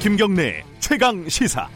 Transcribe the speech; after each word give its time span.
김경래 0.00 0.62
최강 0.78 1.28
시사. 1.28 1.68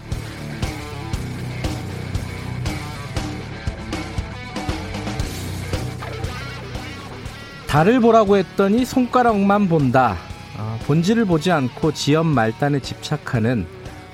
달을 7.67 7.99
보라고 7.99 8.37
했더니 8.37 8.85
손가락만 8.85 9.69
본다. 9.69 10.17
어, 10.57 10.79
본질을 10.87 11.25
보지 11.25 11.51
않고 11.51 11.95
지연 11.95 12.27
말단에 12.27 12.79
집착하는 12.79 13.67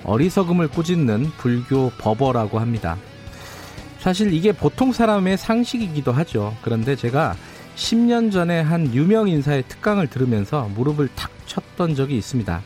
어리석음을 0.05 0.69
꾸짖는 0.69 1.33
불교 1.37 1.91
법어라고 1.99 2.61
합니다. 2.61 2.97
사실 3.99 4.33
이게 4.33 4.53
보통 4.53 4.91
사람의 4.91 5.37
상식이기도 5.37 6.13
하죠. 6.13 6.57
그런데 6.63 6.97
제가 6.97 7.37
10년 7.77 8.33
전에 8.33 8.63
한 8.63 8.95
유명 8.95 9.29
인사의 9.29 9.65
특강을 9.69 10.07
들으면서 10.07 10.63
무릎을 10.75 11.09
탁 11.15 11.31
쳤던 11.45 11.95
적이 11.95 12.17
있습니다. 12.17 12.63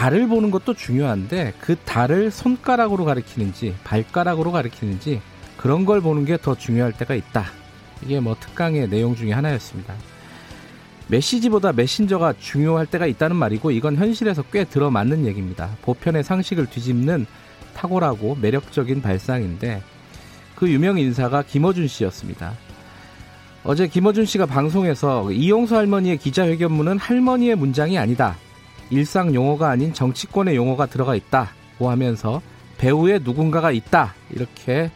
달을 0.00 0.28
보는 0.28 0.50
것도 0.50 0.72
중요한데 0.72 1.52
그 1.60 1.76
달을 1.76 2.30
손가락으로 2.30 3.04
가리키는지 3.04 3.74
발가락으로 3.84 4.50
가리키는지 4.50 5.20
그런 5.58 5.84
걸 5.84 6.00
보는 6.00 6.24
게 6.24 6.38
더 6.38 6.54
중요할 6.54 6.94
때가 6.94 7.14
있다. 7.14 7.44
이게 8.02 8.18
뭐 8.18 8.34
특강의 8.40 8.88
내용 8.88 9.14
중에 9.14 9.32
하나였습니다. 9.32 9.92
메시지보다 11.08 11.72
메신저가 11.72 12.32
중요할 12.40 12.86
때가 12.86 13.04
있다는 13.04 13.36
말이고 13.36 13.72
이건 13.72 13.96
현실에서 13.96 14.40
꽤 14.44 14.64
들어맞는 14.64 15.26
얘기입니다. 15.26 15.68
보편의 15.82 16.24
상식을 16.24 16.70
뒤집는 16.70 17.26
탁월하고 17.76 18.38
매력적인 18.40 19.02
발상인데 19.02 19.82
그 20.54 20.70
유명 20.70 20.98
인사가 20.98 21.42
김어준 21.42 21.88
씨였습니다. 21.88 22.54
어제 23.64 23.86
김어준 23.86 24.24
씨가 24.24 24.46
방송에서 24.46 25.30
이용수 25.30 25.76
할머니의 25.76 26.16
기자회견문은 26.16 26.96
할머니의 26.96 27.54
문장이 27.56 27.98
아니다. 27.98 28.38
일상 28.90 29.34
용어가 29.34 29.70
아닌 29.70 29.94
정치권의 29.94 30.56
용어가 30.56 30.86
들어가 30.86 31.14
있다고 31.14 31.90
하면서 31.90 32.42
배우의 32.78 33.20
누군가가 33.22 33.70
있다. 33.70 34.14
이렇게 34.30 34.90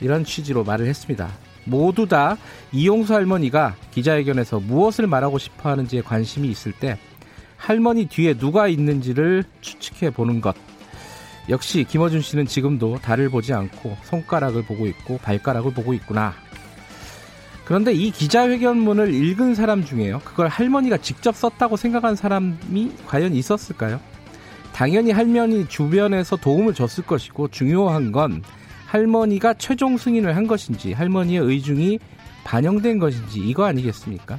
이런 0.00 0.24
취지로 0.24 0.64
말을 0.64 0.86
했습니다. 0.86 1.28
모두 1.64 2.06
다 2.06 2.38
이용수 2.72 3.14
할머니가 3.14 3.76
기자회견에서 3.90 4.60
무엇을 4.60 5.06
말하고 5.06 5.38
싶어 5.38 5.70
하는지에 5.70 6.02
관심이 6.02 6.48
있을 6.48 6.72
때 6.72 6.98
할머니 7.56 8.06
뒤에 8.06 8.34
누가 8.34 8.68
있는지를 8.68 9.44
추측해 9.60 10.10
보는 10.10 10.40
것. 10.40 10.54
역시 11.48 11.84
김어준 11.84 12.20
씨는 12.20 12.46
지금도 12.46 12.98
달을 13.02 13.30
보지 13.30 13.52
않고 13.52 13.96
손가락을 14.04 14.64
보고 14.64 14.86
있고 14.86 15.18
발가락을 15.18 15.72
보고 15.72 15.92
있구나. 15.92 16.34
그런데 17.68 17.92
이 17.92 18.10
기자회견문을 18.10 19.12
읽은 19.12 19.54
사람 19.54 19.84
중에요. 19.84 20.22
그걸 20.24 20.48
할머니가 20.48 20.96
직접 20.96 21.36
썼다고 21.36 21.76
생각한 21.76 22.16
사람이 22.16 22.92
과연 23.06 23.34
있었을까요? 23.34 24.00
당연히 24.72 25.10
할머니 25.10 25.68
주변에서 25.68 26.36
도움을 26.36 26.72
줬을 26.72 27.04
것이고 27.04 27.48
중요한 27.48 28.10
건 28.10 28.42
할머니가 28.86 29.52
최종 29.52 29.98
승인을 29.98 30.34
한 30.34 30.46
것인지 30.46 30.94
할머니의 30.94 31.42
의중이 31.42 31.98
반영된 32.44 33.00
것인지 33.00 33.40
이거 33.40 33.66
아니겠습니까? 33.66 34.38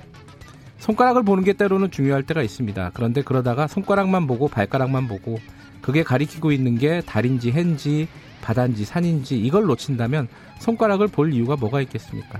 손가락을 0.79 1.21
보는 1.21 1.43
게 1.43 1.53
때로는 1.53 1.91
중요할 1.91 2.23
때가 2.23 2.41
있습니다. 2.41 2.89
그런데 2.95 3.21
그러다가 3.21 3.67
손가락만 3.67 4.25
보고 4.25 4.47
발가락만 4.47 5.07
보고 5.07 5.37
그게 5.81 6.01
가리키고 6.01 6.51
있는 6.51 6.79
게 6.79 7.01
달인지 7.01 7.51
해인지 7.51 8.07
바다인지 8.41 8.85
산인지 8.85 9.39
이걸 9.39 9.65
놓친다면 9.65 10.29
손가락을 10.57 11.09
볼 11.09 11.31
이유가 11.31 11.57
뭐가 11.57 11.79
있겠습니까? 11.81 12.39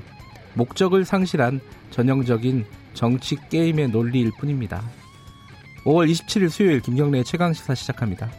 목적을 0.59 1.05
상실한 1.05 1.61
전형적인 1.89 2.65
정치 2.93 3.37
게임의 3.49 3.89
논리일 3.89 4.31
뿐입니다. 4.37 4.83
5월 5.85 6.11
27일 6.11 6.49
수요일 6.49 6.81
김경래의 6.81 7.23
최강시사 7.23 7.73
시작합니다. 7.75 8.29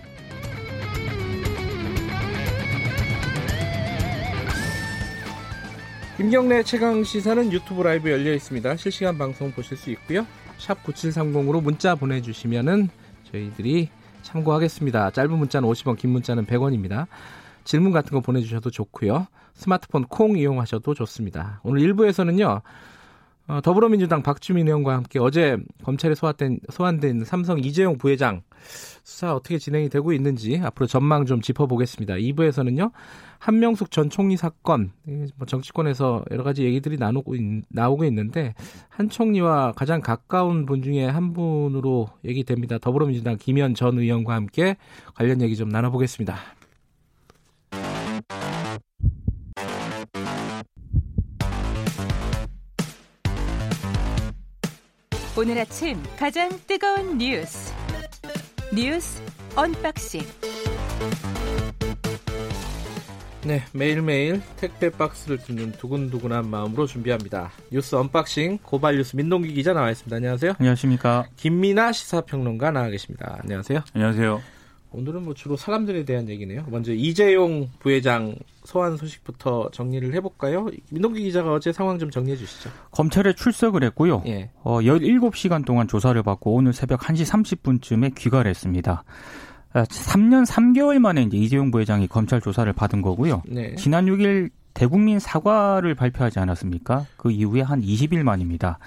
김경래 6.18 6.62
최강 6.62 7.02
시사는 7.02 7.50
유튜브 7.50 7.82
라이브 7.82 8.10
열려 8.10 8.34
있습니다. 8.34 8.76
실시간 8.76 9.16
방송 9.16 9.50
보실 9.52 9.78
수 9.78 9.90
있고요. 9.92 10.26
샵 10.58 10.84
9730으로 10.84 11.62
문자 11.62 11.94
보내주시면은 11.94 12.90
저희들이 13.32 13.88
참고하겠습니다. 14.20 15.12
짧은 15.12 15.30
문자는 15.30 15.66
50원, 15.66 15.96
긴 15.96 16.10
문자는 16.10 16.44
100원입니다. 16.44 17.06
질문 17.64 17.92
같은 17.92 18.10
거 18.10 18.20
보내주셔도 18.20 18.70
좋고요. 18.70 19.26
스마트폰 19.54 20.04
콩 20.04 20.36
이용하셔도 20.38 20.94
좋습니다. 20.94 21.60
오늘 21.62 21.82
1부에서는요. 21.82 22.62
어, 23.50 23.60
더불어민주당 23.60 24.22
박주민 24.22 24.68
의원과 24.68 24.94
함께 24.94 25.18
어제 25.18 25.56
검찰에 25.82 26.14
소환된, 26.14 26.60
소환된 26.70 27.24
삼성 27.24 27.58
이재용 27.58 27.98
부회장 27.98 28.42
수사 29.02 29.34
어떻게 29.34 29.58
진행이 29.58 29.88
되고 29.88 30.12
있는지 30.12 30.60
앞으로 30.62 30.86
전망 30.86 31.26
좀 31.26 31.40
짚어보겠습니다. 31.40 32.14
2부에서는요. 32.14 32.92
한명숙 33.40 33.90
전 33.90 34.08
총리 34.08 34.36
사건 34.36 34.92
뭐 35.34 35.46
정치권에서 35.46 36.26
여러 36.30 36.44
가지 36.44 36.62
얘기들이 36.62 36.96
나누고 36.96 37.34
있, 37.34 37.64
나오고 37.70 38.04
있는데 38.04 38.54
한 38.88 39.08
총리와 39.08 39.72
가장 39.72 40.00
가까운 40.00 40.64
분 40.64 40.82
중에 40.82 41.06
한 41.06 41.32
분으로 41.32 42.08
얘기됩니다. 42.24 42.78
더불어민주당 42.78 43.36
김현 43.36 43.74
전 43.74 43.98
의원과 43.98 44.32
함께 44.32 44.76
관련 45.14 45.40
얘기 45.40 45.56
좀 45.56 45.70
나눠보겠습니다. 45.70 46.36
오늘 55.40 55.56
아침 55.58 55.96
가장 56.18 56.50
뜨거운 56.66 57.16
뉴스 57.16 57.72
뉴스 58.74 59.22
언박싱 59.56 60.20
네, 63.46 63.62
매일매일 63.72 64.42
택배 64.58 64.90
박스를 64.90 65.38
뚫는 65.38 65.72
두근두근한 65.72 66.46
마음으로 66.46 66.86
준비합니다. 66.86 67.52
뉴스 67.72 67.94
unboxing 67.94 68.58
고발 68.62 68.98
뉴스 68.98 69.16
민동기 69.16 69.54
기자 69.54 69.72
나와 69.72 69.90
있습니다. 69.90 70.14
안녕하세요. 70.14 70.52
안녕하십니까. 70.58 71.24
김민아 71.36 71.92
시사평론가 71.92 72.70
나와 72.72 72.90
계십니다. 72.90 73.38
안녕하세요. 73.42 73.82
안녕하세요. 73.94 74.42
오늘은 74.92 75.22
뭐 75.22 75.32
주로 75.32 75.56
사람들에 75.56 76.04
대한 76.04 76.28
얘기네요. 76.28 76.66
먼저 76.68 76.92
이재용 76.92 77.70
부회장 77.78 78.34
소환 78.70 78.96
소식부터 78.96 79.70
정리를 79.72 80.14
해볼까요? 80.14 80.68
민동기 80.92 81.24
기자가 81.24 81.54
어제 81.54 81.72
상황 81.72 81.98
좀 81.98 82.08
정리해 82.08 82.36
주시죠. 82.36 82.70
검찰에 82.92 83.32
출석을 83.32 83.82
했고요. 83.82 84.22
예. 84.26 84.50
어, 84.62 84.78
17시간 84.78 85.66
동안 85.66 85.88
조사를 85.88 86.22
받고 86.22 86.54
오늘 86.54 86.72
새벽 86.72 87.00
1시 87.00 87.26
30분쯤에 87.60 88.14
귀가를 88.14 88.48
했습니다. 88.48 89.02
3년 89.74 90.42
아, 90.42 90.44
3개월 90.44 91.00
만에 91.00 91.22
이제 91.22 91.36
이재용 91.36 91.72
부회장이 91.72 92.06
검찰 92.06 92.40
조사를 92.40 92.72
받은 92.72 93.02
거고요. 93.02 93.42
네. 93.46 93.74
지난 93.74 94.06
6일 94.06 94.50
대국민 94.72 95.18
사과를 95.18 95.96
발표하지 95.96 96.38
않았습니까? 96.38 97.06
그 97.16 97.32
이후에 97.32 97.62
한 97.62 97.82
20일 97.82 98.22
만입니다. 98.22 98.78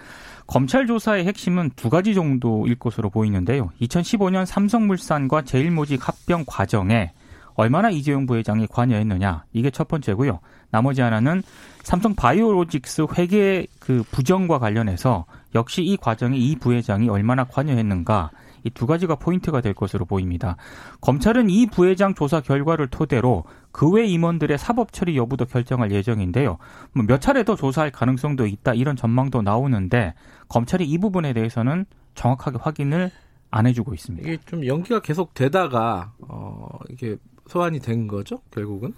검찰 0.47 0.87
조사의 0.87 1.25
핵심은 1.25 1.71
두 1.75 1.89
가지 1.89 2.13
정도일 2.13 2.75
것으로 2.75 3.09
보이는데요. 3.09 3.71
2015년 3.81 4.45
삼성물산과 4.45 5.41
제일모직 5.41 6.07
합병 6.07 6.45
과정에 6.47 7.11
얼마나 7.55 7.89
이재용 7.89 8.25
부회장이 8.25 8.67
관여했느냐 8.67 9.45
이게 9.53 9.69
첫 9.69 9.87
번째고요. 9.87 10.39
나머지 10.71 11.01
하나는 11.01 11.43
삼성 11.83 12.15
바이오로직스 12.15 13.07
회계 13.17 13.67
그 13.79 14.03
부정과 14.11 14.59
관련해서 14.59 15.25
역시 15.53 15.83
이 15.83 15.97
과정에 15.97 16.37
이 16.37 16.55
부회장이 16.55 17.09
얼마나 17.09 17.43
관여했는가 17.43 18.31
이 18.65 18.69
두 18.73 18.87
가지가 18.87 19.15
포인트가 19.15 19.61
될 19.61 19.73
것으로 19.73 20.05
보입니다. 20.05 20.55
검찰은 21.01 21.49
이 21.49 21.65
부회장 21.67 22.13
조사 22.13 22.39
결과를 22.41 22.87
토대로 22.87 23.43
그 23.71 23.93
외 23.93 24.05
임원들의 24.05 24.57
사법 24.57 24.93
처리 24.93 25.17
여부도 25.17 25.45
결정할 25.45 25.91
예정인데요. 25.91 26.57
뭐몇 26.93 27.21
차례 27.21 27.43
더 27.43 27.55
조사할 27.55 27.91
가능성도 27.91 28.47
있다 28.47 28.73
이런 28.73 28.95
전망도 28.95 29.41
나오는데 29.41 30.13
검찰이 30.47 30.85
이 30.85 30.97
부분에 30.97 31.33
대해서는 31.33 31.85
정확하게 32.15 32.57
확인을 32.61 33.11
안 33.51 33.67
해주고 33.67 33.93
있습니다. 33.93 34.27
이게 34.27 34.39
좀 34.45 34.65
연기가 34.65 34.99
계속 35.01 35.33
되다가 35.33 36.13
어 36.27 36.69
이게 36.89 37.17
소환이 37.53 37.79
된 37.79 38.07
거죠, 38.07 38.39
결국은? 38.51 38.93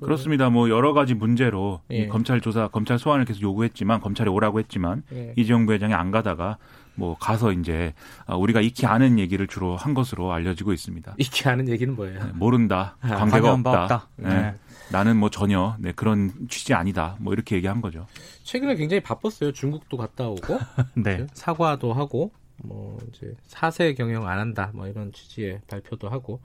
그렇습니다. 0.00 0.50
뭐 0.50 0.68
여러 0.68 0.92
가지 0.92 1.14
문제로 1.14 1.80
예. 1.90 2.08
검찰 2.08 2.40
조사, 2.40 2.66
검찰 2.66 2.98
소환을 2.98 3.24
계속 3.24 3.42
요구했지만 3.42 4.00
검찰에 4.00 4.28
오라고 4.28 4.58
했지만 4.58 5.04
예. 5.12 5.32
이재용 5.36 5.64
부회장이 5.64 5.94
안 5.94 6.10
가다가 6.10 6.58
뭐 6.96 7.16
가서 7.16 7.52
이제 7.52 7.94
아, 8.26 8.34
우리가 8.34 8.60
익히 8.60 8.86
아는 8.86 9.20
얘기를 9.20 9.46
주로 9.46 9.76
한 9.76 9.94
것으로 9.94 10.32
알려지고 10.32 10.72
있습니다. 10.72 11.14
익히 11.18 11.48
아는 11.48 11.68
얘기는 11.68 11.94
뭐예요? 11.94 12.18
네, 12.18 12.32
모른다, 12.34 12.96
아, 13.00 13.14
관계가 13.14 13.52
없다. 13.52 13.82
없다. 13.82 14.08
네. 14.16 14.28
네. 14.28 14.54
나는 14.90 15.16
뭐 15.16 15.30
전혀 15.30 15.76
네, 15.78 15.92
그런 15.92 16.32
취지 16.48 16.74
아니다. 16.74 17.14
뭐 17.20 17.32
이렇게 17.32 17.54
얘기한 17.54 17.80
거죠. 17.80 18.06
최근에 18.42 18.74
굉장히 18.74 19.00
바빴어요. 19.00 19.52
중국도 19.52 19.96
갔다 19.96 20.28
오고 20.28 20.58
네. 20.96 21.28
사과도 21.32 21.92
하고 21.92 22.32
뭐 22.62 22.98
이제 23.08 23.34
사세 23.46 23.94
경영 23.94 24.26
안 24.28 24.38
한다 24.38 24.70
뭐 24.74 24.86
이런 24.86 25.12
취지의 25.12 25.60
발표도 25.68 26.08
하고 26.08 26.40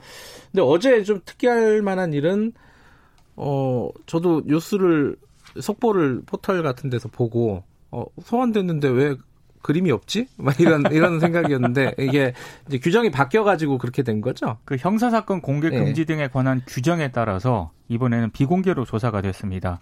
근데 0.51 0.61
어제 0.61 1.03
좀 1.03 1.21
특이할 1.25 1.81
만한 1.81 2.13
일은 2.13 2.53
어 3.35 3.89
저도 4.05 4.41
뉴스를 4.45 5.15
속보를 5.59 6.23
포털 6.25 6.63
같은 6.63 6.89
데서 6.89 7.07
보고 7.07 7.63
어 7.91 8.05
소환됐는데 8.21 8.87
왜 8.89 9.15
그림이 9.61 9.91
없지? 9.91 10.27
막 10.37 10.59
이런 10.59 10.83
이런 10.93 11.19
생각이었는데 11.19 11.95
이게 11.99 12.33
이제 12.67 12.79
규정이 12.79 13.11
바뀌어 13.11 13.43
가지고 13.43 13.77
그렇게 13.77 14.01
된 14.01 14.21
거죠. 14.21 14.57
그 14.65 14.77
형사 14.77 15.09
사건 15.09 15.41
공개 15.41 15.69
네. 15.69 15.77
금지 15.77 16.05
등에 16.05 16.29
관한 16.29 16.61
규정에 16.65 17.11
따라서 17.11 17.71
이번에는 17.89 18.31
비공개로 18.31 18.85
조사가 18.85 19.21
됐습니다. 19.21 19.81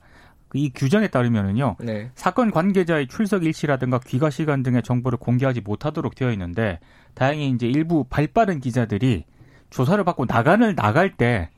그이 0.56 0.72
규정에 0.74 1.10
따르면은요. 1.10 1.76
네. 1.82 2.10
사건 2.16 2.50
관계자의 2.50 3.08
출석 3.08 3.44
일시라든가 3.44 4.00
귀가 4.00 4.30
시간 4.30 4.64
등의 4.64 4.84
정보를 4.84 5.20
공개하지 5.20 5.60
못하도록 5.60 6.16
되어 6.16 6.32
있는데 6.32 6.80
다행히 7.14 7.50
이제 7.50 7.68
일부 7.68 8.06
발빠른 8.06 8.62
기자들이 8.62 9.26
조사를 9.70 10.02
받고 10.06 10.26
나간을 10.26 10.76
나갈 10.76 11.18
때 11.18 11.50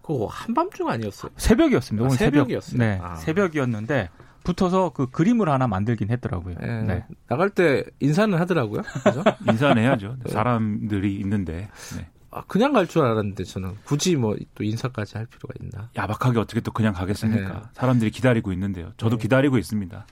그거 0.00 0.26
한밤중 0.30 0.88
아니었어요? 0.88 1.32
새벽이었습니다. 1.36 2.02
아, 2.02 2.06
오늘 2.06 2.16
새벽이었어요? 2.16 2.78
새벽. 2.78 2.86
네, 2.86 2.98
아. 3.02 3.16
새벽이었는데 3.16 4.08
붙어서 4.44 4.90
그 4.90 5.10
그림을 5.10 5.50
하나 5.50 5.66
만들긴 5.66 6.08
했더라고요. 6.08 6.54
네. 6.58 6.82
네. 6.82 7.04
나갈 7.28 7.50
때 7.50 7.84
인사는 8.00 8.38
하더라고요. 8.38 8.82
그죠? 9.04 9.22
인사는 9.50 9.82
해야죠. 9.82 10.16
사람들이 10.28 11.16
있는데 11.16 11.68
네. 11.96 12.08
아, 12.36 12.44
그냥 12.46 12.72
갈 12.72 12.86
줄 12.86 13.02
알았는데 13.02 13.44
저는 13.44 13.76
굳이 13.84 14.14
뭐 14.16 14.36
또 14.54 14.62
인사까지 14.62 15.16
할 15.16 15.26
필요가 15.26 15.54
있나? 15.60 15.90
야박하게 15.96 16.38
어떻게 16.38 16.60
또 16.60 16.70
그냥 16.72 16.92
가겠습니까? 16.92 17.52
네. 17.54 17.60
사람들이 17.72 18.10
기다리고 18.10 18.52
있는데요. 18.52 18.92
저도 18.96 19.16
기다리고 19.16 19.56
있습니다. 19.58 20.06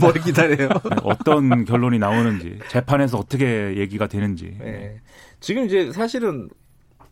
뭘 0.00 0.12
기다려요? 0.22 0.68
네, 0.90 0.96
어떤 1.02 1.64
결론이 1.64 1.98
나오는지 1.98 2.60
재판에서 2.68 3.18
어떻게 3.18 3.76
얘기가 3.76 4.06
되는지 4.06 4.56
네. 4.60 5.00
지금 5.40 5.64
이제 5.66 5.90
사실은 5.92 6.48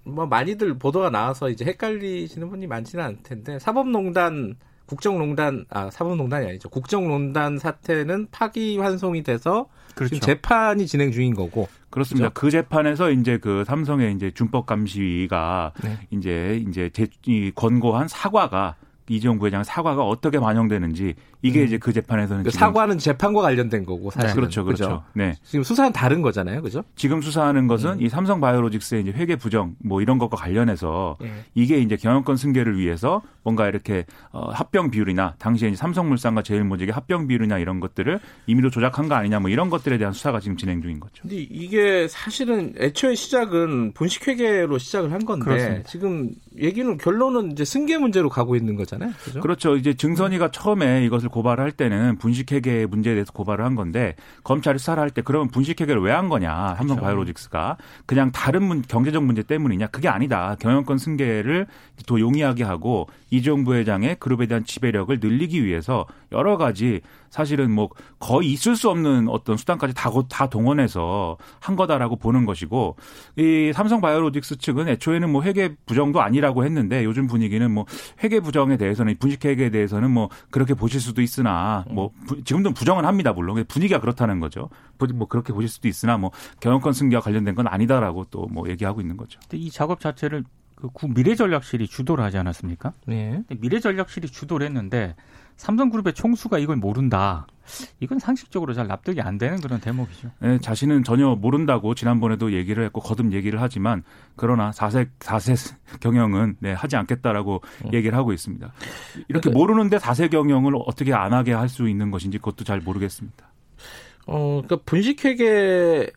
뭐 0.05 0.26
많이들 0.26 0.79
보도가 0.79 1.11
나와서 1.11 1.49
이제 1.50 1.65
헷갈리시는 1.65 2.49
분이 2.50 2.67
많지는 2.67 3.05
않을 3.05 3.17
텐데 3.23 3.58
사법농단 3.58 4.56
국정농단 4.87 5.64
아 5.70 5.90
사법농단이 5.90 6.46
아니죠 6.46 6.69
국정농단 6.69 7.58
사태는 7.58 8.29
파기환송이 8.31 9.23
돼서 9.23 9.69
그렇죠. 9.94 10.14
지금 10.14 10.26
재판이 10.26 10.87
진행 10.87 11.12
중인 11.12 11.34
거고 11.34 11.69
그렇습니다. 11.90 12.31
그 12.31 12.50
재판에서 12.50 13.11
이제 13.11 13.37
그 13.37 13.64
삼성의 13.67 14.14
이제 14.14 14.31
준법 14.31 14.67
감시가 14.67 15.73
네. 15.84 15.99
이제 16.11 16.62
이제 16.67 16.90
제, 16.93 17.06
이 17.26 17.52
권고한 17.55 18.08
사과가 18.08 18.76
이재용 19.08 19.38
부회장 19.38 19.62
사과가 19.62 20.02
어떻게 20.05 20.38
반영되는지 20.38 21.14
이게 21.43 21.65
이제 21.65 21.77
그 21.77 21.93
재판에서는 21.93 22.44
그 22.44 22.50
지금 22.50 22.67
사과는 22.67 22.99
재판과 22.99 23.43
관련된 23.43 23.85
거고 23.85 24.11
사실 24.11 24.35
그렇죠, 24.35 24.65
그렇죠. 24.65 25.03
네. 25.12 25.35
지금 25.43 25.65
수사는 25.65 25.93
다른 25.93 26.23
거잖아요, 26.23 26.62
그죠? 26.62 26.85
지금 26.94 27.21
수사하는 27.21 27.67
것은 27.67 27.94
음. 27.94 28.00
이 28.00 28.09
삼성 28.09 28.41
바이오로직스의 28.41 29.03
이제 29.03 29.11
회계 29.12 29.37
부정 29.37 29.75
뭐 29.79 30.00
이런 30.00 30.19
것과 30.19 30.37
관련해서 30.37 31.19
예. 31.23 31.33
이게 31.55 31.79
이제 31.79 31.97
경영권 31.97 32.37
승계를 32.37 32.79
위해서 32.79 33.23
뭔가 33.43 33.69
이렇게 33.69 34.05
어, 34.31 34.50
합병 34.50 34.91
비율이나 34.91 35.35
당시에 35.39 35.69
이제 35.69 35.77
삼성물산과 35.77 36.43
제일모직의 36.43 36.93
합병 36.93 37.27
비율이나 37.27 37.59
이런 37.59 37.81
것들을 37.81 38.21
임의로 38.47 38.71
조작한 38.71 39.09
거 39.09 39.17
아니냐 39.17 39.41
뭐 39.41 39.50
이런 39.50 39.69
것들에 39.69 39.99
대한 39.99 40.12
수사가 40.12 40.39
지금 40.39 40.56
진행 40.56 40.81
중인 40.81 41.00
거죠. 41.00 41.23
근데 41.23 41.37
이게 41.37 42.06
사실은 42.09 42.73
애초에 42.79 43.17
시작은 43.17 43.93
분식회계로 43.94 44.79
시작을 44.79 45.12
한 45.12 45.25
건데 45.25 45.44
그렇습니다. 45.44 45.89
지금 45.89 46.31
얘기는 46.56 46.97
결론은 46.99 47.53
이제 47.53 47.65
승계 47.65 47.99
문제로 47.99 48.29
가고 48.29 48.55
있는 48.55 48.77
거잖아요, 48.77 49.11
그죠? 49.25 49.41
그렇죠. 49.41 49.77
이제 49.77 49.94
증선이가 49.94 50.53
처음에 50.53 51.05
이것을 51.06 51.29
고발할 51.32 51.73
때는 51.73 52.19
분식회계 52.19 52.87
문제에 52.87 53.14
대해서 53.14 53.32
고발을 53.32 53.64
한 53.64 53.75
건데 53.75 54.14
검찰이 54.44 54.79
수사를 54.79 55.02
할 55.02 55.11
때 55.11 55.23
그러면 55.23 55.49
분식회계를 55.49 56.00
왜 56.00 56.12
한 56.12 56.29
거냐 56.29 56.76
삼성 56.76 56.99
바이오로직스가. 56.99 57.76
그냥 58.06 58.31
다른 58.31 58.62
문, 58.62 58.82
경제적 58.82 59.25
문제 59.25 59.43
때문이냐 59.43 59.88
그게 59.88 60.08
아니다. 60.08 60.55
경영권 60.61 60.99
승계를 60.99 61.67
더 62.06 62.20
용이하게 62.20 62.62
하고 62.62 63.08
이재용 63.31 63.64
부회장의 63.64 64.17
그룹에 64.20 64.46
대한 64.46 64.64
지배력을 64.64 65.19
늘리기 65.20 65.64
위해서 65.64 66.06
여러 66.32 66.56
가지 66.56 67.00
사실은 67.31 67.70
뭐 67.70 67.88
거의 68.19 68.50
있을 68.52 68.76
수 68.76 68.90
없는 68.90 69.29
어떤 69.29 69.56
수단까지 69.56 69.94
다, 69.94 70.11
고- 70.11 70.26
다 70.29 70.49
동원해서 70.49 71.38
한 71.61 71.76
거다라고 71.76 72.17
보는 72.17 72.44
것이고 72.44 72.96
이 73.37 73.73
삼성 73.75 74.00
바이오로직스 74.00 74.58
측은 74.58 74.88
애초에는 74.88 75.31
뭐 75.31 75.43
회계 75.43 75.75
부정도 75.87 76.20
아니라고 76.20 76.64
했는데 76.64 77.05
요즘 77.05 77.26
분위기는 77.26 77.70
뭐 77.70 77.87
회계 78.23 78.40
부정에 78.40 78.76
대해서는 78.76 79.17
분식 79.19 79.44
회계에 79.44 79.70
대해서는 79.70 80.11
뭐 80.11 80.29
그렇게 80.50 80.75
보실 80.75 81.00
수도 81.00 81.23
있으나 81.23 81.84
뭐 81.90 82.11
부- 82.26 82.43
지금도 82.44 82.73
부정은 82.73 83.05
합니다 83.05 83.32
물론 83.32 83.55
근데 83.56 83.67
분위기가 83.67 84.00
그렇다는 84.00 84.40
거죠 84.40 84.69
부- 84.99 85.06
뭐 85.14 85.26
그렇게 85.29 85.52
보실 85.52 85.69
수도 85.69 85.88
있으나 85.88 86.19
뭐 86.19 86.31
경영권 86.61 86.93
승계와 86.93 87.23
관련된 87.23 87.55
건 87.55 87.67
아니다라고 87.67 88.25
또 88.31 88.43
뭐 88.52 88.69
얘기하고 88.69 89.00
있는 89.00 89.17
거죠. 89.17 89.38
근데 89.49 89.56
이 89.56 89.70
작업 89.70 90.00
자체를 90.00 90.44
그구 90.76 91.08
미래전략실이 91.08 91.87
주도를 91.87 92.23
하지 92.25 92.38
않았습니까? 92.38 92.93
예. 93.11 93.31
근데 93.49 93.55
미래전략실이 93.61 94.29
주도를 94.29 94.67
했는데 94.67 95.14
삼성그룹의 95.57 96.15
총수가 96.15 96.59
이걸 96.59 96.77
모른다. 96.77 97.47
이건 98.01 98.19
상식적으로 98.19 98.75
잘 98.75 98.89
납득이 98.89 99.21
안 99.21 99.39
되는 99.39 99.61
그런 99.61 99.81
대목이죠. 99.81 100.31
예, 100.43 100.59
자신은 100.61 101.05
전혀 101.05 101.37
모른다고 101.37 101.95
지난번에도 101.95 102.53
얘기를 102.53 102.85
했고 102.85 103.01
거듭 103.01 103.33
얘기를 103.33 103.61
하지만 103.63 104.03
그러나 104.35 104.73
사세 104.73 105.09
사세 105.21 105.55
경영은 106.01 106.57
네, 106.59 106.73
하지 106.73 106.97
않겠다라고 106.97 107.63
얘기를 107.93 108.19
하고 108.19 108.33
있습니다. 108.33 108.73
이렇게 109.29 109.51
모르는데 109.51 109.99
사세 109.99 110.29
경영을 110.29 110.75
어떻게 110.87 111.13
안 111.15 111.33
하게 111.33 111.53
할 111.53 111.69
수 111.69 111.89
있는 111.89 112.11
것인지 112.11 112.39
그것도 112.39 112.65
잘 112.65 112.81
모르겠습니다. 112.81 113.47
어, 114.27 114.61
그러니까 114.63 114.85
분식회계 114.85 116.11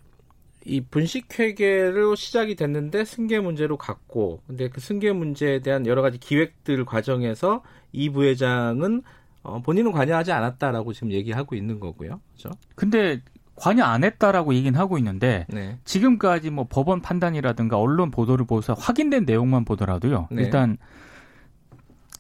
이 0.66 0.82
분식회계로 0.82 2.16
시작이 2.16 2.56
됐는데 2.56 3.06
승계 3.06 3.40
문제로 3.40 3.78
갔고, 3.78 4.42
근데 4.48 4.68
그 4.68 4.82
승계 4.82 5.14
문제에 5.14 5.60
대한 5.60 5.86
여러 5.86 6.02
가지 6.02 6.18
기획들 6.18 6.84
과정에서 6.86 7.62
이 7.92 8.10
부회장은 8.10 9.04
어, 9.46 9.62
본인은 9.62 9.92
관여하지 9.92 10.32
않았다라고 10.32 10.92
지금 10.94 11.12
얘기하고 11.12 11.56
있는 11.56 11.80
거고요. 11.80 12.20
그렇죠? 12.36 12.58
근데 12.76 13.22
관여 13.56 13.84
안 13.84 14.04
했다라고 14.04 14.54
얘기는 14.56 14.78
하고 14.78 14.98
있는데 14.98 15.46
네. 15.50 15.78
지금까지 15.86 16.50
뭐 16.50 16.66
법원 16.70 17.02
판단이라든가 17.02 17.78
언론 17.78 18.12
보도를 18.12 18.46
보고서 18.46 18.74
확인된 18.74 19.26
내용만 19.26 19.64
보더라도요. 19.64 20.28
네. 20.32 20.44
일단 20.44 20.78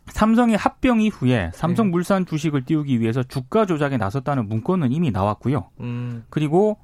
삼성의 0.07 0.55
합병 0.55 1.01
이후에 1.01 1.51
삼성물산 1.53 2.27
주식을 2.27 2.65
띄우기 2.65 3.01
위해서 3.01 3.23
주가 3.23 3.65
조작에 3.65 3.97
나섰다는 3.97 4.47
문건은 4.47 4.91
이미 4.91 5.09
나왔고요. 5.09 5.71
음, 5.79 6.23
그리고 6.29 6.77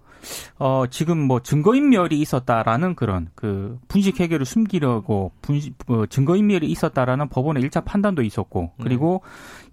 어 0.60 0.86
지금 0.90 1.18
뭐 1.18 1.40
증거인멸이 1.40 2.20
있었다라는 2.20 2.96
그런 2.96 3.30
그 3.36 3.80
분식 3.88 4.20
회계를 4.20 4.46
숨기려고 4.46 5.32
분식 5.42 5.76
어, 5.88 6.06
증거인멸이 6.06 6.66
있었다라는 6.68 7.30
법원의 7.30 7.64
1차 7.64 7.86
판단도 7.86 8.22
있었고 8.22 8.72
그리고 8.82 9.22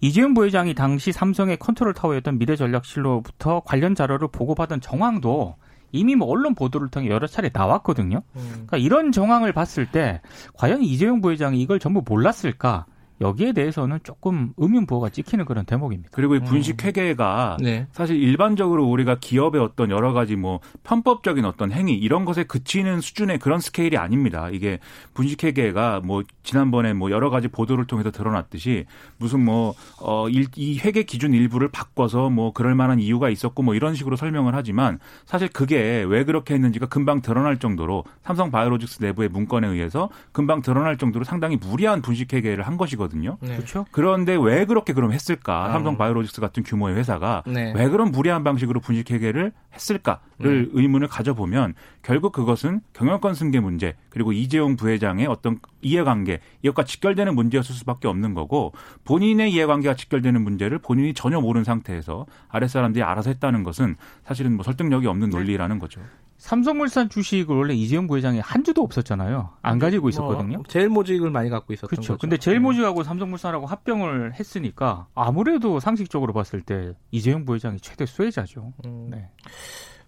이재용 0.01 0.35
부회장이 0.35 0.75
당시 0.75 1.13
삼성의 1.13 1.59
컨트롤 1.59 1.95
타워였던 1.95 2.39
미래전략실로부터 2.39 3.63
관련 3.65 3.95
자료를 3.95 4.29
보고받은 4.29 4.81
정황도 4.81 5.57
이미 5.93 6.15
뭐 6.15 6.29
언론 6.29 6.55
보도를 6.55 6.89
통해 6.89 7.09
여러 7.09 7.27
차례 7.27 7.51
나왔거든요. 7.53 8.23
음. 8.37 8.49
그러니까 8.51 8.77
이런 8.77 9.13
정황을 9.13 9.53
봤을 9.53 9.91
때 9.91 10.21
과연 10.55 10.83
이재용 10.83 11.21
부회장이 11.21 11.61
이걸 11.61 11.79
전부 11.79 12.03
몰랐을까? 12.07 12.87
여기에 13.21 13.53
대해서는 13.53 13.99
조금 14.05 14.53
의문부호가 14.57 15.09
찍히는 15.09 15.45
그런 15.45 15.65
대목입니다. 15.65 16.11
그리고 16.13 16.37
이 16.37 16.41
분식 16.41 16.85
회계가 16.85 17.57
네. 17.61 17.87
사실 17.93 18.17
일반적으로 18.17 18.87
우리가 18.87 19.17
기업의 19.21 19.61
어떤 19.61 19.91
여러 19.91 20.13
가지 20.13 20.37
뭐 20.37 20.61
편법적인 20.85 21.45
어떤 21.45 21.73
행위 21.73 21.95
이런 21.95 22.25
것에 22.25 22.45
그치는 22.45 23.01
수준의 23.01 23.39
그런 23.41 23.61
스케일이 23.61 23.97
아닙니다. 23.97 24.49
이게 24.51 24.79
분식회계가 25.15 26.03
뭐 26.05 26.23
지난번에 26.45 26.93
뭐 26.93 27.11
여러 27.11 27.31
가지 27.31 27.49
보도를 27.49 27.87
통해서 27.87 28.11
드러났듯이 28.11 28.87
무슨 29.17 29.45
뭐어이 29.45 30.79
회계 30.79 31.03
기준 31.03 31.35
일부를 31.35 31.69
바꿔서 31.69 32.31
뭐 32.31 32.53
그럴 32.53 32.75
만한 32.75 33.01
이유가 33.01 33.31
있었고 33.31 33.63
뭐 33.63 33.75
이런 33.75 33.95
식으로 33.95 34.17
설명을 34.17 34.55
하지만 34.55 34.99
사실 35.27 35.49
그게 35.49 36.05
왜 36.07 36.25
그렇게 36.25 36.55
했는지가 36.55 36.87
금방 36.87 37.21
드러날 37.21 37.59
정도로 37.59 38.05
삼성 38.23 38.51
바이오로직스 38.51 39.03
내부의 39.03 39.29
문건에 39.29 39.67
의해서 39.67 40.09
금방 40.33 40.63
드러날 40.63 40.97
정도로 40.97 41.25
상당히 41.25 41.57
무리한 41.57 42.01
분식회계를 42.01 42.67
한 42.67 42.77
것이거든요. 42.77 43.08
네. 43.41 43.57
그렇죠? 43.57 43.87
그런데 43.91 44.37
왜 44.41 44.65
그렇게 44.65 44.93
그럼 44.93 45.13
했을까? 45.13 45.69
음. 45.69 45.73
삼성 45.73 45.97
바이오로직스 45.99 46.41
같은 46.41 46.63
규모의 46.63 46.97
회사가 46.97 47.43
네. 47.47 47.73
왜 47.75 47.89
그런 47.89 48.11
무리한 48.11 48.45
방식으로 48.45 48.81
분식 48.81 49.11
회계를 49.11 49.53
했을까를 49.75 50.21
음. 50.41 50.71
의문을 50.73 51.09
가져보면 51.09 51.75
결국 52.03 52.33
그것은 52.33 52.81
경영권 52.93 53.35
승계 53.35 53.61
문제 53.61 53.95
그리고 54.09 54.33
이재용 54.33 54.77
부회장의 54.77 55.27
어떤 55.27 55.59
이해관계 55.83 56.41
이것과 56.63 56.85
직결되는 56.85 57.35
문제였을 57.35 57.75
수밖에 57.75 58.09
없는 58.09 58.35
거고 58.35 58.73
본인의 59.05 59.53
이해관계가 59.53 59.95
직결되는 59.95 60.43
문제를 60.43 60.79
본인이 60.79 61.15
전혀 61.15 61.41
모르는 61.41 61.65
상태에서 61.65 62.27
아랫사람들이 62.49 63.03
알아서 63.03 63.31
했다는 63.31 63.63
것은 63.63 63.97
사실은 64.25 64.55
뭐 64.55 64.65
설득력이 64.65 65.07
없는 65.07 65.31
논리라는 65.31 65.79
거죠. 65.79 66.01
삼성물산 66.39 67.09
주식을 67.09 67.55
원래 67.55 67.75
이재용 67.75 68.07
부회장이 68.07 68.39
한 68.39 68.63
주도 68.63 68.83
없었잖아요. 68.83 69.51
안 69.61 69.79
가지고 69.79 70.09
있었거든요. 70.09 70.59
뭐 70.59 70.65
제일모직을 70.69 71.31
많이 71.31 71.51
갖고 71.51 71.73
있었던 71.73 71.89
그렇죠. 71.89 72.13
거죠. 72.15 72.21
근데 72.21 72.37
제일모직하고 72.37 73.03
삼성물산하고 73.03 73.67
합병을 73.67 74.35
했으니까 74.35 75.09
아무래도 75.15 75.81
상식적으로 75.81 76.33
봤을 76.33 76.61
때 76.61 76.95
이재용 77.11 77.45
부회장이 77.45 77.81
최대 77.81 78.07
수혜자죠. 78.07 78.73
음. 78.87 79.09
네. 79.11 79.29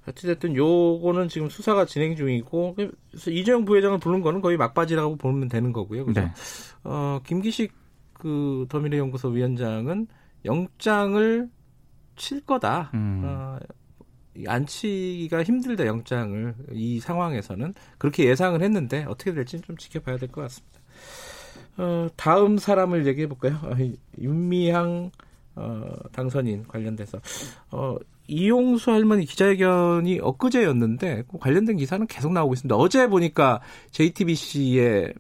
어찌됐든 0.08 0.56
요거는 0.56 1.28
지금 1.28 1.50
수사가 1.50 1.84
진행 1.84 2.16
중이고 2.16 2.75
그래서 2.75 3.30
이재용 3.30 3.64
부회장을 3.64 3.99
부른 3.99 4.22
거는 4.22 4.40
거의 4.40 4.56
막바지라고 4.56 5.16
보면 5.16 5.49
되는 5.49 5.72
거고요. 5.72 6.06
그죠? 6.06 6.20
네. 6.20 6.32
어, 6.84 7.20
김기식 7.26 7.72
그 8.12 8.66
더미래 8.68 8.99
연구소 8.99 9.28
위원장은 9.28 10.06
영장을 10.44 11.50
칠 12.16 12.40
거다. 12.44 12.90
음. 12.94 13.22
어, 13.25 13.58
안치기가 14.47 15.42
힘들다 15.42 15.87
영장을 15.87 16.54
이 16.73 17.00
상황에서는 17.00 17.75
그렇게 17.99 18.25
예상을 18.26 18.61
했는데 18.62 19.04
어떻게 19.09 19.32
될지는 19.32 19.62
좀 19.62 19.76
지켜봐야 19.76 20.16
될 20.18 20.28
것 20.30 20.42
같습니다. 20.42 20.80
어, 21.78 22.09
다음 22.16 22.59
사람을 22.59 23.06
얘기해 23.06 23.26
볼까요? 23.26 23.59
어, 23.62 23.75
윤미향 24.20 25.11
어, 25.56 25.94
당선인 26.12 26.64
관련돼서 26.66 27.20
어, 27.70 27.97
이용수 28.28 28.92
할머니 28.92 29.25
기자회견이 29.26 30.20
엊그제였는데 30.20 31.25
그 31.28 31.38
관련된 31.38 31.76
기사는 31.76 32.06
계속 32.06 32.32
나오고 32.32 32.54
있습니다. 32.54 32.76
어제 32.76 33.09
보니까 33.09 33.61
JTBC의 33.90 35.14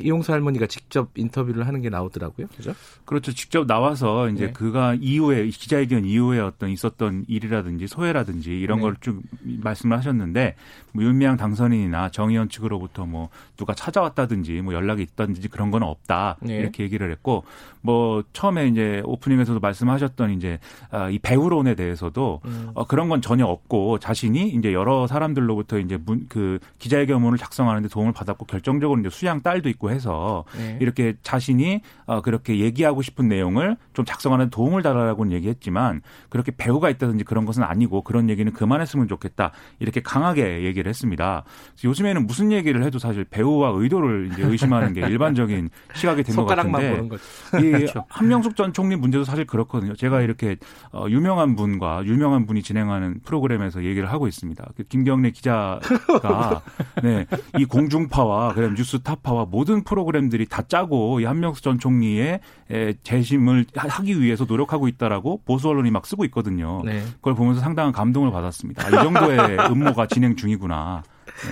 이용수 0.00 0.32
할머니가 0.32 0.66
직접 0.66 1.10
인터뷰를 1.16 1.66
하는 1.66 1.80
게 1.80 1.88
나오더라고요. 1.88 2.46
그죠? 2.56 2.74
그렇죠. 3.04 3.32
직접 3.32 3.66
나와서 3.66 4.28
이제 4.28 4.46
네. 4.46 4.52
그가 4.52 4.94
이후에 5.00 5.46
기자회견 5.48 6.04
이후에 6.04 6.40
어떤 6.40 6.70
있었던 6.70 7.24
일이라든지 7.28 7.86
소회라든지 7.86 8.58
이런 8.58 8.78
네. 8.78 8.82
걸쭉 8.82 9.22
말씀을 9.42 9.96
하셨는데 9.96 10.56
뭐 10.92 11.04
윤미향 11.04 11.36
당선인이나 11.36 12.10
정의원 12.10 12.48
측으로부터 12.48 13.06
뭐 13.06 13.28
누가 13.56 13.74
찾아왔다든지 13.74 14.60
뭐 14.62 14.74
연락이 14.74 15.02
있다든지 15.02 15.48
그런 15.48 15.70
건 15.70 15.82
없다 15.82 16.36
네. 16.40 16.58
이렇게 16.58 16.82
얘기를 16.82 17.10
했고 17.10 17.44
뭐 17.88 18.22
처음에 18.34 18.66
이제 18.68 19.00
오프닝에서도 19.06 19.60
말씀하셨던 19.60 20.32
이제 20.32 20.58
아, 20.90 21.08
이 21.08 21.18
배우론에 21.18 21.74
대해서도 21.74 22.42
음. 22.44 22.70
어, 22.74 22.84
그런 22.86 23.08
건 23.08 23.22
전혀 23.22 23.46
없고 23.46 23.98
자신이 23.98 24.50
이제 24.50 24.74
여러 24.74 25.06
사람들로부터 25.06 25.78
이제 25.78 25.96
문, 25.96 26.26
그 26.28 26.58
기자회견문을 26.78 27.38
작성하는데 27.38 27.88
도움을 27.88 28.12
받았고 28.12 28.44
결정적으로 28.44 29.00
이제 29.00 29.08
수양 29.08 29.40
딸도 29.40 29.70
있고 29.70 29.90
해서 29.90 30.44
네. 30.58 30.76
이렇게 30.82 31.14
자신이 31.22 31.80
어, 32.04 32.20
그렇게 32.20 32.58
얘기하고 32.58 33.00
싶은 33.00 33.26
내용을 33.26 33.78
좀 33.94 34.04
작성하는 34.04 34.50
도움을 34.50 34.82
달라고는 34.82 35.32
얘기했지만 35.32 36.02
그렇게 36.28 36.52
배우가 36.54 36.90
있다든지 36.90 37.24
그런 37.24 37.46
것은 37.46 37.62
아니고 37.62 38.02
그런 38.02 38.28
얘기는 38.28 38.52
그만했으면 38.52 39.08
좋겠다 39.08 39.52
이렇게 39.78 40.02
강하게 40.02 40.64
얘기를 40.64 40.90
했습니다. 40.90 41.44
요즘에는 41.82 42.26
무슨 42.26 42.52
얘기를 42.52 42.82
해도 42.82 42.98
사실 42.98 43.24
배우와 43.24 43.70
의도를 43.74 44.28
이제 44.32 44.42
의심하는 44.42 44.92
게 44.92 45.00
일반적인 45.08 45.70
시각이 45.94 46.22
된 46.22 46.36
것 46.36 46.44
같은데 46.44 46.98
이 47.62 47.77
그렇죠. 47.78 48.04
한명숙 48.08 48.56
전 48.56 48.72
총리 48.72 48.96
문제도 48.96 49.24
사실 49.24 49.44
그렇거든요. 49.46 49.94
제가 49.94 50.20
이렇게 50.22 50.56
어, 50.92 51.06
유명한 51.08 51.56
분과 51.56 52.04
유명한 52.04 52.46
분이 52.46 52.62
진행하는 52.62 53.20
프로그램에서 53.24 53.84
얘기를 53.84 54.10
하고 54.10 54.28
있습니다. 54.28 54.70
그 54.76 54.84
김경래 54.84 55.30
기자가 55.30 56.62
네, 57.02 57.26
이 57.58 57.64
공중파와 57.64 58.54
그다음 58.54 58.74
뉴스타파와 58.74 59.46
모든 59.50 59.84
프로그램들이 59.84 60.46
다 60.46 60.62
짜고 60.62 61.20
이 61.20 61.24
한명숙 61.24 61.62
전 61.62 61.78
총리의 61.78 62.40
재심을 63.02 63.66
하기 63.74 64.20
위해서 64.20 64.44
노력하고 64.44 64.88
있다라고 64.88 65.42
보수 65.44 65.68
언론이 65.68 65.90
막 65.90 66.06
쓰고 66.06 66.24
있거든요. 66.26 66.82
네. 66.84 67.02
그걸 67.16 67.34
보면서 67.34 67.60
상당한 67.60 67.92
감동을 67.92 68.30
받았습니다. 68.30 68.84
아, 68.84 68.88
이 68.88 68.92
정도의 68.92 69.38
음모가 69.70 70.06
진행 70.06 70.36
중이구나. 70.36 71.02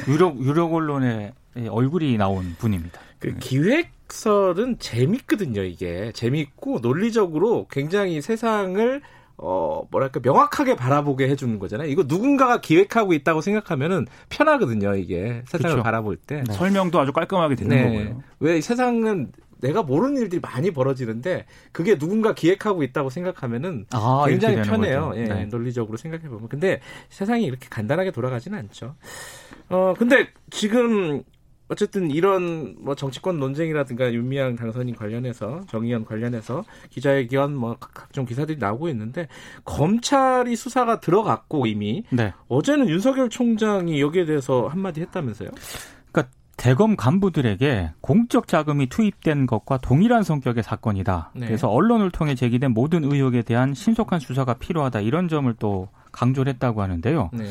네. 0.07 0.13
유력 0.13 0.39
유력 0.43 0.73
언론의 0.75 1.33
얼굴이 1.71 2.17
나온 2.17 2.55
분입니다. 2.59 3.01
그 3.19 3.37
기획설은 3.39 4.79
재밌거든요. 4.79 5.63
이게 5.63 6.13
재밌고 6.13 6.81
논리적으로 6.81 7.67
굉장히 7.71 8.21
세상을 8.21 9.03
어, 9.39 9.87
뭐랄까, 9.91 10.21
명확하게 10.23 10.77
바라보게 10.77 11.29
해주는 11.29 11.59
거잖아요. 11.59 11.89
이거 11.89 12.05
누군가가 12.07 12.61
기획하고 12.61 13.13
있다고 13.13 13.43
생각하면은 13.43 14.07
편하거든요, 14.31 14.97
이게. 14.97 15.43
세상을 15.47 15.75
그렇죠. 15.75 15.83
바라볼 15.83 16.17
때. 16.17 16.43
네. 16.47 16.55
설명도 16.55 16.99
아주 16.99 17.13
깔끔하게 17.13 17.55
되는 17.55 17.77
네. 17.77 17.83
거고요. 17.83 18.23
왜 18.41 18.61
세상은 18.63 19.33
내가 19.61 19.83
모르는 19.83 20.21
일들이 20.23 20.41
많이 20.41 20.71
벌어지는데 20.71 21.47
그게 21.73 21.99
누군가 21.99 22.35
기획하고 22.35 22.83
있다고 22.83 23.11
생각하면은 23.11 23.87
아, 23.91 24.25
굉장히 24.27 24.63
편해요. 24.63 25.13
예, 25.17 25.25
네. 25.25 25.45
논리적으로 25.47 25.97
생각해 25.97 26.29
보면. 26.29 26.49
근데 26.49 26.81
세상이 27.09 27.45
이렇게 27.45 27.67
간단하게 27.69 28.13
돌아가지는 28.13 28.59
않죠. 28.59 28.95
어, 29.69 29.95
근데 29.99 30.29
지금 30.51 31.23
어쨌든 31.69 32.11
이런 32.11 32.77
뭐 32.79 32.95
정치권 32.95 33.39
논쟁이라든가 33.39 34.13
윤미향 34.13 34.57
당선인 34.57 34.95
관련해서 34.95 35.63
정의연 35.69 36.05
관련해서 36.05 36.65
기자회견 36.91 37.55
뭐 37.55 37.77
각종 37.79 38.25
기사들이 38.25 38.59
나오고 38.59 38.89
있는데 38.91 39.29
검찰이 39.65 40.55
수사가 40.55 41.01
들어갔고 41.01 41.67
이미 41.67 42.05
네. 42.11 42.33
어제는 42.49 42.89
윤석열 42.89 43.29
총장이 43.29 44.01
여기에 44.01 44.27
대해서 44.27 44.69
한마디 44.69 45.01
했다면서요? 45.01 45.51
그러니까 46.13 46.33
대검 46.57 46.97
간부들에게 46.97 47.93
공적 48.01 48.47
자금이 48.47 48.89
투입된 48.89 49.47
것과 49.47 49.79
동일한 49.79 50.23
성격의 50.23 50.63
사건이다. 50.63 51.33
네. 51.35 51.47
그래서 51.47 51.69
언론을 51.69 52.11
통해 52.11 52.35
제기된 52.35 52.73
모든 52.73 53.05
의혹에 53.05 53.43
대한 53.43 53.75
신속한 53.75 54.21
수사가 54.21 54.55
필요하다. 54.55 55.01
이런 55.01 55.29
점을 55.29 55.53
또 55.59 55.89
강조를 56.13 56.53
했다고 56.55 56.81
하는데요. 56.81 57.31
네. 57.35 57.45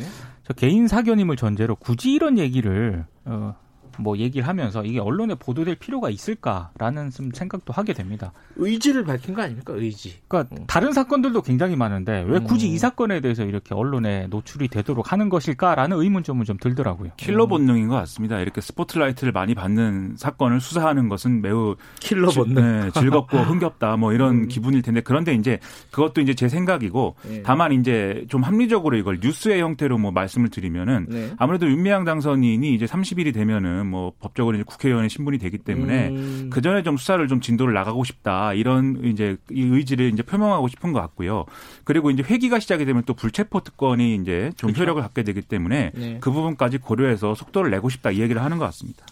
저 0.44 0.54
개인 0.54 0.88
사견임을 0.88 1.36
전제로 1.36 1.76
굳이 1.76 2.14
이런 2.14 2.38
얘기를 2.38 3.06
어, 3.26 3.56
뭐 3.98 4.18
얘기를 4.18 4.48
하면서 4.48 4.84
이게 4.84 5.00
언론에 5.00 5.36
보도될 5.36 5.76
필요가 5.76 6.10
있을까라는 6.10 7.12
좀 7.12 7.32
생각도 7.34 7.74
하게 7.74 7.94
됩니다. 7.94 8.32
의지를 8.56 9.04
밝힌 9.04 9.34
거 9.36 9.42
아닙니까? 9.42 9.74
의지. 9.76 10.16
그러니까 10.28 10.56
음. 10.56 10.64
다른 10.68 10.94
사건들도 10.94 11.42
굉장히 11.42 11.76
많은데 11.76 12.24
왜 12.28 12.40
굳이 12.40 12.68
음. 12.68 12.74
이 12.74 12.78
사건에 12.78 13.22
대해서 13.22 13.44
이렇게 13.44 13.74
언론에 13.74 14.28
노출이 14.28 14.68
되도록 14.68 15.12
하는 15.12 15.30
것일까라는 15.30 15.98
의문점은 15.98 16.46
좀 16.46 16.58
들더라고요. 16.58 17.12
킬러 17.18 17.48
본능인 17.48 17.88
것 17.88 17.96
같습니다. 17.96 18.40
이렇게 18.40 18.62
스포트라이트를 18.62 19.32
많이 19.32 19.56
받는 19.56 20.16
사건을 20.18 20.62
수사하는 20.62 21.10
것은 21.10 21.42
매우 21.42 21.76
킬러 22.00 22.30
본능, 22.30 22.82
네, 22.82 22.92
즐겁고 22.92 23.38
흥겹다 23.40 23.98
뭐 23.98 24.14
이런 24.14 24.44
음. 24.44 24.48
기분일 24.48 24.82
텐데 24.82 25.02
그런데 25.02 25.34
이제 25.34 25.60
그것도 25.92 26.22
이제 26.22 26.34
제 26.34 26.48
생각이고 26.48 27.16
네. 27.28 27.44
다만 27.44 27.72
이제 27.74 28.26
좀 28.30 28.44
합리적으로 28.44 28.98
이걸 28.98 29.20
뉴스의 29.22 29.62
형태로 29.62 29.98
뭐 29.98 30.12
말씀을 30.12 30.50
드리면은 30.50 31.08
네. 31.10 31.32
아무래도 31.38 31.68
윤미향 31.68 32.06
당선인이 32.06 32.74
이제 32.74 32.86
30일이 32.86 33.34
되면은 33.34 33.85
되면 33.86 33.88
뭐 33.88 34.14
법적으로 34.20 34.56
이제 34.56 34.64
국회의원의 34.64 35.10
신분이 35.10 35.38
되기 35.38 35.58
때문에 35.58 36.10
음. 36.10 36.50
그 36.52 36.62
전에 36.62 36.84
좀 36.84 36.98
수사를 36.98 37.26
좀 37.28 37.40
진도를 37.40 37.74
나가고 37.74 38.04
싶다 38.04 38.54
이런 38.54 39.04
이제 39.06 39.38
이 39.52 39.62
의지를 39.62 40.12
이제 40.12 40.24
표명하고 40.24 40.68
싶은 40.68 40.92
것 40.92 41.00
같고요. 41.02 41.46
그리고 41.84 42.12
이제 42.12 42.24
회기가 42.24 42.60
시작이 42.60 42.86
되면 42.86 43.04
또 43.06 43.14
불체포 43.14 43.62
특권이 43.62 44.16
이제 44.16 44.52
좀 44.58 44.70
그렇죠. 44.70 44.82
효력을 44.82 45.02
갖게 45.02 45.24
되기 45.24 45.42
때문에 45.42 45.92
네. 45.94 46.18
그 46.20 46.32
부분까지 46.32 46.80
고려해서 46.80 47.36
속도를 47.36 47.72
내고 47.72 47.90
싶다 47.90 48.12
이 48.12 48.20
얘기를 48.20 48.44
하는 48.44 48.58
것 48.58 48.66
같습니다. 48.66 49.06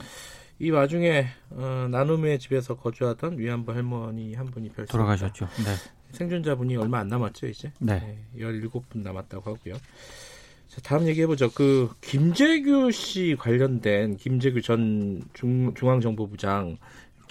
이 0.60 0.70
와중에 0.70 1.28
어, 1.52 1.88
나눔의 1.90 2.40
집에서 2.40 2.76
거주하던 2.76 3.38
위안부 3.38 3.72
할머니 3.74 4.34
한 4.34 4.48
분이 4.48 4.70
별세 4.70 4.92
돌아가셨죠. 4.92 5.48
네. 5.58 5.74
생존자분이 6.12 6.78
얼마 6.78 7.00
안 7.00 7.08
남았죠, 7.08 7.48
이제. 7.48 7.72
네. 7.80 8.00
네 8.00 8.18
17분 8.40 9.00
남았다고 9.02 9.56
하고요. 9.56 9.76
자, 10.74 10.82
다음 10.82 11.08
얘기해보죠. 11.08 11.52
그 11.52 11.92
김재규 12.02 12.90
씨 12.92 13.36
관련된 13.38 14.18
김재규 14.18 14.60
전 14.64 15.22
중, 15.34 15.72
중앙정보부장 15.76 16.78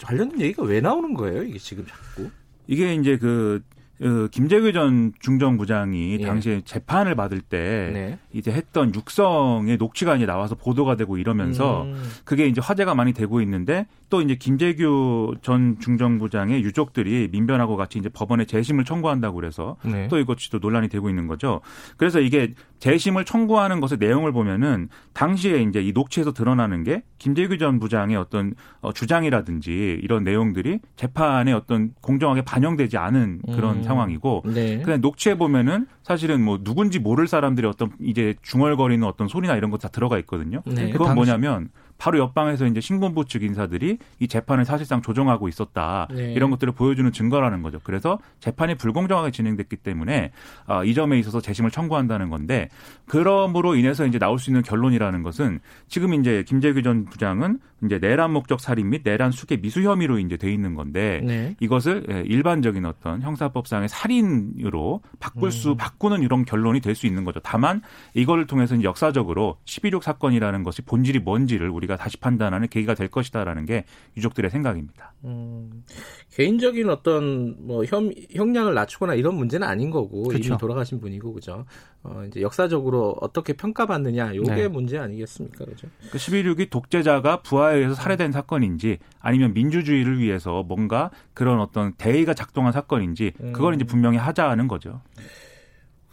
관련된 0.01 0.41
얘기가 0.41 0.63
왜 0.63 0.81
나오는 0.81 1.13
거예요? 1.15 1.43
이게 1.43 1.59
지금 1.59 1.85
자꾸? 1.85 2.31
이게 2.69 2.95
이제 2.95 3.19
그 3.19 3.61
그 4.03 4.29
김재규 4.33 4.73
전 4.73 5.13
중정부장이 5.21 6.19
예. 6.21 6.27
당시에 6.27 6.63
재판을 6.65 7.15
받을 7.15 7.41
때 7.41 7.91
네. 7.93 8.19
이제 8.33 8.51
했던 8.51 8.93
육성의 8.93 9.77
녹취가 9.77 10.17
이제 10.17 10.27
나와서 10.27 10.57
보도가 10.57 10.97
되고 10.97 11.19
이러면서 11.19 11.85
음. 11.85 12.03
그게 12.25 12.49
이제 12.49 12.61
화제가 12.61 12.97
많이 12.97 13.13
되고 13.13 13.41
있는데 13.41 13.87
또 14.11 14.21
이제 14.21 14.35
김재규 14.35 15.37
전 15.41 15.79
중정부장의 15.79 16.65
유족들이 16.65 17.29
민변하고 17.31 17.77
같이 17.77 18.01
이제 18.01 18.09
법원에 18.09 18.45
재심을 18.45 18.85
청구한다고 18.85 19.37
그래서 19.37 19.77
네. 19.85 20.09
또 20.09 20.19
이것이 20.19 20.51
또 20.51 20.59
논란이 20.59 20.89
되고 20.89 21.09
있는 21.09 21.29
거죠. 21.29 21.61
그래서 21.97 22.19
이게 22.19 22.55
재심을 22.81 23.25
청구하는 23.25 23.81
것의 23.81 23.99
내용을 24.01 24.33
보면은 24.33 24.89
당시에 25.13 25.63
이제 25.63 25.81
이 25.81 25.93
녹취에서 25.93 26.33
드러나는 26.33 26.83
게 26.83 27.05
김재규 27.19 27.57
전 27.57 27.79
부장의 27.79 28.17
어떤 28.17 28.55
어, 28.81 28.93
주장이라든지 28.93 30.01
이런 30.03 30.25
내용들이 30.25 30.81
재판에 30.97 31.53
어떤 31.53 31.93
공정하게 32.01 32.43
반영되지 32.43 32.99
않은 32.99 33.43
그런 33.55 33.77
음. 33.77 33.83
상황이고 33.93 34.43
네. 34.47 34.81
그냥 34.83 35.01
녹취해 35.01 35.37
보면은 35.37 35.87
사실은 36.03 36.43
뭐 36.43 36.59
누군지 36.63 36.99
모를 36.99 37.29
사람들이 37.29 37.67
어떤 37.67 37.93
이제 38.01 38.35
중얼거리는 38.43 39.07
어떤 39.07 39.29
소리나 39.29 39.57
이런 39.57 39.71
것 39.71 39.83
다 39.83 39.89
들어가 39.89 40.17
있거든요. 40.21 40.63
네. 40.65 40.91
그건 40.91 41.17
뭐냐면 41.17 41.69
바로 41.99 42.19
옆방에서 42.21 42.67
이제 42.67 42.81
신군부 42.81 43.25
측 43.25 43.43
인사들이 43.43 43.99
이 44.21 44.29
재판을 44.29 44.65
사실상 44.65 45.03
조정하고 45.03 45.49
있었다. 45.49 46.07
네. 46.15 46.33
이런 46.35 46.51
것들을 46.51 46.73
보여주는 46.73 47.11
증거라는 47.11 47.63
거죠. 47.63 47.81
그래서 47.83 48.21
재판이 48.39 48.77
불공정하게 48.77 49.33
진행됐기 49.33 49.77
때문에 49.77 50.31
어, 50.69 50.85
이 50.85 50.95
점에 50.95 51.19
있어서 51.19 51.41
재심을 51.41 51.73
청구한다는 51.73 52.31
건데 52.31 52.69
그럼으로 53.07 53.75
인해서 53.75 54.07
이제 54.07 54.21
나올 54.21 54.39
수 54.39 54.51
있는 54.51 54.63
결론이라는 54.63 55.23
것은 55.25 55.59
지금 55.89 56.15
이제 56.15 56.45
김재규 56.47 56.83
전 56.83 57.05
부장은 57.07 57.59
이제 57.85 57.99
내란 57.99 58.33
목적 58.33 58.61
살인 58.61 58.91
및 58.91 59.03
내란 59.05 59.33
수계 59.33 59.57
미수 59.57 59.83
혐의로 59.83 60.19
이제 60.19 60.37
돼 60.37 60.53
있는 60.53 60.75
건데 60.75 61.21
네. 61.25 61.57
이것을 61.61 62.07
예, 62.11 62.23
일반적인 62.27 62.85
어떤 62.87 63.23
형사법상의 63.23 63.89
살인으로 63.89 65.03
바꿀 65.19 65.51
수 65.51 65.75
바꾸는 65.77 66.23
이런 66.23 66.45
결론이 66.45 66.81
될 66.81 66.93
수 66.95 67.07
있는 67.07 67.25
거죠. 67.25 67.41
다만 67.43 67.83
이거를 68.15 68.47
통해서 68.47 68.81
역사적으로 68.83 69.57
11.6 69.65 70.03
사건이라는 70.03 70.63
것이 70.63 70.83
본질이 70.83 71.21
뭔지를 71.21 71.69
우리가 71.71 71.97
다시 71.97 72.17
판단하는 72.19 72.69
계기가 72.69 72.95
될 72.95 73.09
것이다라는 73.09 73.67
게 73.67 73.85
유족들의 74.17 74.51
생각입니다. 74.51 75.15
음, 75.25 75.85
개인적인 76.33 76.89
어떤 76.89 77.57
뭐 77.59 77.85
형, 77.85 78.11
형량을 78.35 78.73
낮추거나 78.75 79.15
이런 79.15 79.35
문제는 79.35 79.67
아닌 79.67 79.91
거고 79.91 80.25
그쵸. 80.25 80.49
이미 80.49 80.59
돌아가신 80.59 80.99
분이고 80.99 81.35
그죠. 81.35 81.67
어, 82.03 82.25
이제 82.27 82.41
역사적으로 82.41 83.15
어떻게 83.21 83.53
평가받느냐 83.53 84.35
요게 84.35 84.55
네. 84.55 84.69
문제 84.69 84.99
아니겠습니까, 84.99 85.67
그죠? 85.67 85.89
그 86.11 86.17
11.6이 86.17 86.71
독재자가 86.71 87.43
부하에 87.43 87.77
의해서 87.77 87.95
살해된 87.95 88.33
사건인지 88.33 88.99
아니면 89.21 89.53
민주주의를 89.53 90.19
위해서 90.19 90.63
뭔가 90.63 91.11
그런 91.35 91.61
어떤 91.61 91.93
대의가 91.95 92.33
작동한 92.33 92.73
사건인지 92.73 93.33
그걸 93.53 93.75
이제 93.75 93.85
분명히 93.85 94.17
하자는 94.17 94.69
거죠. 94.69 95.03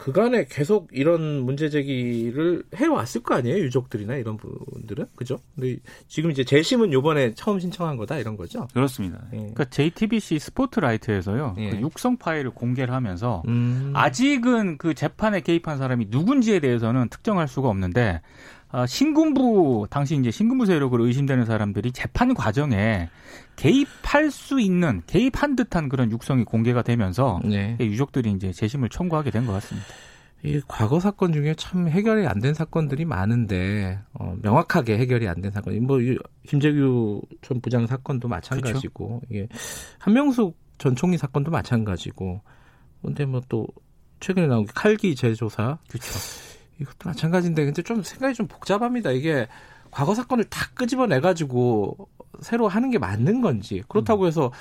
그간에 0.00 0.46
계속 0.48 0.88
이런 0.92 1.42
문제 1.42 1.68
제기를 1.68 2.64
해왔을 2.74 3.22
거 3.22 3.34
아니에요, 3.34 3.58
유족들이나 3.64 4.14
이런 4.14 4.38
분들은 4.38 5.04
그죠? 5.14 5.40
근데 5.54 5.76
지금 6.08 6.30
이제 6.30 6.42
재심은 6.42 6.94
요번에 6.94 7.34
처음 7.34 7.60
신청한 7.60 7.98
거다 7.98 8.16
이런 8.16 8.38
거죠. 8.38 8.66
그렇습니다. 8.72 9.18
예. 9.34 9.36
그러니까 9.36 9.66
JTBC 9.66 10.38
스포트라이트에서요. 10.38 11.54
예. 11.58 11.70
그 11.70 11.80
육성 11.80 12.16
파일을 12.16 12.52
공개를 12.52 12.94
하면서 12.94 13.42
음. 13.46 13.92
아직은 13.94 14.78
그 14.78 14.94
재판에 14.94 15.42
개입한 15.42 15.76
사람이 15.76 16.06
누군지에 16.08 16.60
대해서는 16.60 17.10
특정할 17.10 17.46
수가 17.46 17.68
없는데 17.68 18.22
아, 18.72 18.86
신군부 18.86 19.86
당시 19.90 20.16
이제 20.16 20.30
신군부 20.30 20.64
세력으로 20.64 21.06
의심되는 21.06 21.44
사람들이 21.44 21.92
재판 21.92 22.32
과정에 22.32 23.10
개입할 23.60 24.30
수 24.30 24.58
있는 24.60 25.02
개입한 25.06 25.54
듯한 25.56 25.88
그런 25.88 26.10
육성이 26.10 26.44
공개가 26.44 26.82
되면서 26.82 27.40
네. 27.44 27.76
유족들이 27.80 28.32
이제 28.32 28.52
재심을 28.52 28.88
청구하게 28.88 29.30
된 29.30 29.46
것 29.46 29.52
같습니다. 29.54 29.86
이 30.42 30.58
과거 30.66 30.98
사건 31.00 31.34
중에 31.34 31.54
참 31.54 31.86
해결이 31.88 32.26
안 32.26 32.40
된 32.40 32.54
사건들이 32.54 33.04
많은데 33.04 33.98
어, 34.14 34.34
명확하게 34.40 34.96
해결이 34.96 35.28
안 35.28 35.42
된 35.42 35.50
사건. 35.52 35.78
뭐 35.82 36.00
이- 36.00 36.16
김재규 36.48 37.20
전 37.42 37.60
부장 37.60 37.86
사건도 37.86 38.28
마찬가지고 38.28 39.20
이게 39.28 39.46
한명숙 39.98 40.58
전 40.78 40.96
총리 40.96 41.18
사건도 41.18 41.50
마찬가지고. 41.50 42.40
근데 43.02 43.26
뭐 43.26 43.42
또 43.50 43.66
최근에 44.20 44.46
나온 44.46 44.64
게 44.64 44.72
칼기 44.74 45.14
재조사 45.14 45.78
그렇죠. 45.88 46.08
이것도 46.80 46.96
마찬가지인데 47.10 47.64
근데 47.66 47.82
좀 47.82 48.02
생각이 48.02 48.34
좀 48.34 48.46
복잡합니다. 48.46 49.10
이게 49.10 49.46
과거 49.90 50.14
사건을 50.14 50.44
다 50.44 50.66
끄집어내 50.74 51.20
가지고 51.20 52.08
새로 52.40 52.68
하는 52.68 52.90
게 52.90 52.98
맞는 52.98 53.40
건지 53.40 53.82
그렇다고 53.88 54.26
해서 54.26 54.52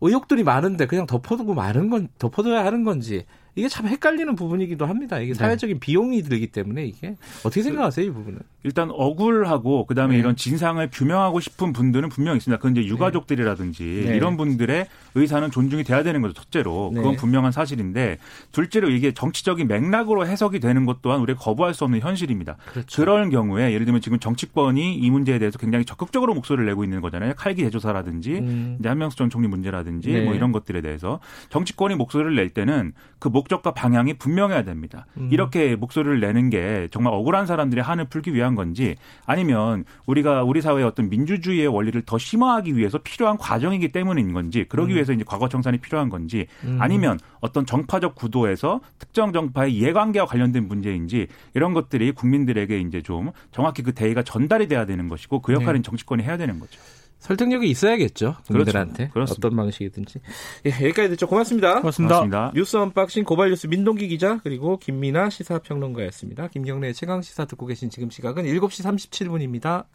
의혹들이 0.00 0.42
많은데 0.44 0.86
그냥 0.86 1.06
덮어두고 1.06 1.54
마는 1.54 1.90
건 1.90 2.08
덮어둬야 2.18 2.64
하는 2.64 2.84
건지 2.84 3.24
이게 3.54 3.68
참 3.68 3.86
헷갈리는 3.86 4.34
부분이기도 4.34 4.84
합니다. 4.86 5.18
이게 5.20 5.32
사회적인 5.34 5.78
비용이 5.80 6.22
들기 6.22 6.48
때문에 6.48 6.84
이게 6.84 7.16
어떻게 7.40 7.62
생각하세요 7.62 8.06
이 8.06 8.10
부분은? 8.10 8.40
일단 8.64 8.90
억울하고 8.90 9.84
그다음에 9.84 10.14
네. 10.14 10.20
이런 10.20 10.36
진상을 10.36 10.88
규명하고 10.90 11.38
싶은 11.40 11.74
분들은 11.74 12.08
분명 12.08 12.34
있습니다. 12.36 12.56
그건 12.56 12.76
이제 12.76 12.88
유가족들이라든지 12.88 14.04
네. 14.06 14.16
이런 14.16 14.38
분들의 14.38 14.86
의사는 15.14 15.50
존중이 15.50 15.84
돼야 15.84 16.02
되는 16.02 16.22
거죠. 16.22 16.32
첫째로 16.32 16.90
네. 16.94 17.00
그건 17.00 17.16
분명한 17.16 17.52
사실인데 17.52 18.18
둘째로 18.52 18.88
이게 18.88 19.12
정치적인 19.12 19.68
맥락으로 19.68 20.26
해석이 20.26 20.60
되는 20.60 20.86
것 20.86 21.02
또한 21.02 21.20
우리가 21.20 21.38
거부할 21.38 21.74
수 21.74 21.84
없는 21.84 22.00
현실입니다. 22.00 22.56
그렇죠. 22.72 23.02
그럴 23.02 23.28
경우에 23.28 23.72
예를 23.72 23.84
들면 23.84 24.00
지금 24.00 24.18
정치권이 24.18 24.94
이 24.94 25.10
문제에 25.10 25.38
대해서 25.38 25.58
굉장히 25.58 25.84
적극적으로 25.84 26.32
목소리를 26.32 26.64
내고 26.64 26.84
있는 26.84 27.02
거잖아요. 27.02 27.34
칼기 27.36 27.62
대조사라든지 27.64 28.32
음. 28.38 28.76
이제 28.80 28.88
한명수 28.88 29.18
전 29.18 29.28
총리 29.28 29.46
문제라든지 29.46 30.10
네. 30.10 30.24
뭐 30.24 30.34
이런 30.34 30.52
것들에 30.52 30.80
대해서 30.80 31.20
정치권이 31.50 31.96
목소리를 31.96 32.34
낼 32.34 32.48
때는 32.48 32.92
그 33.18 33.28
목적과 33.28 33.72
방향이 33.72 34.14
분명해야 34.14 34.64
됩니다. 34.64 35.06
음. 35.18 35.28
이렇게 35.30 35.76
목소리를 35.76 36.18
내는 36.20 36.48
게 36.48 36.88
정말 36.90 37.12
억울한 37.12 37.46
사람들의 37.46 37.84
한을 37.84 38.06
풀기 38.06 38.32
위한 38.32 38.53
건지 38.54 38.96
아니면 39.26 39.84
우리가 40.06 40.42
우리 40.42 40.60
사회의 40.60 40.84
어떤 40.84 41.08
민주주의의 41.08 41.66
원리를 41.66 42.02
더 42.02 42.18
심화하기 42.18 42.76
위해서 42.76 42.98
필요한 42.98 43.36
과정이기 43.38 43.92
때문인 43.92 44.32
건지 44.32 44.64
그러기 44.68 44.92
음. 44.92 44.94
위해서 44.94 45.12
이제 45.12 45.24
과거 45.26 45.48
청산이 45.48 45.78
필요한 45.78 46.08
건지 46.08 46.46
아니면 46.78 47.18
어떤 47.40 47.66
정파적 47.66 48.14
구도에서 48.14 48.80
특정 48.98 49.32
정파의 49.32 49.74
이해관계와 49.74 50.26
관련된 50.26 50.68
문제인지 50.68 51.28
이런 51.54 51.74
것들이 51.74 52.12
국민들에게 52.12 52.80
이제 52.80 53.02
좀 53.02 53.30
정확히 53.52 53.82
그 53.82 53.92
대의가 53.92 54.22
전달이 54.22 54.68
돼야 54.68 54.86
되는 54.86 55.08
것이고 55.08 55.40
그 55.42 55.52
역할은 55.52 55.80
네. 55.80 55.82
정치권이 55.82 56.22
해야 56.22 56.36
되는 56.36 56.58
거죠. 56.58 56.80
설득력이 57.24 57.70
있어야겠죠 57.70 58.36
국민들한테 58.46 59.08
그렇죠. 59.08 59.32
어떤 59.32 59.56
방식이든지. 59.56 60.20
예, 60.66 60.70
여기까지 60.70 61.08
듣죠. 61.10 61.26
고맙습니다. 61.26 61.80
고맙습니다. 61.80 62.16
맞습니다. 62.16 62.52
뉴스 62.54 62.76
unboxing 62.76 63.24
고발뉴스 63.24 63.66
민동기 63.66 64.08
기자 64.08 64.40
그리고 64.42 64.76
김민아 64.78 65.30
시사평론가였습니다. 65.30 66.48
김경래 66.48 66.92
최강 66.92 67.22
시사 67.22 67.46
듣고 67.46 67.64
계신 67.64 67.88
지금 67.88 68.10
시각은 68.10 68.44
7시 68.44 68.84
37분입니다. 68.84 69.86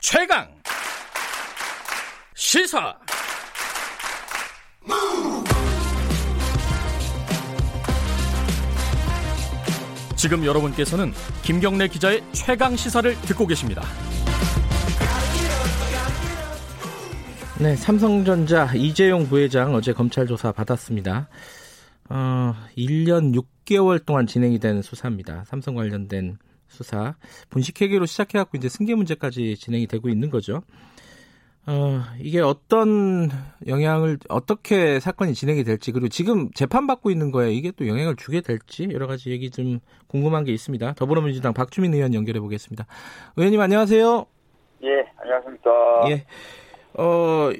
최강 0.00 0.48
시사 2.34 2.96
지금 10.16 10.46
여러분께서는 10.46 11.12
김경래 11.42 11.88
기자의 11.88 12.22
최강 12.32 12.76
시사를 12.76 13.14
듣고 13.22 13.46
계십니다. 13.46 13.82
네, 17.62 17.76
삼성전자 17.76 18.66
이재용 18.74 19.28
부회장 19.28 19.74
어제 19.74 19.92
검찰 19.92 20.26
조사 20.26 20.50
받았습니다. 20.50 21.28
어, 22.10 22.52
1년 22.76 23.32
6개월 23.64 24.04
동안 24.04 24.26
진행이 24.26 24.58
된 24.58 24.82
수사입니다. 24.82 25.44
삼성 25.44 25.76
관련된 25.76 26.36
수사. 26.66 27.14
분식회계로 27.50 28.06
시작해갖고 28.06 28.58
이제 28.58 28.68
승계 28.68 28.96
문제까지 28.96 29.56
진행이 29.56 29.86
되고 29.86 30.08
있는 30.08 30.30
거죠. 30.30 30.62
어, 31.66 32.00
이게 32.18 32.40
어떤 32.40 33.30
영향을, 33.68 34.18
어떻게 34.28 34.98
사건이 34.98 35.32
진행이 35.34 35.62
될지, 35.62 35.92
그리고 35.92 36.08
지금 36.08 36.50
재판받고 36.50 37.12
있는 37.12 37.30
거에 37.30 37.52
이게 37.52 37.70
또 37.70 37.86
영향을 37.86 38.16
주게 38.16 38.40
될지, 38.40 38.88
여러 38.90 39.06
가지 39.06 39.30
얘기 39.30 39.48
좀 39.50 39.78
궁금한 40.08 40.42
게 40.42 40.52
있습니다. 40.52 40.94
더불어민주당 40.94 41.54
박주민 41.54 41.94
의원 41.94 42.14
연결해 42.14 42.40
보겠습니다. 42.40 42.84
의원님 43.36 43.60
안녕하세요. 43.60 44.26
예, 44.82 44.88
안녕하십니까. 45.22 45.70
예. 46.10 46.26
어, 46.96 47.50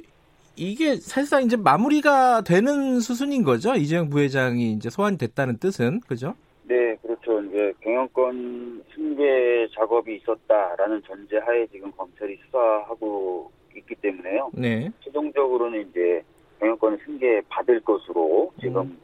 이게 0.56 0.96
사실상 0.96 1.42
이제 1.42 1.56
마무리가 1.56 2.42
되는 2.42 3.00
수순인 3.00 3.42
거죠? 3.42 3.74
이재용 3.74 4.08
부회장이 4.10 4.72
이제 4.72 4.88
소환이 4.90 5.18
됐다는 5.18 5.58
뜻은, 5.58 6.00
그죠? 6.06 6.34
네, 6.64 6.96
그렇죠. 7.02 7.40
이제 7.42 7.72
경영권 7.82 8.84
승계 8.94 9.68
작업이 9.74 10.16
있었다라는 10.16 11.02
전제 11.06 11.38
하에 11.38 11.66
지금 11.66 11.90
검찰이 11.92 12.38
수사하고 12.46 13.50
있기 13.76 13.94
때문에요. 13.96 14.50
네. 14.54 14.90
최종적으로는 15.04 15.88
이제 15.90 16.22
경영권 16.60 16.98
승계 17.04 17.42
받을 17.48 17.80
것으로 17.80 18.52
지금 18.60 18.82
음. 18.82 18.98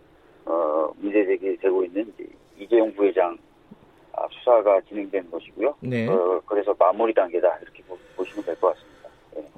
어, 0.46 0.90
문제 0.98 1.24
제기되고 1.26 1.84
있는 1.84 2.12
이재용 2.58 2.94
부회장 2.94 3.36
아, 4.12 4.26
수사가 4.30 4.80
진행된 4.82 5.30
것이고요. 5.30 5.74
네. 5.80 6.06
어, 6.06 6.40
그래서 6.46 6.74
마무리 6.78 7.12
단계다 7.12 7.58
이렇게 7.62 7.82
보, 7.82 7.98
보시면 8.16 8.44
될 8.44 8.54
것 8.56 8.68
같습니다. 8.68 8.89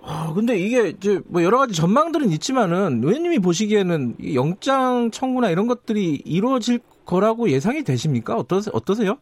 아, 0.02 0.32
근데 0.35 0.56
이게 0.56 0.88
이제 0.88 1.20
뭐 1.26 1.42
여러 1.42 1.58
가지 1.58 1.74
전망들은 1.74 2.30
있지만은 2.30 3.02
의원님이 3.04 3.38
보시기에는 3.38 4.16
이 4.20 4.35
영장 4.35 5.11
청구나 5.11 5.50
이런 5.50 5.68
것들이 5.68 6.22
이루어질 6.24 6.80
거라고 7.06 7.48
예상이 7.50 7.82
되십니까? 7.82 8.37
어떠, 8.37 8.56
어떠세요? 8.72 9.18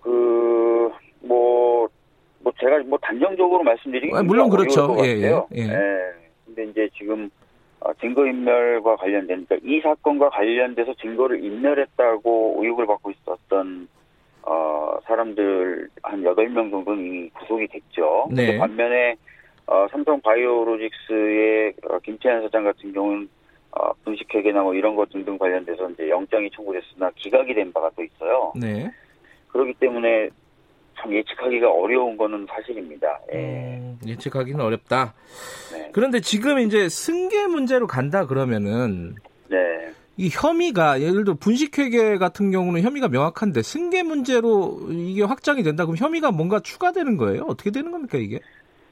그, 0.00 0.90
뭐, 1.20 1.88
뭐 2.40 2.52
제가 2.60 2.78
뭐 2.86 2.98
단정적으로 3.00 3.62
말씀드리기 3.62 4.14
아, 4.14 4.22
물론 4.22 4.50
그렇죠. 4.50 4.96
예, 5.04 5.14
같아요. 5.14 5.48
예, 5.54 5.62
예. 5.62 5.78
근데 6.44 6.64
이제 6.64 6.88
지금 6.98 7.30
어, 7.80 7.92
증거인멸과 7.94 8.96
관련된, 8.96 9.46
그러니까 9.46 9.56
이 9.64 9.80
사건과 9.80 10.30
관련돼서 10.30 10.94
증거를 10.94 11.42
인멸했다고 11.44 12.58
의혹을 12.60 12.86
받고 12.86 13.10
있었던 13.10 13.88
어, 14.42 14.98
사람들 15.04 15.88
한 16.02 16.22
8명 16.22 16.70
정도는 16.70 17.04
이미 17.04 17.30
구속이 17.30 17.68
됐죠. 17.68 18.28
네. 18.30 18.58
반면에 18.58 19.16
어, 19.66 19.86
삼성 19.90 20.20
바이오로직스의 20.20 21.74
어, 21.88 21.98
김태현 22.00 22.42
사장 22.42 22.64
같은 22.64 22.92
경우는 22.92 23.28
어, 23.72 23.92
분식회계나 24.04 24.62
뭐 24.62 24.74
이런 24.74 24.96
것 24.96 25.08
등등 25.10 25.38
관련돼서 25.38 25.88
이제 25.90 26.08
영장이 26.08 26.50
청구됐으나 26.50 27.10
기각이 27.16 27.54
된 27.54 27.72
바가 27.72 27.90
또 27.96 28.02
있어요. 28.02 28.52
네. 28.56 28.90
그렇기 29.48 29.74
때문에 29.74 30.28
참 30.98 31.12
예측하기가 31.12 31.70
어려운 31.70 32.16
거는 32.16 32.46
사실입니다. 32.48 33.20
예. 33.32 33.38
음, 33.38 33.98
예측하기는 34.06 34.60
어렵다. 34.60 35.14
네. 35.72 35.90
그런데 35.92 36.20
지금 36.20 36.58
이제 36.58 36.88
승계 36.88 37.46
문제로 37.46 37.86
간다 37.86 38.26
그러면은 38.26 39.14
네. 39.48 39.58
이 40.16 40.28
혐의가 40.28 41.00
예를 41.00 41.24
들어 41.24 41.36
분식회계 41.40 42.18
같은 42.18 42.50
경우는 42.50 42.82
혐의가 42.82 43.08
명확한데 43.08 43.62
승계 43.62 44.02
문제로 44.02 44.78
이게 44.90 45.22
확장이 45.22 45.62
된다 45.62 45.84
그럼 45.86 45.96
혐의가 45.96 46.30
뭔가 46.30 46.60
추가되는 46.60 47.16
거예요? 47.16 47.44
어떻게 47.48 47.70
되는 47.70 47.90
겁니까 47.90 48.18
이게? 48.18 48.38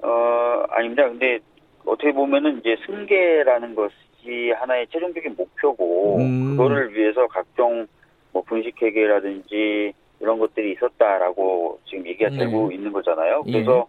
어, 0.03 0.65
아닙니다. 0.71 1.09
근데 1.09 1.39
어떻게 1.85 2.13
보면은 2.13 2.59
이제 2.61 2.77
승계라는 2.87 3.75
것이 3.75 4.51
하나의 4.59 4.87
최종적인 4.91 5.35
목표고 5.37 6.17
음. 6.19 6.57
그거를 6.57 6.95
위해서 6.95 7.27
각종 7.27 7.87
뭐 8.33 8.43
분식회계라든지 8.43 9.93
이런 10.21 10.39
것들이 10.39 10.73
있었다라고 10.73 11.81
지금 11.87 12.07
얘기가 12.07 12.31
네. 12.31 12.39
되고 12.39 12.71
있는 12.71 12.93
거잖아요. 12.93 13.43
예. 13.47 13.53
그래서 13.53 13.87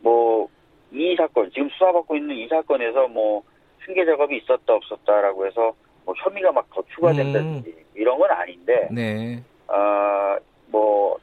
뭐이 0.00 1.16
사건 1.16 1.50
지금 1.52 1.68
수사받고 1.70 2.16
있는 2.16 2.36
이 2.36 2.48
사건에서 2.48 3.08
뭐 3.08 3.42
승계 3.86 4.04
작업이 4.04 4.36
있었다 4.36 4.74
없었다라고 4.74 5.46
해서 5.46 5.74
뭐 6.04 6.14
혐의가 6.16 6.52
막 6.52 6.66
더 6.72 6.82
추가된다든지 6.94 7.74
이런 7.94 8.18
건 8.18 8.30
아닌데 8.30 8.88
네. 8.90 9.42
아뭐 9.66 11.18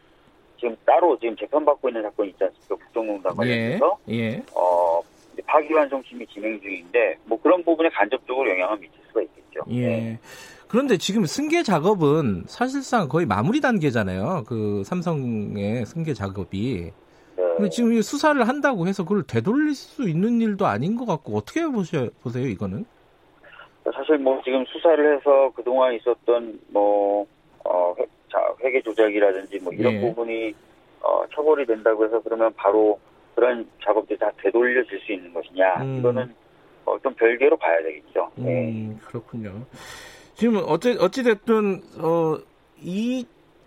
지금 0.60 0.76
따로 0.86 1.18
지금 1.20 1.36
재판받고 1.38 1.90
있는 1.90 2.04
사건이 2.04 2.30
있지 2.30 2.44
않습니까? 2.44 2.76
국정농단 2.76 3.32
예. 3.34 3.36
관련해서 3.36 3.98
예. 4.10 4.44
어, 4.54 5.02
이제 5.34 5.42
파기환송심이 5.46 6.26
진행 6.28 6.60
중인데 6.62 7.18
뭐 7.26 7.40
그런 7.42 7.63
부분에 7.63 7.90
간접적으로 7.90 8.50
영향을 8.50 8.78
미칠 8.78 9.00
수가 9.08 9.22
있겠죠. 9.22 9.62
네. 9.68 9.78
예. 9.78 10.20
그런데 10.68 10.98
지금 10.98 11.26
승계 11.26 11.63
작업은 11.63 12.44
사실상 12.48 13.08
거의 13.08 13.26
마무리 13.26 13.62
단계잖아요. 13.62 14.44
그 14.48 14.84
삼성의 14.86 15.86
승계 15.86 16.13
작업이. 16.13 16.92
네. 17.38 17.44
근데 17.56 17.70
지금 17.70 17.94
이 17.94 18.02
수사를 18.02 18.46
한다고 18.46 18.88
해서 18.88 19.04
그걸 19.04 19.24
되돌릴 19.24 19.74
수 19.76 20.10
있는 20.10 20.42
일도 20.42 20.66
아닌 20.66 20.98
것 20.98 21.06
같고 21.06 21.38
어떻게 21.38 21.66
보셔, 21.66 22.10
보세요 22.22 22.48
이거는? 22.48 22.86
사실 23.93 24.17
뭐 24.17 24.41
지금 24.43 24.65
수사를 24.65 25.17
해서 25.17 25.52
그동안 25.56 25.93
있었던 25.95 26.60
뭐 26.69 27.26
어, 27.65 27.93
회, 28.00 28.06
자, 28.32 28.39
회계 28.63 28.82
조작이라든지 28.82 29.60
뭐 29.60 29.73
이런 29.73 29.93
예. 29.93 30.02
부분이 30.02 30.54
어, 31.02 31.23
처벌이 31.34 31.65
된다고 31.65 32.06
해서 32.06 32.19
그러면 32.21 32.52
바로 32.56 33.00
그런 33.36 33.67
작업들이 33.84 34.17
다 34.17 34.32
되돌려질 34.41 35.00
수 35.00 35.12
있는 35.13 35.34
것이냐 35.34 35.84
음. 35.84 36.00
이거는 36.00 36.34
어, 36.86 36.97
좀 37.00 37.13
별개로 37.15 37.58
봐야 37.58 37.82
되겠죠. 37.84 38.32
네. 38.36 38.69
음, 38.71 39.00
그렇군요. 39.06 39.54
지금 40.34 40.62
어찌 40.65 40.95
어찌 41.00 41.23
됐든 41.23 41.82
어, 42.00 42.38
이 42.82 43.26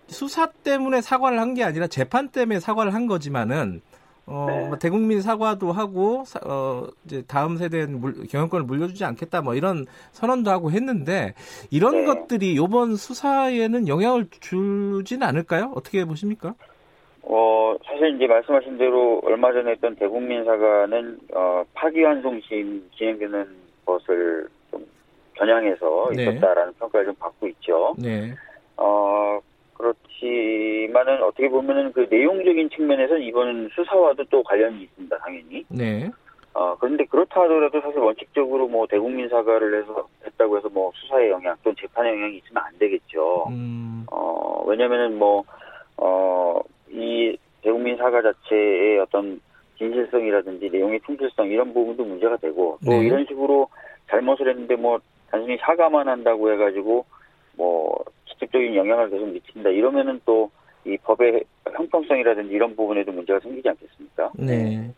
수사 0.08 0.46
때문에 0.46 1.00
사과를 1.00 1.38
한 1.38 1.54
게 1.54 1.62
아니라 1.62 1.86
재판 1.86 2.28
때문에 2.28 2.58
사과를 2.60 2.94
한 2.94 3.06
거지만은 3.06 3.80
어, 4.30 4.46
네. 4.48 4.68
뭐 4.68 4.78
대국민 4.78 5.20
사과도 5.20 5.72
하고 5.72 6.22
사- 6.24 6.38
어, 6.44 6.86
이제 7.04 7.22
다음 7.26 7.56
세대는 7.56 8.00
물, 8.00 8.26
경영권을 8.28 8.64
물려주지 8.64 9.04
않겠다 9.04 9.42
뭐 9.42 9.54
이런 9.56 9.86
선언도 10.12 10.50
하고 10.52 10.70
했는데 10.70 11.34
이런 11.70 11.92
네. 11.92 12.04
것들이 12.04 12.54
이번 12.54 12.94
수사에는 12.94 13.88
영향을 13.88 14.28
주진 14.40 15.24
않을까요? 15.24 15.72
어떻게 15.74 16.04
보십니까? 16.04 16.54
어, 17.22 17.74
사실 17.84 18.14
이제 18.16 18.26
말씀하신 18.28 18.78
대로 18.78 19.20
얼마 19.24 19.52
전에 19.52 19.72
했던 19.72 19.96
대국민 19.96 20.44
사과는 20.44 21.18
어, 21.34 21.64
파기환송심 21.74 22.88
진행되는 22.96 23.46
것을 23.84 24.46
좀 24.70 24.86
겨냥해서 25.34 26.10
네. 26.14 26.22
있었다라는 26.22 26.72
평가를 26.74 27.06
좀 27.06 27.14
받고 27.16 27.48
있죠. 27.48 27.94
네. 27.98 28.32
어, 28.76 29.40
그렇지만은 29.80 31.22
어떻게 31.22 31.48
보면은 31.48 31.92
그 31.92 32.06
내용적인 32.10 32.70
측면에서는 32.70 33.22
이번 33.22 33.68
수사와도 33.74 34.24
또 34.24 34.42
관련이 34.42 34.82
있습니다, 34.82 35.18
당연히. 35.18 35.64
네. 35.68 36.10
어, 36.52 36.76
그런데 36.78 37.04
그렇다 37.04 37.42
하더라도 37.42 37.80
사실 37.80 37.98
원칙적으로 37.98 38.68
뭐 38.68 38.86
대국민 38.86 39.28
사과를 39.28 39.82
해서 39.82 40.08
했다고 40.26 40.58
해서 40.58 40.68
뭐 40.68 40.90
수사에 40.94 41.30
영향 41.30 41.56
또는 41.62 41.76
재판에 41.80 42.10
영향이 42.10 42.38
있으면 42.38 42.62
안 42.64 42.78
되겠죠. 42.78 43.46
음, 43.50 44.04
어, 44.10 44.64
왜냐면은 44.66 45.18
뭐, 45.18 45.44
어, 45.96 46.60
이 46.88 47.36
대국민 47.62 47.96
사과 47.96 48.20
자체의 48.20 48.98
어떤 48.98 49.40
진실성이라든지 49.78 50.70
내용의 50.70 51.00
충실성 51.06 51.48
이런 51.48 51.72
부분도 51.72 52.04
문제가 52.04 52.36
되고 52.36 52.78
또 52.84 52.90
네. 52.90 53.06
이런 53.06 53.24
식으로 53.26 53.68
잘못을 54.08 54.48
했는데 54.48 54.76
뭐 54.76 54.98
단순히 55.30 55.56
사과만 55.58 56.08
한다고 56.08 56.52
해가지고 56.52 57.06
뭐 57.56 58.04
직접적인 58.40 58.74
영향을 58.74 59.10
계속 59.10 59.28
미친다 59.28 59.70
이러면은 59.70 60.20
또 60.24 60.50
이 60.84 60.96
법의 60.98 61.44
형평성이라든지 61.72 62.54
이런 62.54 62.74
부분에도 62.74 63.12
문제가 63.12 63.38
생기지 63.40 63.68
않겠습니까? 63.68 64.32
네. 64.34 64.92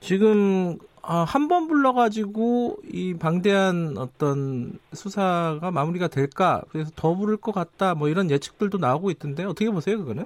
지금 0.00 0.76
아, 1.02 1.24
한번 1.26 1.68
불러가지고 1.68 2.78
이 2.90 3.14
방대한 3.14 3.94
어떤 3.98 4.78
수사가 4.92 5.70
마무리가 5.70 6.08
될까 6.08 6.62
그래서 6.70 6.90
더 6.96 7.14
부를 7.14 7.36
것 7.36 7.52
같다 7.52 7.94
뭐 7.94 8.08
이런 8.08 8.30
예측들도 8.30 8.78
나오고 8.78 9.10
있던데 9.10 9.44
어떻게 9.44 9.70
보세요 9.70 9.98
그거는? 9.98 10.24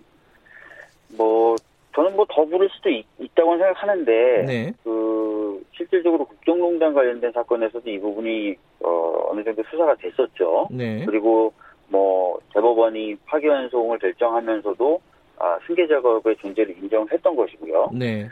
뭐 1.16 1.56
저는 1.94 2.14
뭐 2.16 2.24
더 2.30 2.44
부를 2.44 2.68
수도 2.72 2.88
있, 2.90 3.04
있다고 3.18 3.58
생각하는데 3.58 4.44
네. 4.46 4.72
그 4.84 5.64
실질적으로 5.76 6.24
국정농단 6.24 6.94
관련된 6.94 7.32
사건에서도 7.32 7.90
이 7.90 7.98
부분이 7.98 8.54
어, 8.80 9.28
어느 9.30 9.42
정도 9.44 9.62
수사가 9.70 9.96
됐었죠. 9.96 10.68
네. 10.70 11.04
그리고 11.04 11.52
뭐 11.88 12.38
대법원이 12.52 13.16
파기환송을 13.26 13.98
결정하면서도 13.98 15.00
아, 15.38 15.58
승계 15.66 15.86
작업의 15.86 16.36
존재를 16.36 16.76
인정했던 16.78 17.36
것이고요. 17.36 17.90
네. 17.94 18.28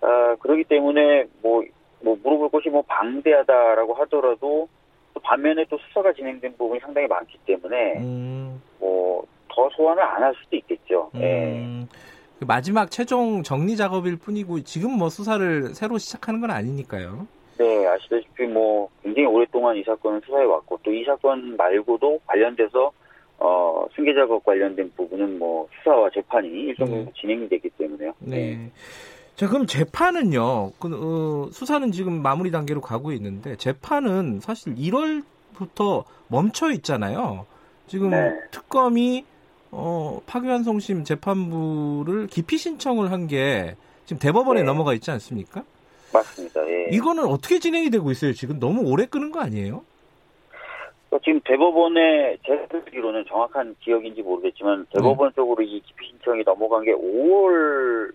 아, 0.00 0.36
그렇기 0.40 0.64
때문에 0.64 1.24
뭐, 1.42 1.62
뭐 2.00 2.16
물어볼 2.22 2.50
것이 2.50 2.68
뭐 2.68 2.82
방대하다라고 2.82 3.94
하더라도 3.94 4.68
또 5.14 5.20
반면에 5.20 5.64
또 5.68 5.78
수사가 5.78 6.12
진행된 6.12 6.56
부분이 6.56 6.80
상당히 6.80 7.06
많기 7.08 7.38
때문에 7.46 7.94
음, 7.98 8.62
뭐더 8.78 9.70
소환을 9.76 10.02
안 10.02 10.22
할 10.22 10.34
수도 10.42 10.56
있겠죠. 10.56 11.10
예. 11.16 11.54
음, 11.54 11.88
그 12.38 12.44
마지막 12.44 12.90
최종 12.90 13.42
정리 13.42 13.76
작업일 13.76 14.16
뿐이고 14.18 14.62
지금 14.62 14.92
뭐 14.92 15.08
수사를 15.08 15.74
새로 15.74 15.98
시작하는 15.98 16.40
건 16.40 16.50
아니니까요. 16.50 17.26
네, 17.58 17.86
아시다시피 17.86 18.44
뭐 18.46 18.88
굉장히 19.02 19.26
오랫동안 19.28 19.76
이 19.76 19.82
사건을 19.84 20.20
수사해 20.24 20.44
왔고 20.44 20.78
또 20.82 20.90
이 20.92 21.04
사건 21.04 21.56
말고도 21.56 22.20
관련돼서 22.26 22.92
어 23.38 23.86
승계 23.94 24.14
작업 24.14 24.44
관련된 24.44 24.92
부분은 24.96 25.38
뭐 25.38 25.68
수사와 25.78 26.10
재판이 26.10 26.48
일정 26.48 26.86
정도 26.86 27.04
네. 27.04 27.12
진행이 27.20 27.48
됐기 27.48 27.70
때문에요. 27.70 28.12
네. 28.20 28.70
자, 29.36 29.46
그럼 29.48 29.66
재판은요, 29.66 30.72
그, 30.78 30.88
어, 30.94 31.50
수사는 31.52 31.92
지금 31.92 32.22
마무리 32.22 32.50
단계로 32.50 32.80
가고 32.80 33.12
있는데, 33.12 33.54
재판은 33.56 34.40
사실 34.40 34.74
1월부터 34.76 36.04
멈춰 36.28 36.70
있잖아요. 36.72 37.44
지금 37.86 38.10
네. 38.10 38.32
특검이, 38.50 39.26
어, 39.72 40.22
파기환송심 40.24 41.04
재판부를 41.04 42.28
기피 42.28 42.56
신청을 42.56 43.12
한 43.12 43.26
게 43.26 43.76
지금 44.06 44.18
대법원에 44.20 44.60
네. 44.60 44.66
넘어가 44.66 44.94
있지 44.94 45.10
않습니까? 45.10 45.64
맞습니다. 46.12 46.68
예. 46.68 46.88
이거는 46.92 47.24
어떻게 47.24 47.58
진행이 47.58 47.90
되고 47.90 48.10
있어요? 48.10 48.32
지금 48.32 48.58
너무 48.58 48.88
오래 48.90 49.06
끄는 49.06 49.30
거 49.30 49.40
아니에요? 49.40 49.84
어, 51.10 51.18
지금 51.24 51.40
대법원의 51.44 52.38
제 52.44 52.66
듣기로는 52.70 53.24
정확한 53.28 53.74
기억인지 53.80 54.22
모르겠지만 54.22 54.86
대법원 54.92 55.32
쪽으로 55.34 55.62
이 55.62 55.80
기피 55.80 56.08
신청이 56.08 56.42
넘어간 56.44 56.84
게 56.84 56.92
5월 56.92 58.12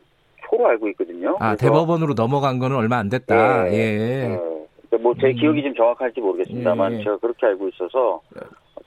초로 0.50 0.68
알고 0.68 0.90
있거든요. 0.90 1.38
아, 1.40 1.56
대법원으로 1.56 2.14
넘어간 2.14 2.60
거는 2.60 2.76
얼마 2.76 2.98
안 2.98 3.10
됐다. 3.10 3.64
네. 3.66 3.78
예. 3.78 4.98
뭐제 4.98 5.28
음. 5.28 5.36
기억이 5.36 5.64
좀 5.64 5.74
정확할지 5.74 6.20
모르겠습니다만 6.20 6.94
예, 6.94 7.00
예. 7.00 7.04
제가 7.04 7.18
그렇게 7.18 7.46
알고 7.46 7.70
있어서 7.70 8.22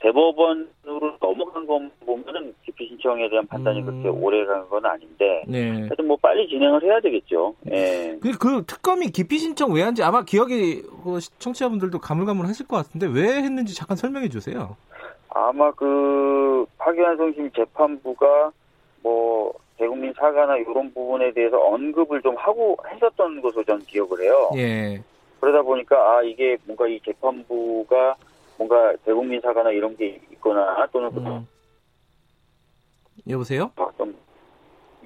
대법원으로 0.05 1.17
넘어간 1.19 1.65
거 1.65 1.81
보면은 2.05 2.53
기피 2.63 2.87
신청에 2.89 3.27
대한 3.29 3.45
판단이 3.47 3.79
음. 3.81 3.85
그렇게 3.85 4.09
오래 4.09 4.45
간 4.45 4.65
건 4.69 4.85
아닌데 4.85 5.43
네. 5.47 5.69
하여튼 5.81 6.07
뭐 6.07 6.17
빨리 6.21 6.47
진행을 6.47 6.83
해야 6.83 6.99
되겠죠. 6.99 7.53
예. 7.71 8.17
그, 8.21 8.31
그 8.37 8.63
특검이 8.65 9.07
기피 9.07 9.37
신청 9.37 9.71
왜 9.73 9.83
한지 9.83 10.01
아마 10.03 10.23
기억이 10.23 10.81
그 11.03 11.19
청취자분들도 11.39 11.99
가물가물하실 11.99 12.67
것 12.67 12.77
같은데 12.77 13.07
왜 13.07 13.41
했는지 13.43 13.75
잠깐 13.75 13.95
설명해 13.97 14.29
주세요. 14.29 14.75
아마 15.29 15.71
그 15.71 16.65
파기환송심 16.77 17.51
재판부가 17.51 18.51
뭐 19.03 19.53
대국민 19.77 20.13
사과나 20.13 20.57
이런 20.57 20.91
부분에 20.93 21.31
대해서 21.33 21.57
언급을 21.59 22.21
좀 22.21 22.35
하고 22.37 22.77
했었던 22.91 23.41
것으로 23.41 23.63
전 23.65 23.79
기억을 23.79 24.21
해요. 24.21 24.49
예. 24.55 25.01
그러다 25.39 25.61
보니까 25.61 25.95
아 25.95 26.21
이게 26.23 26.57
뭔가 26.65 26.87
이 26.87 26.99
재판부가 27.01 28.15
뭔가 28.57 28.93
대국민 29.05 29.41
사과나 29.41 29.71
이런 29.71 29.95
게 29.97 30.21
있거나 30.33 30.87
또는 30.91 31.09
음. 31.17 31.47
여보세요? 33.27 33.71
좀 33.97 34.15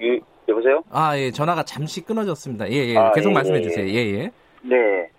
유, 0.00 0.20
여보세요? 0.48 0.82
아, 0.90 1.16
예. 1.18 1.30
전화가 1.30 1.62
잠시 1.64 2.04
끊어졌습니다. 2.04 2.70
예, 2.70 2.74
예. 2.74 2.96
아, 2.96 3.12
계속 3.12 3.30
예, 3.30 3.34
말씀해 3.34 3.58
예, 3.58 3.62
주세요. 3.62 3.86
예, 3.86 3.94
예. 3.94 4.30
네. 4.62 5.10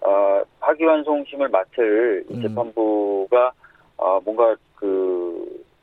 어, 0.00 0.42
파기환송심을 0.60 1.48
맡을 1.48 2.24
이 2.30 2.34
음. 2.34 2.42
재판부가 2.42 3.52
어, 3.96 4.20
뭔가 4.24 4.54
그 4.76 5.17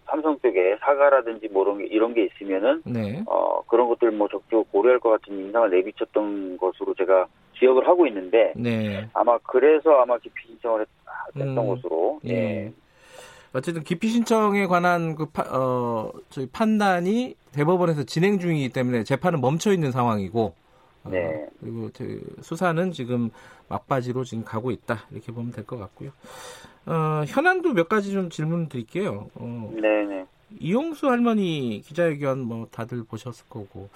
삼성 0.05 0.39
쪽에 0.39 0.77
사과라든지 0.79 1.47
뭐 1.49 1.63
이런 1.63 1.77
게, 1.77 1.85
이런 1.85 2.13
게 2.13 2.25
있으면은 2.25 2.81
네. 2.85 3.23
어, 3.27 3.61
그런 3.67 3.89
것들 3.89 4.11
뭐 4.11 4.27
적극 4.27 4.71
고려할 4.71 4.99
것 4.99 5.09
같은 5.09 5.37
인상을 5.37 5.69
내비쳤던 5.69 6.57
것으로 6.57 6.93
제가 6.93 7.27
기억을 7.53 7.87
하고 7.87 8.05
있는데 8.07 8.53
네. 8.55 9.07
아마 9.13 9.37
그래서 9.39 10.01
아마 10.01 10.17
기피 10.17 10.47
신청을 10.47 10.81
했, 10.81 10.87
했던 11.35 11.57
음. 11.57 11.67
것으로 11.67 12.19
예. 12.27 12.71
어쨌든 13.53 13.83
기피 13.83 14.09
신청에 14.09 14.67
관한 14.67 15.15
그 15.15 15.27
파, 15.27 15.43
어, 15.43 16.11
저희 16.29 16.45
판단이 16.47 17.35
대법원에서 17.53 18.03
진행 18.03 18.37
중이기 18.37 18.69
때문에 18.69 19.03
재판은 19.03 19.39
멈춰 19.39 19.71
있는 19.71 19.91
상황이고 19.91 20.41
어, 20.41 20.53
네. 21.09 21.47
그리고 21.59 21.89
그 21.95 22.35
수사는 22.41 22.91
지금 22.91 23.29
막바지로 23.67 24.23
지금 24.23 24.43
가고 24.43 24.71
있다 24.71 25.05
이렇게 25.11 25.31
보면 25.31 25.51
될 25.51 25.65
것 25.65 25.77
같고요. 25.77 26.11
어, 26.85 27.23
현안도 27.27 27.73
몇 27.73 27.89
가지 27.89 28.11
좀 28.11 28.29
질문 28.29 28.69
드릴게요. 28.69 29.29
어, 29.35 29.71
네네. 29.73 30.25
이용수 30.59 31.09
할머니 31.09 31.81
기자회견 31.85 32.39
뭐 32.41 32.67
다들 32.71 33.03
보셨을 33.03 33.45
거고 33.49 33.89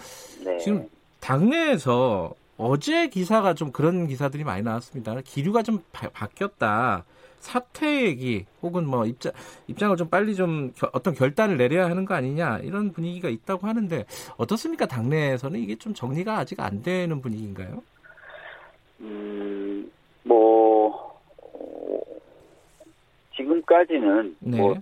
네. 0.44 0.58
지금 0.58 0.88
당내에서 1.20 2.34
어제 2.58 3.08
기사가 3.08 3.54
좀 3.54 3.72
그런 3.72 4.08
기사들이 4.08 4.44
많이 4.44 4.64
나왔습니다. 4.64 5.16
기류가 5.22 5.64
좀 5.64 5.84
바, 5.92 6.10
바뀌었다. 6.10 7.06
사퇴 7.40 8.04
얘기 8.06 8.46
혹은 8.62 8.86
뭐 8.86 9.06
입장 9.06 9.32
입장을 9.68 9.96
좀 9.98 10.10
빨리 10.10 10.36
좀 10.36 10.72
겨- 10.76 10.90
어떤 10.94 11.14
결단을 11.14 11.58
내려야 11.58 11.90
하는 11.90 12.06
거 12.06 12.14
아니냐 12.14 12.60
이런 12.60 12.92
분위기가 12.92 13.30
있다고 13.30 13.66
하는데 13.68 14.06
어떻습니까 14.38 14.86
당내에서는 14.86 15.60
이게 15.60 15.76
좀 15.76 15.94
정리가 15.94 16.38
아직 16.38 16.60
안 16.60 16.82
되는 16.84 17.22
분위기인가요? 17.22 17.82
음, 19.02 19.90
뭐, 20.24 21.18
어, 21.42 22.00
지금까지는, 23.36 24.36
네, 24.40 24.58
뭐, 24.58 24.76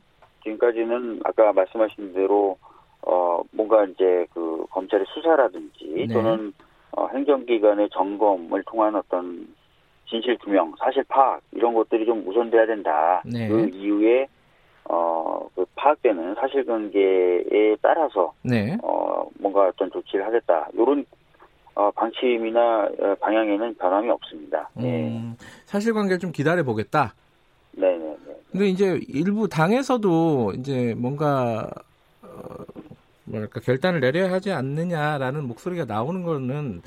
지금까지는 0.43 1.21
아까 1.23 1.53
말씀하신 1.53 2.13
대로, 2.13 2.57
어, 3.03 3.41
뭔가 3.51 3.85
이제 3.85 4.25
그 4.33 4.65
검찰의 4.71 5.05
수사라든지 5.13 6.05
네. 6.07 6.07
또는 6.07 6.51
어, 6.91 7.07
행정기관의 7.09 7.89
점검을 7.93 8.63
통한 8.63 8.95
어떤 8.95 9.47
진실 10.09 10.37
규명, 10.37 10.73
사실 10.79 11.03
파악, 11.07 11.41
이런 11.51 11.73
것들이 11.73 12.05
좀 12.05 12.25
우선돼야 12.27 12.65
된다. 12.65 13.21
네. 13.25 13.47
그 13.47 13.69
이후에, 13.73 14.27
어, 14.85 15.45
그 15.55 15.65
파악되는 15.75 16.35
사실관계에 16.35 17.75
따라서, 17.81 18.33
네, 18.41 18.77
어, 18.83 19.27
뭔가 19.39 19.67
어떤 19.67 19.91
조치를 19.91 20.25
하겠다. 20.25 20.67
요런, 20.77 21.05
어, 21.75 21.91
방침이나 21.91 22.89
어, 22.99 23.15
방향에는 23.19 23.75
변함이 23.75 24.09
없습니다. 24.09 24.69
네. 24.73 25.09
음, 25.09 25.35
사실관계를 25.65 26.19
좀 26.19 26.31
기다려 26.31 26.63
보겠다. 26.63 27.13
네 27.73 27.97
네 27.97 28.17
네. 28.25 28.35
근데 28.51 28.67
이제 28.69 28.99
일부 29.09 29.47
당에서도 29.47 30.53
이제 30.57 30.95
뭔가 30.97 31.69
어, 32.23 32.55
뭐랄까 33.25 33.59
결단을 33.59 33.99
내려야 33.99 34.31
하지 34.31 34.51
않느냐라는 34.51 35.43
목소리가 35.47 35.85
나오는 35.85 36.23
거는 36.23 36.81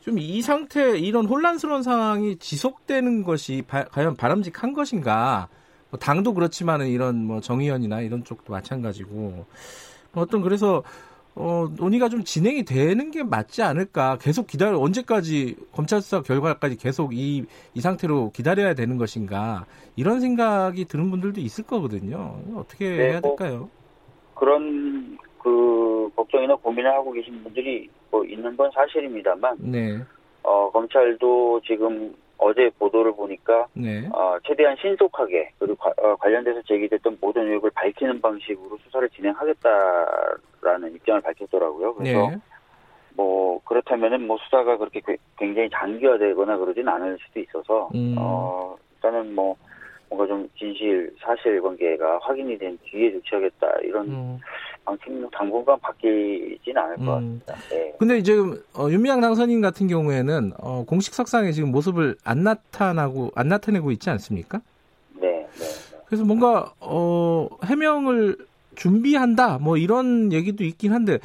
좀 0.00 0.18
이 0.18 0.42
상태 0.42 0.98
이런 0.98 1.26
혼란스러운 1.26 1.82
상황이 1.82 2.36
지속되는 2.36 3.22
것이 3.24 3.62
바- 3.66 3.84
과연 3.84 4.16
바람직한 4.16 4.72
것인가? 4.72 5.48
뭐 5.90 5.98
당도 5.98 6.34
그렇지만은 6.34 6.88
이런 6.88 7.24
뭐 7.24 7.40
정의연이나 7.40 8.00
이런 8.02 8.24
쪽도 8.24 8.52
마찬가지고 8.52 9.10
뭐 10.12 10.22
어떤 10.22 10.42
그래서 10.42 10.82
어, 11.34 11.68
논의가 11.76 12.08
좀 12.08 12.24
진행이 12.24 12.64
되는 12.64 13.10
게 13.12 13.22
맞지 13.22 13.62
않을까? 13.62 14.18
계속 14.20 14.48
기다려 14.48 14.78
언제까지 14.80 15.56
검찰 15.72 16.00
수사 16.02 16.20
결과까지 16.20 16.76
계속 16.76 17.14
이, 17.16 17.44
이 17.74 17.80
상태로 17.80 18.32
기다려야 18.32 18.74
되는 18.74 18.98
것인가? 18.98 19.64
이런 19.94 20.20
생각이 20.20 20.86
드는 20.86 21.10
분들도 21.12 21.40
있을 21.40 21.62
거거든요. 21.64 22.40
어떻게 22.56 22.88
네, 22.96 23.10
해야 23.10 23.20
뭐, 23.20 23.36
될까요? 23.36 23.70
그런 24.34 25.16
그 25.42 26.10
걱정이나 26.16 26.56
고민을 26.56 26.90
하고 26.92 27.12
계신 27.12 27.40
분들이 27.44 27.88
뭐 28.10 28.24
있는 28.24 28.56
건 28.56 28.70
사실입니다만, 28.72 29.56
네, 29.60 29.98
어, 30.42 30.70
검찰도 30.70 31.60
지금 31.64 32.14
어제 32.38 32.70
보도를 32.78 33.12
보니까 33.12 33.66
네, 33.74 34.08
어, 34.12 34.36
최대한 34.46 34.76
신속하게 34.76 35.52
그리고 35.58 35.74
과- 35.76 35.92
어, 35.98 36.14
관련돼서 36.16 36.62
제기됐던 36.62 37.18
모든 37.20 37.48
의혹을 37.48 37.70
밝히는 37.74 38.20
방식으로 38.20 38.78
수사를 38.84 39.08
진행하겠다라는 39.10 40.94
입장을 40.94 41.20
밝혔더라고요. 41.20 41.94
그래서 41.94 42.30
네, 42.30 42.36
뭐 43.14 43.60
그렇다면은 43.64 44.26
뭐 44.26 44.38
수사가 44.38 44.76
그렇게 44.76 45.00
꽤- 45.04 45.16
굉장히 45.36 45.68
장기화되거나 45.70 46.56
그러진 46.58 46.88
않을 46.88 47.18
수도 47.26 47.40
있어서 47.40 47.90
음. 47.94 48.14
어 48.18 48.76
일단은 48.94 49.34
뭐 49.34 49.56
뭔가 50.08 50.26
좀 50.26 50.48
진실 50.56 51.12
사실관계가 51.20 52.18
확인이 52.22 52.56
된 52.56 52.78
뒤에 52.84 53.12
조치하겠다 53.12 53.80
이런 53.82 54.06
음, 54.08 54.38
방침 54.88 55.28
당분간 55.30 55.78
바뀌진 55.80 56.76
않을 56.76 56.96
것 56.96 57.18
음. 57.18 57.40
같습니다. 57.46 57.54
네. 57.70 57.94
근데 57.98 58.22
지금 58.22 58.62
어, 58.74 58.88
윤미향 58.88 59.20
당선인 59.20 59.60
같은 59.60 59.86
경우에는 59.86 60.52
어, 60.58 60.84
공식 60.86 61.14
석상에 61.14 61.52
지금 61.52 61.70
모습을 61.70 62.16
안 62.24 62.42
나타나고 62.42 63.32
안 63.34 63.48
나타내고 63.48 63.90
있지 63.92 64.08
않습니까? 64.08 64.62
네, 65.20 65.28
네, 65.30 65.46
네. 65.58 65.98
그래서 66.06 66.24
뭔가 66.24 66.72
어, 66.80 67.48
해명을 67.64 68.38
준비한다 68.76 69.58
뭐 69.58 69.76
이런 69.76 70.32
얘기도 70.32 70.64
있긴 70.64 70.92
한데 70.92 71.18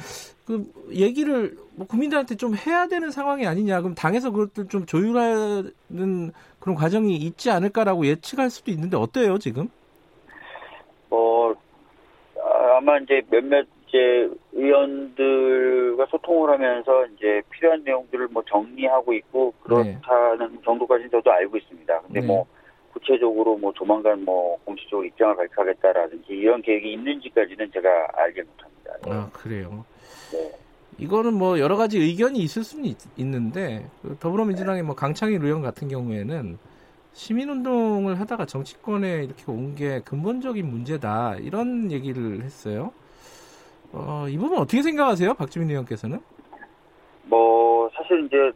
그 0.44 0.70
얘기를 0.92 1.56
뭐 1.74 1.86
국민들한테 1.86 2.34
좀 2.34 2.54
해야 2.54 2.86
되는 2.86 3.10
상황이 3.10 3.46
아니냐 3.46 3.80
그럼 3.80 3.94
당에서 3.94 4.30
그것들 4.30 4.68
좀 4.68 4.84
조율하는 4.84 6.32
그런 6.58 6.74
과정이 6.76 7.16
있지 7.16 7.50
않을까라고 7.50 8.06
예측할 8.06 8.50
수도 8.50 8.70
있는데 8.72 8.96
어때요 8.96 9.38
지금? 9.38 9.70
아마 12.76 12.98
이제 12.98 13.22
몇몇 13.30 13.66
이제 13.88 14.28
의원들과 14.52 16.06
소통을 16.06 16.50
하면서 16.50 17.06
이제 17.06 17.42
필요한 17.50 17.82
내용들을 17.84 18.28
뭐 18.28 18.42
정리하고 18.48 19.12
있고 19.14 19.54
그렇다는 19.62 20.58
정도까지는 20.64 21.10
저도 21.10 21.30
알고 21.30 21.56
있습니다. 21.56 22.00
근데 22.00 22.20
네. 22.20 22.26
뭐 22.26 22.46
구체적으로 22.92 23.56
뭐 23.56 23.72
조만간 23.72 24.24
뭐 24.24 24.58
공식적으로 24.64 25.06
입장을 25.06 25.36
발표하겠다라든지 25.36 26.32
이런 26.32 26.62
계획이 26.62 26.92
있는지까지는 26.92 27.70
제가 27.72 27.88
알지 28.14 28.42
못합니다. 28.42 28.92
예. 29.06 29.12
아 29.12 29.30
그래요. 29.32 29.84
네. 30.32 30.50
이거는 30.98 31.34
뭐 31.34 31.58
여러 31.58 31.76
가지 31.76 31.98
의견이 31.98 32.38
있을 32.38 32.62
수는 32.62 32.84
있, 32.84 32.96
는데그 33.18 34.16
더불어민주당의 34.20 34.82
뭐 34.82 34.94
강창일 34.94 35.44
의원 35.44 35.62
같은 35.62 35.88
경우에는 35.88 36.58
시민운동을 37.14 38.20
하다가 38.20 38.44
정치권에 38.46 39.24
이렇게 39.24 39.44
온 39.48 39.74
게 39.74 40.00
근본적인 40.04 40.64
문제다 40.68 41.36
이런 41.40 41.90
얘기를 41.90 42.42
했어요. 42.42 42.92
어, 43.92 44.26
이 44.28 44.36
부분 44.38 44.58
어떻게 44.58 44.82
생각하세요, 44.82 45.34
박주민 45.34 45.70
의원께서는? 45.70 46.20
뭐 47.24 47.88
사실 47.94 48.24
이제 48.26 48.52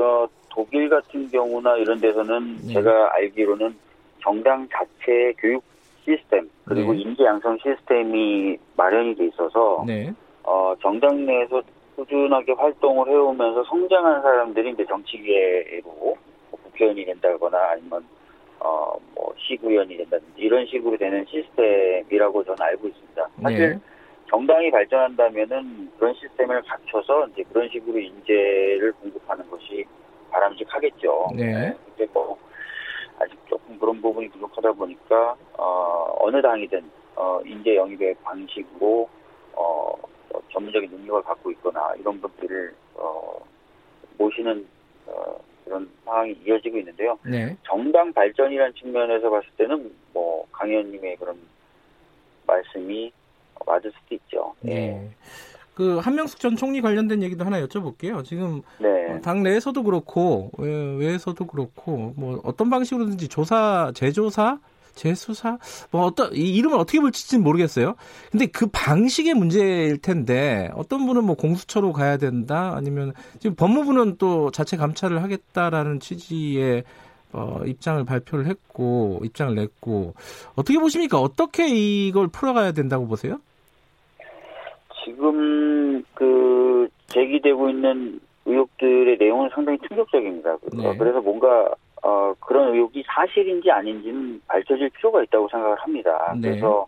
어, 0.00 0.26
독일 0.50 0.88
같은 0.90 1.30
경우나 1.30 1.76
이런 1.76 1.98
데서는 2.00 2.56
네. 2.66 2.74
제가 2.74 3.14
알기로는 3.14 3.74
정당 4.22 4.66
자체의 4.70 5.34
교육 5.38 5.62
시스템 6.04 6.50
그리고 6.66 6.92
네. 6.92 7.00
인재 7.00 7.24
양성 7.24 7.56
시스템이 7.62 8.58
마련이 8.76 9.14
돼 9.16 9.26
있어서 9.28 9.84
네, 9.86 10.12
어, 10.42 10.74
정당 10.82 11.24
내에서 11.24 11.62
꾸준하게 11.96 12.52
활동을 12.52 13.08
해오면서 13.08 13.64
성장한 13.64 14.20
사람들이 14.22 14.72
이제 14.72 14.84
정치계로 14.86 15.82
뭐 15.84 16.14
국회의원이 16.74 17.04
된다거나 17.04 17.70
아니면 17.70 18.04
어, 18.60 18.96
뭐 19.14 19.34
시구의원이 19.38 19.96
된다든지 19.96 20.40
이런 20.40 20.66
식으로 20.66 20.96
되는 20.96 21.24
시스템이라고 21.26 22.44
저는 22.44 22.60
알고 22.60 22.88
있습니다. 22.88 23.28
사실 23.42 23.70
네, 23.70 23.80
정당이 24.28 24.70
발전한다면은 24.70 25.90
그런 25.98 26.14
시스템을 26.14 26.62
갖춰서 26.62 27.28
이제 27.28 27.42
그런 27.52 27.68
식으로 27.68 27.98
인재를 27.98 28.92
공급하는 29.00 29.48
것이 29.50 29.84
바람직하겠죠. 30.30 31.28
네. 31.36 31.74
근데 31.86 32.10
뭐 32.12 32.38
아직 33.18 33.38
조금 33.48 33.78
그런 33.78 34.00
부분이 34.00 34.28
부족하다 34.30 34.72
보니까 34.72 35.36
어, 35.58 36.14
어느 36.20 36.40
당이든 36.40 36.90
어, 37.16 37.40
인재 37.44 37.76
영입의 37.76 38.16
방식으로 38.22 39.08
어, 39.52 39.94
어, 40.32 40.40
전문적인 40.52 40.90
능력을 40.90 41.22
갖고 41.22 41.50
있거나 41.52 41.94
이런 41.98 42.20
분들을 42.20 42.74
어, 42.94 43.38
모시는 44.18 44.66
어, 45.06 45.36
그런 45.64 45.88
상황이 46.04 46.36
이어지고 46.46 46.78
있는데요. 46.78 47.18
네, 47.24 47.56
정당 47.64 48.12
발전이라는 48.12 48.74
측면에서 48.74 49.30
봤을 49.30 49.48
때는 49.56 49.90
뭐 50.12 50.34
강 50.54 50.70
의원님의 50.70 51.16
그런 51.16 51.36
말씀이 52.46 53.12
맞을 53.66 53.92
수도 53.92 54.14
있죠. 54.14 54.54
네. 54.60 55.10
그 55.74 55.98
한명숙 55.98 56.38
전 56.38 56.54
총리 56.54 56.80
관련된 56.80 57.22
얘기도 57.22 57.44
하나 57.44 57.60
여쭤볼게요. 57.60 58.24
지금 58.24 58.62
네. 58.78 59.10
어, 59.10 59.20
당 59.20 59.42
내에서도 59.42 59.82
그렇고 59.82 60.50
외, 60.58 60.70
외에서도 60.98 61.44
그렇고 61.46 62.14
뭐 62.16 62.40
어떤 62.44 62.70
방식으로든지 62.70 63.28
조사 63.28 63.90
재조사 63.94 64.58
재수사 64.94 65.58
뭐 65.90 66.04
어떤 66.04 66.34
이 66.34 66.54
이름을 66.56 66.78
어떻게 66.78 67.00
붙일지는 67.00 67.42
모르겠어요. 67.44 67.94
근데 68.30 68.46
그 68.46 68.66
방식의 68.72 69.34
문제일 69.34 69.98
텐데 69.98 70.70
어떤 70.74 71.06
분은 71.06 71.24
뭐 71.24 71.36
공수처로 71.36 71.92
가야 71.92 72.16
된다 72.16 72.74
아니면 72.76 73.12
지금 73.38 73.56
법무부는 73.56 74.16
또 74.18 74.50
자체 74.50 74.76
감찰을 74.76 75.22
하겠다라는 75.22 76.00
취지의 76.00 76.84
어, 77.32 77.60
입장을 77.66 78.04
발표를 78.04 78.46
했고 78.46 79.20
입장을 79.24 79.54
냈고 79.54 80.14
어떻게 80.54 80.78
보십니까? 80.78 81.18
어떻게 81.18 81.66
이걸 81.68 82.28
풀어가야 82.28 82.72
된다고 82.72 83.08
보세요? 83.08 83.40
지금 85.04 86.02
그 86.14 86.88
제기되고 87.08 87.70
있는 87.70 88.20
의혹들의 88.46 89.18
내용은 89.18 89.48
상당히 89.52 89.78
충격적입니다. 89.88 90.56
네. 90.72 90.96
그래서 90.96 91.20
뭔가 91.20 91.74
어, 92.04 92.34
그런 92.38 92.74
의혹이 92.74 93.02
사실인지 93.06 93.70
아닌지는 93.70 94.38
밝혀질 94.46 94.90
필요가 94.90 95.22
있다고 95.22 95.48
생각을 95.48 95.76
합니다. 95.76 96.34
네. 96.38 96.50
그래서 96.50 96.86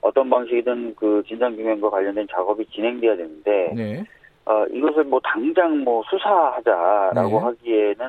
어떤 0.00 0.30
방식이든 0.30 0.94
그 0.94 1.22
진상규명과 1.28 1.90
관련된 1.90 2.26
작업이 2.30 2.64
진행돼야 2.66 3.16
되는데 3.16 3.72
네. 3.76 4.04
어, 4.46 4.64
이것을 4.72 5.04
뭐 5.04 5.20
당장 5.22 5.84
뭐 5.84 6.02
수사하자라고 6.08 7.28
네. 7.28 7.36
하기에는 7.36 8.06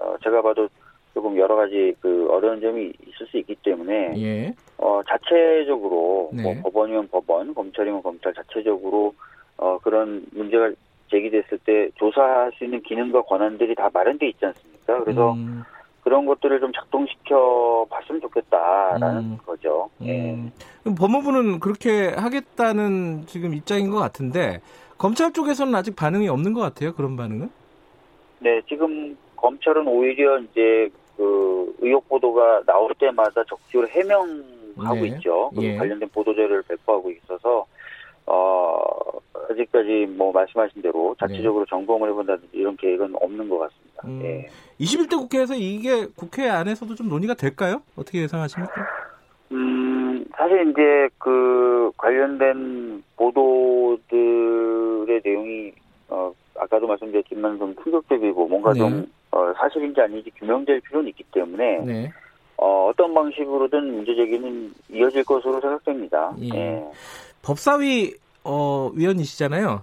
어, 0.00 0.14
제가 0.22 0.42
봐도 0.42 0.68
조금 1.14 1.38
여러 1.38 1.56
가지 1.56 1.94
그 2.00 2.28
어려운 2.30 2.60
점이 2.60 2.92
있을 3.06 3.26
수 3.26 3.38
있기 3.38 3.56
때문에 3.62 4.12
예. 4.18 4.54
어, 4.76 5.00
자체적으로 5.08 6.28
네. 6.34 6.42
뭐 6.42 6.54
법원이면 6.64 7.08
법원, 7.08 7.54
검찰이면 7.54 8.02
검찰 8.02 8.34
자체적으로 8.34 9.14
어, 9.56 9.78
그런 9.78 10.26
문제가 10.32 10.70
제기됐을 11.10 11.58
때 11.64 11.88
조사할 11.94 12.52
수 12.58 12.64
있는 12.64 12.82
기능과 12.82 13.22
권한들이 13.22 13.74
다 13.74 13.88
마련돼 13.90 14.28
있지 14.28 14.44
않습니까? 14.44 15.02
그래서 15.02 15.32
음, 15.32 15.64
그런 16.08 16.24
것들을 16.24 16.58
좀 16.60 16.72
작동시켜 16.72 17.86
봤으면 17.90 18.22
좋겠다라는 18.22 19.18
음. 19.18 19.38
거죠. 19.44 19.90
예. 20.00 20.32
음. 20.32 20.50
그럼 20.82 20.94
법무부는 20.94 21.60
그렇게 21.60 22.08
하겠다는 22.08 23.26
지금 23.26 23.52
입장인 23.52 23.90
것 23.90 23.98
같은데 23.98 24.62
검찰 24.96 25.34
쪽에서는 25.34 25.74
아직 25.74 25.94
반응이 25.94 26.26
없는 26.30 26.54
것 26.54 26.62
같아요. 26.62 26.94
그런 26.94 27.14
반응은? 27.14 27.50
네, 28.38 28.62
지금 28.66 29.18
검찰은 29.36 29.86
오히려 29.86 30.38
이제 30.38 30.88
그 31.18 31.76
의혹 31.80 32.08
보도가 32.08 32.62
나올 32.64 32.94
때마다 32.94 33.44
적극적으로 33.44 33.86
해명하고 33.88 34.94
네. 35.02 35.08
있죠. 35.08 35.50
그 35.54 35.62
예. 35.62 35.76
관련된 35.76 36.08
보도 36.08 36.34
자료를 36.34 36.62
배포하고 36.62 37.10
있어서 37.10 37.66
어 38.28 38.78
아직까지 39.50 40.06
뭐 40.16 40.30
말씀하신 40.32 40.82
대로 40.82 41.16
자체적으로 41.18 41.64
점검을 41.66 42.10
해본다든지 42.10 42.50
이런 42.52 42.76
계획은 42.76 43.14
없는 43.20 43.48
것 43.48 43.58
같습니다. 43.58 44.02
음. 44.04 44.20
예. 44.22 44.48
21대 44.78 45.16
국회에서 45.16 45.54
이게 45.54 46.06
국회 46.14 46.48
안에서도 46.48 46.94
좀 46.94 47.08
논의가 47.08 47.34
될까요? 47.34 47.82
어떻게 47.96 48.22
예상하십니까? 48.22 48.74
음, 49.52 50.24
사실 50.36 50.70
이제 50.70 51.08
그 51.18 51.90
관련된 51.96 53.02
보도들의 53.16 55.20
내용이 55.24 55.72
어 56.08 56.32
아까도 56.58 56.86
말씀드렸지만 56.86 57.58
좀 57.58 57.74
충격적이고 57.82 58.46
뭔가 58.46 58.72
네. 58.74 58.80
좀 58.80 59.06
어, 59.30 59.52
사실인지 59.56 60.00
아닌지 60.00 60.30
규명될 60.36 60.80
필요는 60.80 61.08
있기 61.08 61.24
때문에 61.32 61.84
네. 61.84 62.12
어, 62.56 62.88
어떤 62.90 63.14
방식으로든 63.14 63.94
문제 63.94 64.14
제기는 64.14 64.72
이어질 64.90 65.24
것으로 65.24 65.60
생각됩니다. 65.60 66.34
예. 66.40 66.48
예. 66.54 66.84
법사위 67.42 68.14
어, 68.44 68.90
위원이시잖아요. 68.94 69.82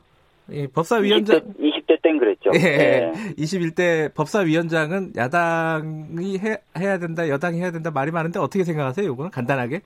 예, 0.52 0.68
법사위원장 0.68 1.39
20대, 1.39 1.88
20대 1.88 2.02
땐 2.02 2.20
그랬죠. 2.20 2.52
예. 2.56 2.60
예. 2.60 3.12
21대 3.38 4.13
법사위원장은 4.13 5.13
야당이 5.15 6.38
해, 6.38 6.58
해야 6.78 7.00
된다, 7.00 7.28
여당이 7.28 7.60
해야 7.60 7.72
된다 7.72 7.89
말이 7.91 8.12
많은데 8.12 8.39
어떻게 8.39 8.63
생각하세요? 8.63 9.12
이거는 9.12 9.32
간단하게? 9.32 9.82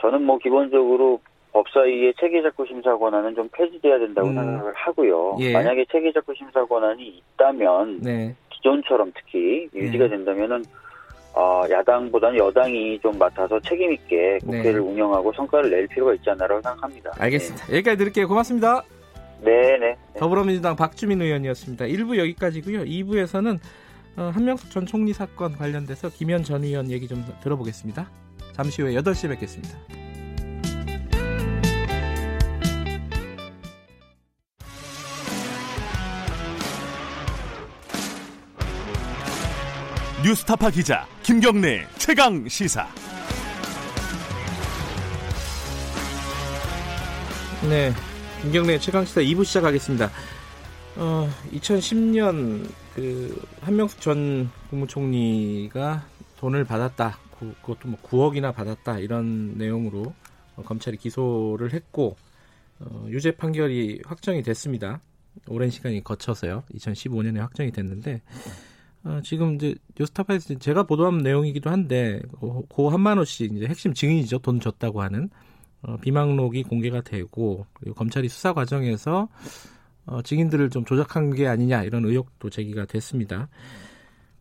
저는 0.00 0.24
뭐 0.24 0.38
기본적으로 0.38 1.20
법사위의 1.52 2.14
체계작구 2.18 2.66
심사 2.66 2.96
권한은 2.96 3.34
좀 3.34 3.48
폐지돼야 3.52 3.98
된다고 3.98 4.28
음. 4.28 4.34
생각을 4.34 4.72
하고요. 4.74 5.36
예. 5.40 5.52
만약에 5.52 5.86
체계작구 5.90 6.34
심사 6.34 6.64
권한이 6.64 7.22
있다면 7.34 8.00
네. 8.00 8.34
기존처럼 8.50 9.12
특히 9.14 9.68
유지가 9.74 10.04
예. 10.04 10.08
된다면은 10.08 10.64
어, 11.34 11.62
야당보다는 11.70 12.38
여당이 12.38 13.00
좀 13.00 13.18
맡아서 13.18 13.58
책임 13.60 13.92
있게 13.92 14.38
국회를 14.40 14.74
네. 14.74 14.78
운영하고 14.78 15.32
성과를 15.32 15.70
낼 15.70 15.86
필요가 15.86 16.12
있지 16.14 16.28
않나라고 16.28 16.60
생각합니다. 16.60 17.12
알겠습니다. 17.18 17.72
여기까지 17.72 17.96
드릴게요. 17.96 18.28
고맙습니다. 18.28 18.82
네, 19.40 19.78
네. 19.78 19.78
네. 19.78 19.96
더불어민주당 20.18 20.76
박주민 20.76 21.22
의원이었습니다. 21.22 21.86
1부 21.86 22.18
여기까지고요. 22.18 22.84
2부에서는 22.84 23.58
어, 24.18 24.30
한명숙 24.34 24.70
전 24.70 24.84
총리 24.84 25.14
사건 25.14 25.56
관련돼서 25.56 26.10
김현 26.10 26.42
전 26.44 26.64
의원 26.64 26.90
얘기 26.90 27.08
좀 27.08 27.24
들어보겠습니다. 27.42 28.06
잠시 28.52 28.82
후에 28.82 28.92
8시에 28.92 29.30
뵙겠습니다. 29.30 29.78
뉴스타파 40.22 40.70
기자 40.70 41.06
김경래 41.22 41.86
최강 41.98 42.46
시사. 42.48 42.86
네. 47.68 47.92
김경래 48.42 48.78
최강 48.78 49.04
시사 49.04 49.20
2부 49.20 49.44
시작하겠습니다. 49.44 50.10
어, 50.96 51.28
2010년 51.52 52.68
그 52.94 53.42
한명숙 53.62 54.00
전 54.00 54.50
국무총리가 54.70 56.04
돈을 56.38 56.64
받았다. 56.64 57.18
그- 57.38 57.54
그것도 57.62 57.88
뭐 57.88 57.98
9억이나 58.02 58.54
받았다. 58.54 58.98
이런 58.98 59.56
내용으로 59.56 60.14
어, 60.56 60.62
검찰이 60.62 60.98
기소를 60.98 61.72
했고 61.72 62.16
어, 62.80 63.06
유죄 63.08 63.32
판결이 63.32 64.02
확정이 64.04 64.42
됐습니다. 64.42 65.00
오랜 65.48 65.70
시간이 65.70 66.04
거쳐서요. 66.04 66.62
2015년에 66.74 67.38
확정이 67.38 67.72
됐는데 67.72 68.20
어, 69.04 69.20
지금 69.24 69.56
이제 69.56 69.74
뉴스타파에서 69.98 70.58
제가 70.58 70.84
보도한 70.84 71.18
내용이기도 71.18 71.70
한데 71.70 72.20
고, 72.38 72.64
고 72.66 72.90
한만호 72.90 73.24
씨 73.24 73.44
이제 73.44 73.66
핵심 73.66 73.94
증인이죠. 73.94 74.38
돈 74.38 74.60
줬다고 74.60 75.02
하는 75.02 75.28
어, 75.82 75.96
비망록이 75.96 76.62
공개가 76.64 77.00
되고 77.00 77.66
그리고 77.74 77.94
검찰이 77.94 78.28
수사 78.28 78.52
과정에서 78.52 79.28
어, 80.06 80.22
증인들을 80.22 80.70
좀 80.70 80.84
조작한 80.84 81.34
게 81.34 81.48
아니냐 81.48 81.82
이런 81.82 82.04
의혹도 82.04 82.50
제기가 82.50 82.86
됐습니다. 82.86 83.48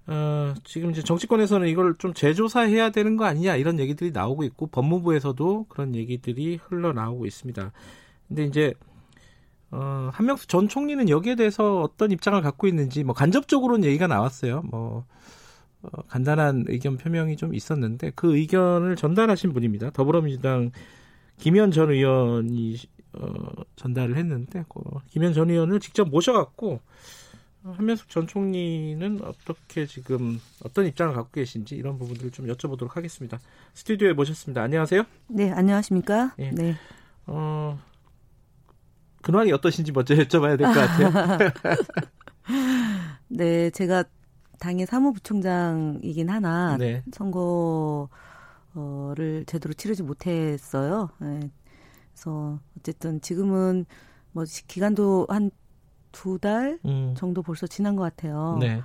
어, 0.08 0.54
지금 0.64 0.92
이제 0.92 1.02
정치권에서는 1.02 1.68
이걸 1.68 1.96
좀 1.98 2.14
재조사해야 2.14 2.92
되는 2.92 3.18
거 3.18 3.26
아니냐 3.26 3.56
이런 3.56 3.80
얘기들이 3.80 4.12
나오고 4.12 4.44
있고 4.44 4.68
법무부에서도 4.68 5.66
그런 5.70 5.96
얘기들이 5.96 6.58
흘러나오고 6.62 7.26
있습니다. 7.26 7.72
근데 8.28 8.46
이제 8.46 8.74
어, 9.72 10.10
한명수 10.14 10.48
전 10.48 10.68
총리는 10.68 11.10
여기에 11.10 11.36
대해서 11.36 11.82
어떤 11.82 12.12
입장을 12.12 12.40
갖고 12.42 12.68
있는지 12.68 13.04
뭐 13.04 13.14
간접적으로는 13.16 13.86
얘기가 13.86 14.08
나왔어요. 14.08 14.64
뭐 14.70 15.06
어, 15.82 15.90
간단한 16.08 16.66
의견 16.68 16.98
표명이 16.98 17.38
좀 17.38 17.56
있었는데 17.56 18.12
그 18.16 18.36
의견을 18.36 18.96
전달하신 18.96 19.54
분입니다. 19.54 19.92
더불어민주당 19.92 20.72
김현 21.38 21.72
전 21.72 21.90
의원이 21.90 22.78
어, 23.14 23.26
전달을 23.76 24.18
했는데 24.18 24.64
그 24.70 24.82
김현 25.10 25.34
전 25.34 25.50
의원을 25.50 25.80
직접 25.80 26.08
모셔갖고 26.10 26.80
어, 27.64 27.74
한명숙 27.78 28.10
전 28.10 28.28
총리는 28.28 29.20
어떻게 29.24 29.86
지금 29.86 30.40
어떤 30.64 30.86
입장을 30.86 31.14
갖고 31.14 31.32
계신지 31.32 31.76
이런 31.76 31.98
부분들을 31.98 32.32
좀 32.32 32.48
여쭤보도록 32.48 32.94
하겠습니다. 32.94 33.40
스튜디오에 33.74 34.14
모셨습니다. 34.14 34.62
안녕하세요. 34.64 35.04
네, 35.28 35.52
안녕하십니까? 35.52 36.34
예. 36.40 36.52
네. 36.52 36.76
어, 37.28 37.80
근황이 39.22 39.52
어떠신지 39.52 39.92
먼저 39.92 40.16
여쭤봐야 40.16 40.58
될 40.58 40.68
것 40.68 40.74
같아요. 40.74 41.54
네, 43.30 43.70
제가 43.72 44.04
당의 44.60 44.86
사무부총장이긴 44.86 46.30
하나 46.30 46.78
네. 46.78 47.04
선거를 47.14 48.10
제대로 49.46 49.74
치르지 49.74 50.04
못했어요. 50.04 51.10
네. 51.20 51.40
그래서 52.14 52.60
어쨌든 52.78 53.22
지금은 53.22 53.86
뭐 54.34 54.46
시- 54.46 54.66
기간도 54.68 55.28
한 55.30 55.50
두달 56.12 56.80
음, 56.86 57.14
정도 57.18 57.42
벌써 57.42 57.68
지난 57.68 57.96
것 57.96 58.04
같아요. 58.04 58.58
네. 58.60 58.82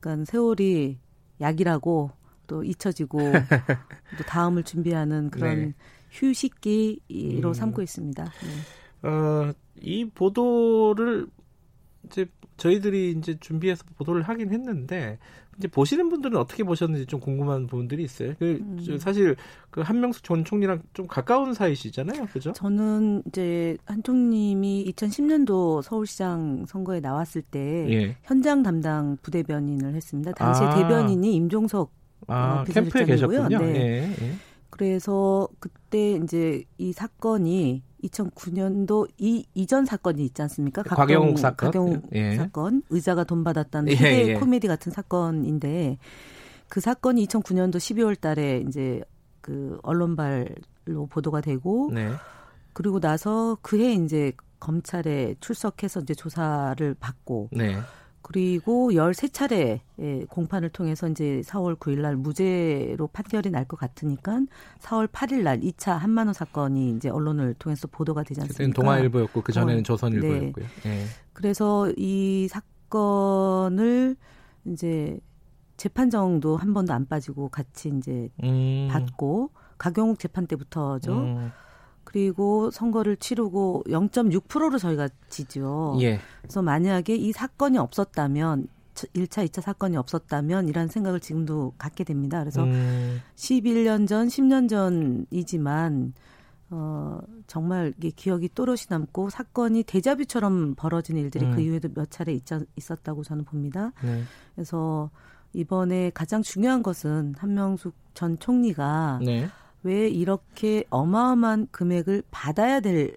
그러니까 0.00 0.24
세월이 0.30 0.98
약이라고 1.40 2.10
또 2.46 2.64
잊혀지고 2.64 3.18
또 4.16 4.24
다음을 4.26 4.62
준비하는 4.62 5.30
그런 5.30 5.58
네. 5.60 5.74
휴식기로 6.10 7.48
음. 7.48 7.52
삼고 7.52 7.82
있습니다. 7.82 8.24
네. 8.24 8.30
어, 9.02 9.52
이 9.80 10.04
보도를 10.06 11.26
이제 12.06 12.26
저희들이 12.56 13.12
이제 13.12 13.36
준비해서 13.38 13.84
보도를 13.96 14.22
하긴 14.22 14.52
했는데 14.52 15.18
이제 15.58 15.66
보시는 15.66 16.08
분들은 16.08 16.36
어떻게 16.36 16.62
보셨는지 16.62 17.06
좀 17.06 17.18
궁금한 17.18 17.66
부분들이 17.66 18.04
있어요. 18.04 18.34
그 18.38 18.58
음. 18.60 18.80
저 18.84 18.96
사실 18.98 19.34
그 19.70 19.80
한명숙 19.80 20.22
전 20.22 20.44
총리랑 20.44 20.82
좀 20.94 21.06
가까운 21.06 21.52
사이시잖아요, 21.52 22.26
그죠? 22.26 22.52
저는 22.52 23.24
이제 23.26 23.76
한 23.84 24.02
총님이 24.02 24.92
2010년도 24.92 25.82
서울시장 25.82 26.66
선거에 26.66 27.00
나왔을 27.00 27.42
때 27.42 27.86
예. 27.90 28.16
현장 28.22 28.62
담당 28.62 29.16
부대변인을 29.22 29.94
했습니다. 29.94 30.32
당시에 30.32 30.66
아. 30.66 30.74
대변인이 30.76 31.34
임종석 31.34 31.92
아 32.28 32.60
어, 32.60 32.64
캠프에 32.64 33.04
비서실장이고요. 33.04 33.48
계셨군요. 33.48 33.72
네. 33.72 34.16
예, 34.20 34.24
예. 34.26 34.32
그래서 34.70 35.48
그때 35.58 36.12
이제 36.22 36.62
이 36.78 36.92
사건이 36.92 37.82
2009년도 38.04 39.08
이 39.18 39.44
이전 39.54 39.84
사건이 39.84 40.24
있지 40.24 40.42
않습니까? 40.42 40.82
각종- 40.82 40.96
곽영욱 41.06 41.38
사건. 41.38 41.70
곽영욱 41.70 42.02
예. 42.14 42.36
사건, 42.36 42.82
의자가 42.90 43.24
돈 43.24 43.44
받았다는 43.44 43.92
예, 43.92 44.28
예. 44.28 44.34
코미디 44.34 44.66
같은 44.68 44.92
사건인데 44.92 45.98
그 46.68 46.80
사건이 46.80 47.26
2009년도 47.26 47.76
12월 47.76 48.20
달에 48.20 48.64
이제 48.68 49.00
그 49.40 49.78
언론발로 49.82 51.06
보도가 51.10 51.40
되고 51.40 51.90
네. 51.92 52.10
그리고 52.72 53.00
나서 53.00 53.56
그해 53.62 53.94
이제 53.94 54.32
검찰에 54.60 55.34
출석해서 55.40 56.00
이제 56.00 56.14
조사를 56.14 56.94
받고 57.00 57.48
네. 57.52 57.76
그리고 58.22 58.90
13차례 58.90 59.80
공판을 60.28 60.70
통해서 60.70 61.08
이제 61.08 61.40
4월 61.44 61.78
9일 61.78 62.00
날 62.00 62.16
무죄로 62.16 63.06
판결이 63.12 63.50
날 63.50 63.64
것 63.66 63.78
같으니까 63.78 64.40
4월 64.80 65.06
8일 65.08 65.42
날 65.42 65.60
2차 65.60 65.96
한만호 65.98 66.32
사건이 66.32 66.90
이제 66.96 67.08
언론을 67.08 67.54
통해서 67.54 67.86
보도가 67.88 68.22
되지 68.24 68.40
않습니까? 68.40 68.52
그때는 68.54 68.72
동아일보였고 68.74 69.42
그 69.42 69.52
전에는 69.52 69.84
조선일보였고요. 69.84 70.66
네. 70.82 70.90
네. 70.90 71.04
그래서 71.32 71.90
이 71.96 72.48
사건을 72.48 74.16
이제 74.66 75.18
재판정도 75.76 76.56
한 76.56 76.74
번도 76.74 76.92
안 76.92 77.06
빠지고 77.06 77.48
같이 77.48 77.90
이제 77.96 78.28
음. 78.42 78.88
받고 78.90 79.50
가경욱 79.78 80.18
재판 80.18 80.46
때부터죠. 80.46 81.12
음. 81.12 81.52
그리고 82.08 82.70
선거를 82.70 83.18
치르고 83.18 83.84
0.6%로 83.86 84.78
저희가 84.78 85.10
지죠. 85.28 85.94
예. 86.00 86.18
그래서 86.40 86.62
만약에 86.62 87.14
이 87.14 87.32
사건이 87.32 87.76
없었다면 87.76 88.66
1차, 88.94 89.46
2차 89.46 89.60
사건이 89.60 89.98
없었다면 89.98 90.68
이란 90.68 90.88
생각을 90.88 91.20
지금도 91.20 91.74
갖게 91.76 92.04
됩니다. 92.04 92.40
그래서 92.40 92.64
음. 92.64 93.20
11년 93.36 94.08
전, 94.08 94.26
10년 94.26 94.70
전이지만 94.70 96.14
어, 96.70 97.20
정말 97.46 97.92
이게 97.98 98.08
기억이 98.08 98.48
또렷이 98.54 98.86
남고 98.88 99.28
사건이 99.28 99.82
대자뷰처럼 99.82 100.76
벌어진 100.76 101.18
일들이 101.18 101.44
그 101.44 101.50
음. 101.50 101.56
그 101.56 101.60
이후에도 101.60 101.90
몇 101.94 102.10
차례 102.10 102.32
있, 102.32 102.44
있었다고 102.74 103.22
저는 103.22 103.44
봅니다. 103.44 103.92
네. 104.02 104.22
그래서 104.54 105.10
이번에 105.52 106.10
가장 106.14 106.40
중요한 106.40 106.82
것은 106.82 107.34
한명숙 107.36 107.94
전 108.14 108.38
총리가 108.38 109.20
네. 109.22 109.48
왜 109.82 110.08
이렇게 110.08 110.84
어마어마한 110.90 111.68
금액을 111.70 112.24
받아야 112.30 112.80
될 112.80 113.16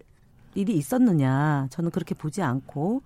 일이 0.55 0.75
있었느냐. 0.75 1.67
저는 1.69 1.91
그렇게 1.91 2.13
보지 2.13 2.41
않고, 2.41 3.01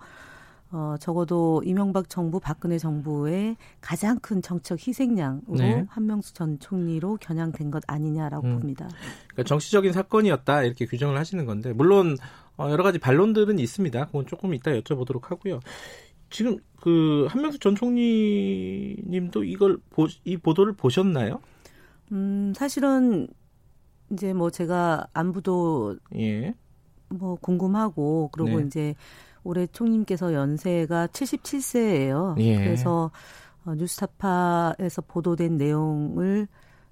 어, 0.72 0.96
적어도 0.98 1.62
이명박 1.64 2.08
정부, 2.08 2.40
박근혜 2.40 2.76
정부의 2.76 3.56
가장 3.80 4.18
큰 4.18 4.42
정책 4.42 4.86
희생양으로 4.86 5.56
네. 5.56 5.84
한명수 5.88 6.34
전 6.34 6.58
총리로 6.58 7.18
겨냥된 7.20 7.70
것 7.70 7.82
아니냐라고 7.86 8.46
음. 8.46 8.58
봅니다. 8.58 8.88
그러니까 9.28 9.44
정치적인 9.44 9.92
사건이었다 9.92 10.64
이렇게 10.64 10.86
규정을 10.86 11.16
하시는 11.16 11.46
건데 11.46 11.72
물론 11.72 12.16
어, 12.56 12.68
여러 12.70 12.82
가지 12.82 12.98
반론들은 12.98 13.58
있습니다. 13.58 14.06
그건 14.06 14.26
조금 14.26 14.54
이따 14.54 14.72
여쭤보도록 14.72 15.28
하고요. 15.28 15.60
지금 16.30 16.58
그 16.80 17.26
한명수 17.30 17.60
전 17.60 17.76
총리님도 17.76 19.44
이걸 19.44 19.78
보, 19.90 20.08
이 20.24 20.36
보도를 20.36 20.72
보셨나요? 20.72 21.40
음 22.12 22.52
사실은 22.56 23.28
이제 24.10 24.32
뭐 24.32 24.50
제가 24.50 25.06
안부도 25.12 25.96
예. 26.16 26.54
뭐 27.08 27.36
궁금하고 27.36 28.30
그리고 28.32 28.60
네. 28.60 28.66
이제 28.66 28.94
올해 29.42 29.66
총님께서 29.66 30.32
연세가 30.32 31.08
77세예요. 31.08 32.38
예. 32.40 32.56
그래서 32.56 33.10
어, 33.64 33.74
뉴스타파에서 33.74 35.02
보도된 35.02 35.56
내용을 35.56 36.48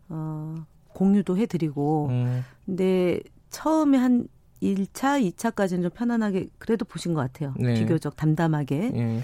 어 0.08 0.54
공유도 0.88 1.36
해드리고 1.36 2.08
음. 2.10 2.44
근데 2.64 3.20
처음에 3.50 3.98
한 3.98 4.28
1차, 4.62 5.20
2차까지는 5.32 5.82
좀 5.82 5.90
편안하게 5.90 6.48
그래도 6.58 6.84
보신 6.84 7.12
것 7.12 7.20
같아요. 7.20 7.54
네. 7.58 7.74
비교적 7.74 8.16
담담하게. 8.16 8.92
예. 8.94 9.20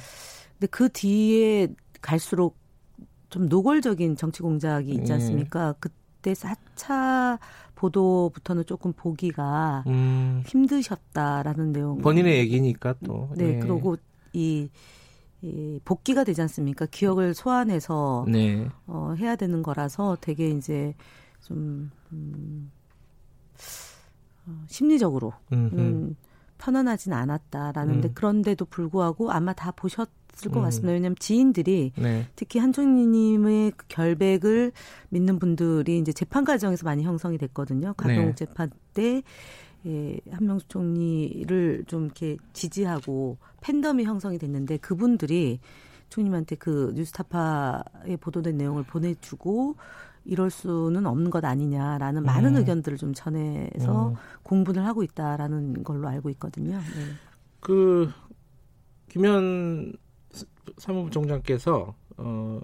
근데 0.53 0.66
그 0.70 0.88
뒤에 0.91 1.68
갈수록 2.01 2.59
좀 3.30 3.49
노골적인 3.49 4.16
정치 4.16 4.43
공작이 4.43 4.91
있지 4.91 5.12
예. 5.12 5.14
않습니까? 5.14 5.68
예. 5.68 5.88
그때 6.20 6.34
4차 6.34 7.38
보도부터는 7.74 8.66
조금 8.66 8.92
보기가 8.92 9.84
음. 9.86 10.42
힘드셨다라는 10.46 11.72
내용. 11.72 11.98
본인의 11.98 12.38
얘기니까 12.38 12.94
또. 13.04 13.30
네, 13.36 13.54
예. 13.54 13.58
그리고 13.58 13.96
이, 14.34 14.68
이 15.40 15.80
복귀가 15.84 16.24
되지 16.24 16.42
않습니까? 16.42 16.86
기억을 16.86 17.32
소환해서 17.32 18.26
네. 18.28 18.68
어, 18.86 19.14
해야 19.18 19.34
되는 19.34 19.62
거라서 19.62 20.18
되게 20.20 20.50
이제 20.50 20.94
좀 21.42 21.90
음, 22.12 22.70
어, 24.46 24.62
심리적으로 24.66 25.32
음, 25.52 26.16
편안하진 26.58 27.14
않았다라는데 27.14 28.08
음. 28.08 28.14
그런데도 28.14 28.66
불구하고 28.66 29.32
아마 29.32 29.54
다 29.54 29.70
보셨 29.70 30.10
있을 30.35 30.51
것 30.51 30.61
음. 30.61 30.64
같습니다. 30.64 30.93
왜냐하면 30.93 31.16
지인들이 31.18 31.93
네. 31.97 32.26
특히 32.37 32.59
한총리님의 32.59 33.72
그 33.76 33.87
결백을 33.89 34.72
믿는 35.11 35.39
분들이 35.39 35.99
이제 35.99 36.12
재판 36.12 36.45
과정에서 36.45 36.85
많이 36.85 37.03
형성이 37.03 37.39
됐거든요. 37.39 37.95
가경 37.97 38.26
네. 38.26 38.35
재판 38.35 38.70
때 38.95 39.22
예, 39.87 40.18
한명수 40.31 40.68
총리를 40.68 41.85
좀 41.87 42.05
이렇게 42.05 42.37
지지하고 42.53 43.39
팬덤이 43.62 44.05
형성이 44.05 44.39
됐는데 44.39 44.76
그분들이 44.78 45.61
총님한테 46.11 46.57
그 46.57 46.93
뉴스타파에 46.95 48.16
보도된 48.20 48.57
내용을 48.57 48.83
보내주고 48.83 49.76
이럴 50.24 50.51
수는 50.51 51.07
없는 51.07 51.31
것 51.31 51.45
아니냐라는 51.45 52.22
음. 52.22 52.26
많은 52.26 52.57
의견들을 52.57 52.99
좀 52.99 53.14
전해서 53.14 54.11
음. 54.11 54.14
공분을 54.43 54.85
하고 54.85 55.03
있다라는 55.03 55.83
걸로 55.83 56.09
알고 56.09 56.28
있거든요. 56.31 56.76
네. 56.76 57.05
그 57.61 58.11
김현 59.09 59.95
사무부 60.78 61.11
총장께서 61.11 61.95
어 62.16 62.61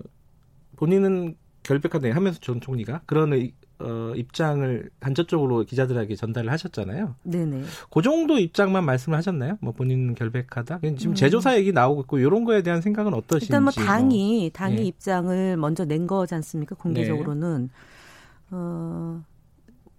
본인은 0.77 1.37
결백하네 1.63 2.11
하면서 2.11 2.39
전 2.41 2.61
총리가 2.61 3.03
그런 3.07 3.33
어, 3.79 4.13
입장을 4.17 4.89
간접적으로 5.01 5.65
기자들에게 5.65 6.15
전달을 6.15 6.51
하셨잖아요. 6.51 7.15
네네. 7.25 7.63
그 7.91 8.03
정도 8.03 8.39
입장만 8.39 8.85
말씀을 8.85 9.19
하셨나요? 9.19 9.59
뭐 9.61 9.73
본인 9.73 10.15
결백하다. 10.15 10.81
지금 10.97 11.13
음. 11.13 11.15
제조사 11.15 11.59
얘기 11.59 11.73
나오고 11.73 12.03
있고 12.03 12.19
이런 12.19 12.45
거에 12.45 12.63
대한 12.63 12.81
생각은 12.81 13.13
어떠신지. 13.13 13.47
일단 13.47 13.65
뭐 13.65 13.73
당이 13.73 14.41
뭐. 14.41 14.51
당이 14.51 14.77
네. 14.77 14.83
입장을 14.85 15.57
먼저 15.59 15.85
낸 15.85 16.07
거지 16.07 16.35
않습니까? 16.35 16.75
공개적으로는 16.77 17.63
네. 17.65 17.69
어. 18.53 19.23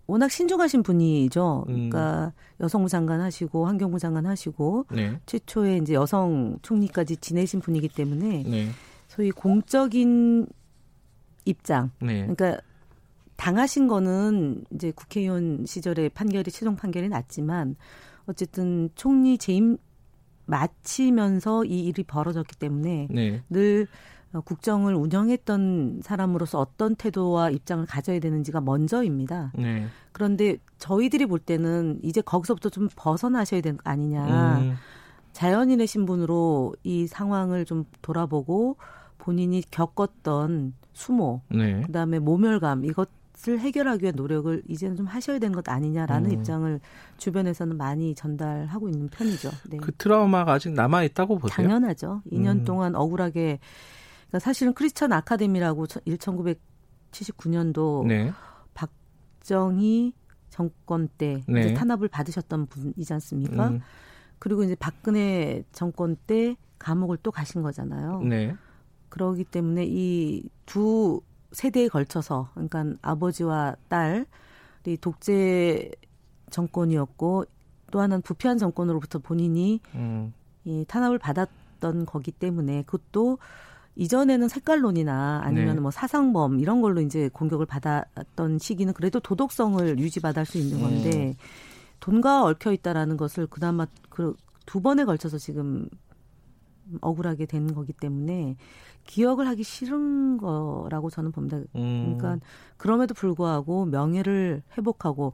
워낙 0.08 0.32
신중하신 0.32 0.84
분이죠. 0.84 1.66
음. 1.68 1.74
그러니까 1.74 2.34
여성부 2.62 2.90
장관 2.90 3.22
하시고 3.22 3.66
환경부 3.68 4.00
장관 4.00 4.26
하시고 4.26 4.86
네. 4.92 5.20
최초에 5.26 5.78
이제 5.78 5.94
여성 5.94 6.58
총리까지 6.62 7.18
지내신 7.18 7.60
분이기 7.60 7.90
때문에 7.90 8.44
네. 8.44 8.70
소위 9.08 9.32
공적인 9.32 10.48
입장. 11.46 11.92
네. 12.00 12.22
그러니까 12.22 12.62
당하신 13.36 13.88
거는 13.88 14.64
이제 14.74 14.92
국회의원 14.92 15.66
시절에 15.66 16.10
판결이 16.10 16.52
최종 16.52 16.76
판결이 16.76 17.10
났지만 17.10 17.76
어쨌든 18.26 18.90
총리 18.96 19.38
재임 19.38 19.78
마치면서 20.46 21.66
이 21.66 21.86
일이 21.86 22.04
벌어졌기 22.04 22.56
때문에 22.56 23.08
네. 23.12 23.44
늘 23.50 23.84
어, 23.84 23.88
국정을 24.42 24.96
운영했던 24.96 26.02
사람으로서 26.04 26.60
어떤 26.60 26.96
태도와 26.96 27.50
입장을 27.50 27.86
가져야 27.86 28.20
되는지가 28.20 28.62
먼저입니다. 28.62 29.52
네. 29.56 29.88
그런데 30.12 30.58
저희들이 30.78 31.26
볼 31.26 31.40
때는 31.40 32.00
이제 32.04 32.22
거기서부터 32.22 32.70
좀 32.70 32.90
벗어나셔야 32.96 33.62
되는 33.62 33.78
거 33.78 33.90
아니냐. 33.90 34.60
음. 34.60 34.76
자연인의 35.34 35.86
신분으로 35.86 36.76
이 36.84 37.06
상황을 37.06 37.66
좀 37.66 37.86
돌아보고 38.02 38.78
본인이 39.18 39.62
겪었던 39.70 40.74
수모, 40.94 41.42
네. 41.50 41.82
그다음에 41.82 42.18
모멸감 42.18 42.86
이것 42.86 43.10
을 43.48 43.60
해결하기 43.60 44.02
위한 44.02 44.16
노력을 44.16 44.64
이제는 44.68 44.96
좀 44.96 45.06
하셔야 45.06 45.38
되는 45.38 45.56
것 45.56 45.70
아니냐라는 45.70 46.32
음. 46.32 46.34
입장을 46.34 46.80
주변에서는 47.18 47.78
많이 47.78 48.16
전달하고 48.16 48.90
있는 48.90 49.10
편이죠. 49.10 49.52
네. 49.70 49.78
그 49.78 49.92
트라우마가 49.96 50.54
아직 50.54 50.74
남아 50.74 51.04
있다고 51.04 51.38
보세요? 51.38 51.68
당연하죠. 51.68 52.24
2년 52.32 52.48
음. 52.48 52.64
동안 52.64 52.96
억울하게 52.96 53.60
그러니까 54.28 54.40
사실은 54.40 54.74
크리스천 54.74 55.14
아카데미라고 55.14 55.88
1979년도 55.88 58.08
네. 58.08 58.32
박정희 58.74 60.14
정권 60.50 61.08
때 61.18 61.44
네. 61.48 61.62
이제 61.62 61.74
탄압을 61.74 62.08
받으셨던 62.08 62.68
분이지 62.68 63.14
않습니까? 63.14 63.70
음. 63.70 63.82
그리고 64.40 64.64
이제 64.64 64.76
박근혜 64.76 65.64
정권 65.72 66.16
때 66.28 66.56
감옥을 66.80 67.18
또 67.24 67.32
가신 67.32 67.62
거잖아요. 67.62 68.22
네. 68.22 68.56
그러기 69.10 69.46
때문에 69.46 69.86
이 69.88 70.50
두 70.68 71.22
세대에 71.54 71.88
걸쳐서 71.88 72.50
그러니까 72.54 72.86
아버지와 73.02 73.76
딸이 73.88 74.98
독재 75.02 75.90
정권이었고 76.52 77.46
또 77.90 78.00
하나는 78.00 78.22
부패한 78.22 78.60
정권으로부터 78.60 79.20
본인이 79.20 79.82
음. 79.96 80.34
이 80.66 80.86
탄압을 80.88 81.18
받았던 81.18 82.06
거기 82.06 82.32
때문에 82.32 82.84
그것도 82.84 83.40
이전에는 83.98 84.48
색깔론이나 84.48 85.42
아니면 85.44 85.76
네. 85.76 85.82
뭐 85.82 85.92
사상범 85.92 86.60
이런 86.60 86.82
걸로 86.82 87.02
이제 87.02 87.30
공격을 87.34 87.66
받았던 87.66 88.60
시기는 88.60 88.94
그래도 88.94 89.20
도덕성을 89.20 90.00
유지받을 90.00 90.46
수 90.46 90.58
있는 90.58 90.82
건데 90.82 91.28
음. 91.28 91.34
돈과 92.00 92.44
얽혀 92.44 92.72
있다라는 92.72 93.18
것을 93.18 93.48
그나마 93.48 93.88
그 94.10 94.36
두 94.68 94.82
번에 94.82 95.06
걸쳐서 95.06 95.40
지금 95.40 95.90
억울하게 97.02 97.48
된 97.48 97.74
거기 97.74 97.94
때문에 97.94 98.58
기억을 99.06 99.48
하기 99.48 99.64
싫은 99.64 100.38
거라고 100.38 101.10
저는 101.10 101.32
봅니다. 101.32 101.58
음. 101.76 102.18
그러니까 102.18 102.46
그럼에도 102.76 103.16
불구하고 103.16 103.86
명예를 103.86 104.62
회복하고 104.78 105.34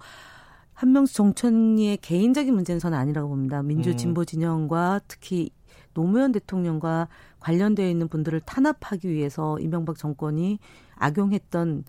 한명수 0.74 1.16
정천리의 1.16 1.98
개인적인 1.98 2.54
문제는 2.54 2.80
저는 2.80 2.98
아니라고 2.98 3.28
봅니다. 3.30 3.62
민주 3.64 3.90
음. 3.92 3.98
진보 3.98 4.24
진영과 4.24 5.02
특히 5.08 5.50
노무현 5.94 6.32
대통령과 6.32 7.08
관련되어 7.40 7.88
있는 7.90 8.08
분들을 8.08 8.40
탄압하기 8.42 9.10
위해서 9.10 9.60
이명박 9.60 9.98
정권이 9.98 10.60
악용했던 10.96 11.84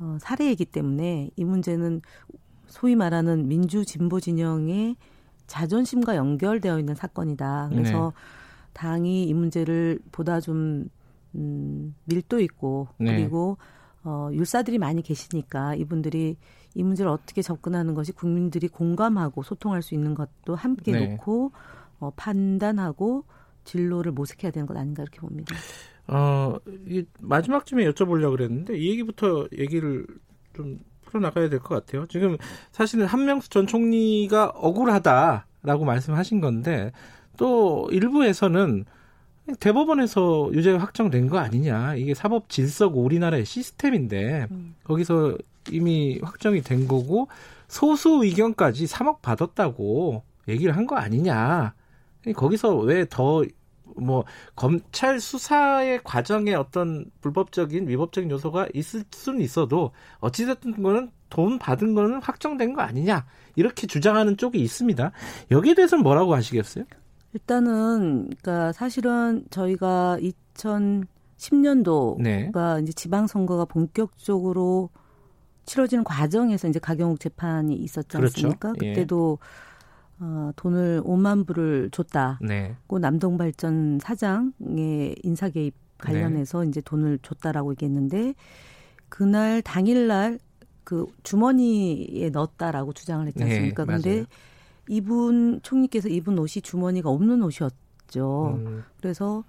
어, 0.00 0.16
사례이기 0.20 0.64
때문에 0.66 1.30
이 1.36 1.44
문제는 1.44 2.02
소위 2.66 2.96
말하는 2.96 3.48
민주 3.48 3.84
진보 3.84 4.20
진영의 4.20 4.96
자존심과 5.46 6.16
연결되어 6.16 6.78
있는 6.78 6.94
사건이다. 6.94 7.68
그래서 7.70 8.12
네. 8.14 8.72
당이 8.72 9.24
이 9.24 9.34
문제를 9.34 10.00
보다 10.10 10.40
좀 10.40 10.88
음, 11.34 11.94
밀도 12.04 12.40
있고 12.40 12.88
네. 12.98 13.16
그리고 13.16 13.58
어, 14.04 14.30
율사들이 14.32 14.78
많이 14.78 15.02
계시니까 15.02 15.74
이분들이 15.74 16.36
이 16.74 16.82
문제를 16.82 17.10
어떻게 17.10 17.42
접근하는 17.42 17.94
것이 17.94 18.12
국민들이 18.12 18.68
공감하고 18.68 19.42
소통할 19.42 19.82
수 19.82 19.94
있는 19.94 20.14
것도 20.14 20.54
함께 20.54 20.92
네. 20.92 21.06
놓고 21.06 21.52
어, 22.00 22.10
판단하고 22.16 23.24
진로를 23.64 24.12
모색해야 24.12 24.50
되는 24.52 24.66
것 24.66 24.76
아닌가 24.76 25.02
이렇게 25.02 25.20
봅니다. 25.20 25.54
어, 26.08 26.56
이 26.88 27.04
마지막쯤에 27.20 27.84
여쭤보려고 27.90 28.32
그랬는데 28.32 28.76
이 28.76 28.90
얘기부터 28.90 29.46
얘기를 29.56 30.06
좀 30.54 30.80
풀어나가야 31.06 31.48
될 31.48 31.60
것 31.60 31.74
같아요. 31.74 32.06
지금 32.06 32.36
사실은 32.72 33.06
한명수 33.06 33.50
전 33.50 33.66
총리가 33.66 34.46
억울하다라고 34.54 35.84
말씀하신 35.84 36.40
건데 36.40 36.92
또 37.36 37.88
일부에서는 37.92 38.84
대법원에서 39.58 40.50
유죄가 40.52 40.78
확정된 40.78 41.28
거 41.28 41.38
아니냐. 41.38 41.96
이게 41.96 42.14
사법 42.14 42.48
질서고 42.48 43.02
우리나라의 43.02 43.44
시스템인데 43.44 44.46
음. 44.50 44.74
거기서 44.84 45.36
이미 45.70 46.18
확정이 46.22 46.60
된 46.62 46.86
거고 46.88 47.28
소수 47.68 48.20
의견까지 48.24 48.86
3억 48.86 49.20
받았다고 49.22 50.22
얘기를 50.48 50.76
한 50.76 50.86
거 50.86 50.96
아니냐. 50.96 51.74
거기서 52.34 52.76
왜더 52.76 53.44
뭐 53.96 54.24
검찰 54.54 55.20
수사의 55.20 56.00
과정에 56.04 56.54
어떤 56.54 57.04
불법적인 57.20 57.88
위법적인 57.88 58.30
요소가 58.30 58.68
있을 58.74 59.04
수는 59.10 59.40
있어도 59.40 59.92
어찌됐든 60.20 60.82
거는 60.82 61.10
돈 61.28 61.58
받은 61.58 61.94
거는 61.94 62.22
확정된 62.22 62.74
거 62.74 62.82
아니냐 62.82 63.26
이렇게 63.56 63.86
주장하는 63.86 64.36
쪽이 64.36 64.58
있습니다. 64.60 65.12
여기에 65.50 65.74
대해서는 65.74 66.02
뭐라고 66.02 66.34
하시겠어요? 66.34 66.84
일단은 67.34 68.30
그러니까 68.40 68.72
사실은 68.72 69.44
저희가 69.50 70.18
2010년도가 71.38 72.22
네. 72.22 72.50
이제 72.82 72.92
지방 72.92 73.26
선거가 73.26 73.64
본격적으로 73.64 74.90
치러지는 75.64 76.04
과정에서 76.04 76.68
이제 76.68 76.78
가경욱 76.78 77.20
재판이 77.20 77.74
있었지 77.74 78.16
그렇죠. 78.16 78.48
않습니까? 78.48 78.72
예. 78.82 78.88
그때도 78.92 79.38
어, 80.24 80.52
돈을 80.54 81.02
5만 81.04 81.44
불을 81.46 81.90
줬다. 81.90 82.38
네. 82.40 82.76
그 82.86 82.96
남동발전 82.96 83.98
사장의 84.00 85.16
인사 85.24 85.48
개입 85.48 85.74
관련해서 85.98 86.62
네. 86.62 86.68
이제 86.68 86.80
돈을 86.80 87.18
줬다라고 87.22 87.72
얘기했는데 87.72 88.34
그날 89.08 89.62
당일날 89.62 90.38
그 90.84 91.06
주머니에 91.24 92.30
넣었다라고 92.30 92.92
주장을 92.92 93.26
했지 93.26 93.38
네, 93.40 93.44
않습니까? 93.44 93.84
네, 93.84 93.92
근데 93.92 94.24
이분 94.88 95.60
총리께서 95.62 96.08
입은 96.08 96.38
옷이 96.38 96.62
주머니가 96.62 97.10
없는 97.10 97.42
옷이었죠. 97.42 98.60
음. 98.64 98.84
그래서 99.00 99.42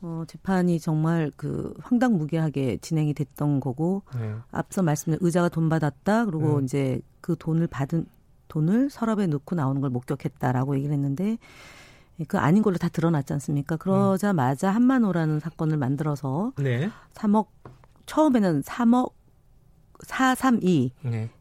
어, 0.00 0.24
재판이 0.26 0.80
정말 0.80 1.30
그 1.36 1.74
황당무계하게 1.80 2.78
진행이 2.78 3.14
됐던 3.14 3.60
거고 3.60 4.02
네. 4.18 4.34
앞서 4.50 4.82
말씀드린 4.82 5.24
의자가 5.24 5.48
돈 5.48 5.68
받았다 5.68 6.24
그리고 6.24 6.56
음. 6.56 6.64
이제 6.64 7.00
그 7.20 7.36
돈을 7.38 7.68
받은 7.68 8.06
돈을 8.52 8.90
서랍에 8.90 9.26
넣고 9.28 9.54
나오는 9.54 9.80
걸 9.80 9.88
목격했다라고 9.88 10.76
얘기를 10.76 10.92
했는데 10.92 11.38
그 12.28 12.38
아닌 12.38 12.62
걸로 12.62 12.76
다 12.76 12.88
드러났지 12.88 13.32
않습니까? 13.32 13.76
그러자마자 13.76 14.68
음. 14.68 14.74
한만호라는 14.74 15.40
사건을 15.40 15.78
만들어서 15.78 16.52
네. 16.58 16.90
3억 17.14 17.46
처음에는 18.04 18.60
3억 18.60 19.12
432를 20.06 20.90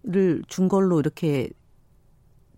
네. 0.03 0.41
준 0.47 0.69
걸로 0.69 0.99
이렇게 1.01 1.49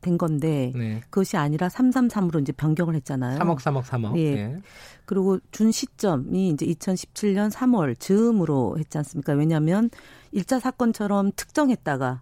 된 0.02 0.20
건데 0.20 0.72
네. 0.76 1.00
그것이 1.10 1.36
아니라 1.38 1.68
333으로 1.70 2.40
이제 2.42 2.52
변경을 2.52 2.94
했잖아요. 2.96 3.40
3억 3.40 3.58
3억 3.58 3.84
3억. 3.84 4.18
예. 4.20 4.36
네. 4.36 4.62
그리고 5.06 5.40
준 5.50 5.72
시점이 5.72 6.50
이제 6.50 6.66
2017년 6.68 7.50
3월 7.52 8.00
즈음으로 8.00 8.78
했지 8.78 9.00
않습니까? 9.00 9.34
왜냐하면 9.34 9.90
일자 10.32 10.60
사건처럼 10.60 11.32
특정했다가 11.36 12.22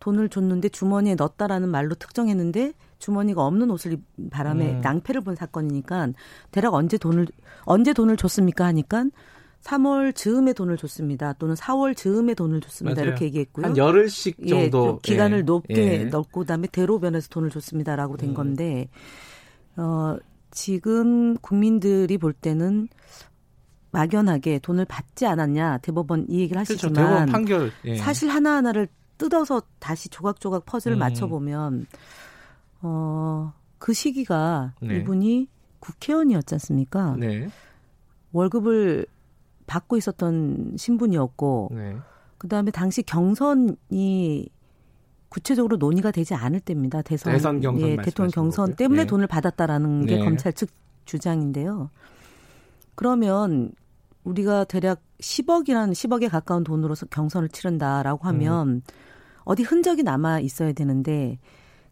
돈을 0.00 0.28
줬는데 0.28 0.70
주머니에 0.70 1.14
넣었다라는 1.14 1.68
말로 1.68 1.94
특정했는데 1.94 2.72
주머니가 2.98 3.46
없는 3.46 3.70
옷을 3.70 3.98
바람에 4.30 4.72
음. 4.72 4.80
낭패를 4.80 5.22
본 5.22 5.36
사건이니까 5.36 6.08
대략 6.50 6.74
언제 6.74 6.98
돈을 6.98 7.26
언제 7.64 7.92
돈을 7.92 8.16
줬습니까 8.16 8.64
하니까 8.66 9.04
3월 9.62 10.14
즈음에 10.14 10.52
돈을 10.52 10.76
줬습니다. 10.76 11.34
또는 11.34 11.54
4월 11.54 11.94
즈음에 11.96 12.34
돈을 12.34 12.60
줬습니다. 12.60 13.00
맞아요. 13.00 13.10
이렇게 13.10 13.26
얘기했고요. 13.26 13.66
한 13.66 13.76
열흘씩 13.76 14.36
예, 14.44 14.48
정도 14.48 14.98
예, 15.04 15.10
기간을 15.10 15.38
예. 15.38 15.42
높게 15.42 16.00
예. 16.00 16.04
넣고 16.04 16.40
그다음에 16.40 16.66
대로변에서 16.66 17.28
돈을 17.28 17.50
줬습니다라고 17.50 18.16
된 18.16 18.30
음. 18.30 18.34
건데 18.34 18.88
어 19.76 20.16
지금 20.50 21.36
국민들이 21.36 22.16
볼 22.16 22.32
때는 22.32 22.88
막연하게 23.92 24.60
돈을 24.60 24.84
받지 24.84 25.26
않았냐 25.26 25.78
대법원 25.78 26.26
이 26.28 26.40
얘기를 26.40 26.62
그렇죠. 26.64 26.72
하시지만 26.72 26.92
그렇죠. 26.94 27.08
대법원 27.08 27.26
판결 27.26 27.72
예. 27.84 27.96
사실 27.96 28.30
하나하나를 28.30 28.88
뜯어서 29.20 29.62
다시 29.78 30.08
조각조각 30.08 30.64
퍼즐을 30.64 30.96
음. 30.96 30.98
맞춰보면 30.98 31.86
어 32.82 33.52
그 33.80 33.94
시기가 33.94 34.74
네. 34.80 34.98
이분이 34.98 35.48
국회의원이었지 35.80 36.54
않습니까? 36.54 37.16
네. 37.18 37.48
월급을 38.30 39.06
받고 39.66 39.96
있었던 39.96 40.74
신분이었고 40.76 41.70
네. 41.72 41.96
그다음에 42.38 42.70
당시 42.70 43.02
경선이 43.02 44.48
구체적으로 45.30 45.76
논의가 45.78 46.10
되지 46.10 46.34
않을 46.34 46.60
때입니다. 46.60 47.02
대선, 47.02 47.32
대선 47.32 47.60
경선 47.60 47.88
예, 47.88 47.96
대통령 47.96 48.30
경선 48.30 48.64
거고요. 48.66 48.76
때문에 48.76 49.02
네. 49.02 49.06
돈을 49.06 49.26
받았다라는 49.26 50.06
게 50.06 50.16
네. 50.18 50.24
검찰 50.24 50.52
측 50.52 50.68
주장인데요. 51.06 51.90
그러면 52.94 53.72
우리가 54.24 54.64
대략 54.64 55.00
10억이라는 55.20 55.92
10억에 55.92 56.28
가까운 56.28 56.64
돈으로서 56.64 57.06
경선을 57.06 57.48
치른다라고 57.48 58.26
하면 58.28 58.68
음. 58.68 58.82
어디 59.44 59.62
흔적이 59.62 60.02
남아 60.02 60.40
있어야 60.40 60.72
되는데 60.72 61.38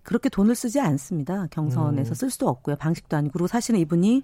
그렇게 0.02 0.28
돈을 0.28 0.54
쓰지 0.54 0.80
않습니다. 0.80 1.46
경선에서 1.50 2.12
음. 2.12 2.14
쓸 2.14 2.30
수도 2.30 2.48
없고요. 2.48 2.76
방식도 2.76 3.16
아니고 3.16 3.32
그리고 3.32 3.46
사실은 3.46 3.80
이분이 3.80 4.22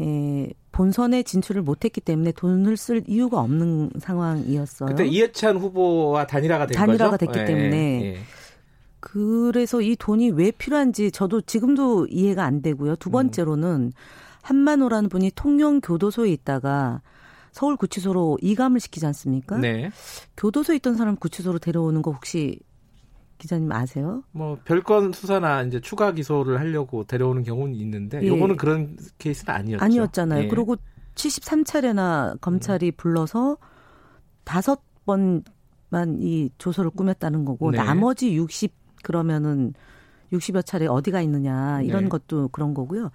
예, 0.00 0.48
본선에 0.70 1.22
진출을 1.22 1.62
못했기 1.62 2.00
때문에 2.00 2.32
돈을 2.32 2.76
쓸 2.76 3.02
이유가 3.06 3.40
없는 3.40 3.90
상황이었어요. 3.98 4.88
그때 4.88 5.04
이해찬 5.04 5.58
후보와 5.58 6.26
단일화가 6.26 6.66
된 6.66 6.74
단일화가 6.74 7.16
거죠? 7.16 7.26
됐기 7.26 7.40
예, 7.40 7.44
때문에 7.44 8.04
예. 8.04 8.18
그래서 9.00 9.80
이 9.82 9.96
돈이 9.96 10.30
왜 10.30 10.50
필요한지 10.52 11.10
저도 11.10 11.40
지금도 11.40 12.06
이해가 12.06 12.44
안 12.44 12.62
되고요. 12.62 12.96
두 12.96 13.10
음. 13.10 13.12
번째로는 13.12 13.92
한만호라는 14.42 15.08
분이 15.08 15.32
통영 15.34 15.80
교도소에 15.80 16.30
있다가 16.30 17.02
서울 17.52 17.76
구치소로 17.76 18.38
이감을 18.40 18.80
시키지 18.80 19.06
않습니까? 19.06 19.58
네. 19.58 19.90
교도소에 20.36 20.76
있던 20.76 20.96
사람 20.96 21.16
구치소로 21.16 21.58
데려오는 21.58 22.02
거 22.02 22.10
혹시 22.10 22.58
기자님 23.38 23.70
아세요? 23.72 24.22
뭐 24.32 24.58
별건 24.64 25.12
수사나 25.12 25.62
이제 25.62 25.80
추가 25.80 26.12
기소를 26.12 26.60
하려고 26.60 27.04
데려오는 27.04 27.42
경우는 27.42 27.74
있는데 27.74 28.22
예. 28.22 28.28
요거는 28.28 28.56
그런 28.56 28.96
케이스는 29.18 29.54
아니었죠. 29.54 29.84
아니었잖아요. 29.84 30.44
예. 30.44 30.48
그리고 30.48 30.76
73차례나 31.14 32.40
검찰이 32.40 32.90
음. 32.90 32.92
불러서 32.96 33.58
다섯 34.44 34.80
번만 35.04 35.42
이 36.20 36.50
조서를 36.56 36.90
꾸몄다는 36.90 37.44
거고 37.44 37.70
네. 37.70 37.78
나머지 37.78 38.34
60 38.34 38.72
그러면은 39.02 39.74
60여 40.32 40.64
차례 40.64 40.86
어디가 40.86 41.20
있느냐 41.22 41.82
이런 41.82 42.04
네. 42.04 42.08
것도 42.08 42.48
그런 42.48 42.72
거고요. 42.72 43.10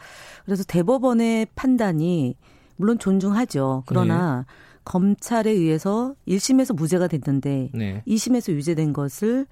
그래서 0.46 0.64
대법원의 0.64 1.48
판단이 1.56 2.36
물론 2.78 2.98
존중하죠. 2.98 3.84
그러나 3.86 4.46
네. 4.48 4.54
검찰에 4.86 5.52
의해서 5.52 6.16
1심에서 6.28 6.76
무죄가 6.76 7.08
됐는데 7.08 7.72
네. 7.74 8.04
2심에서 8.08 8.54
유죄된 8.54 8.94
것을 8.94 9.46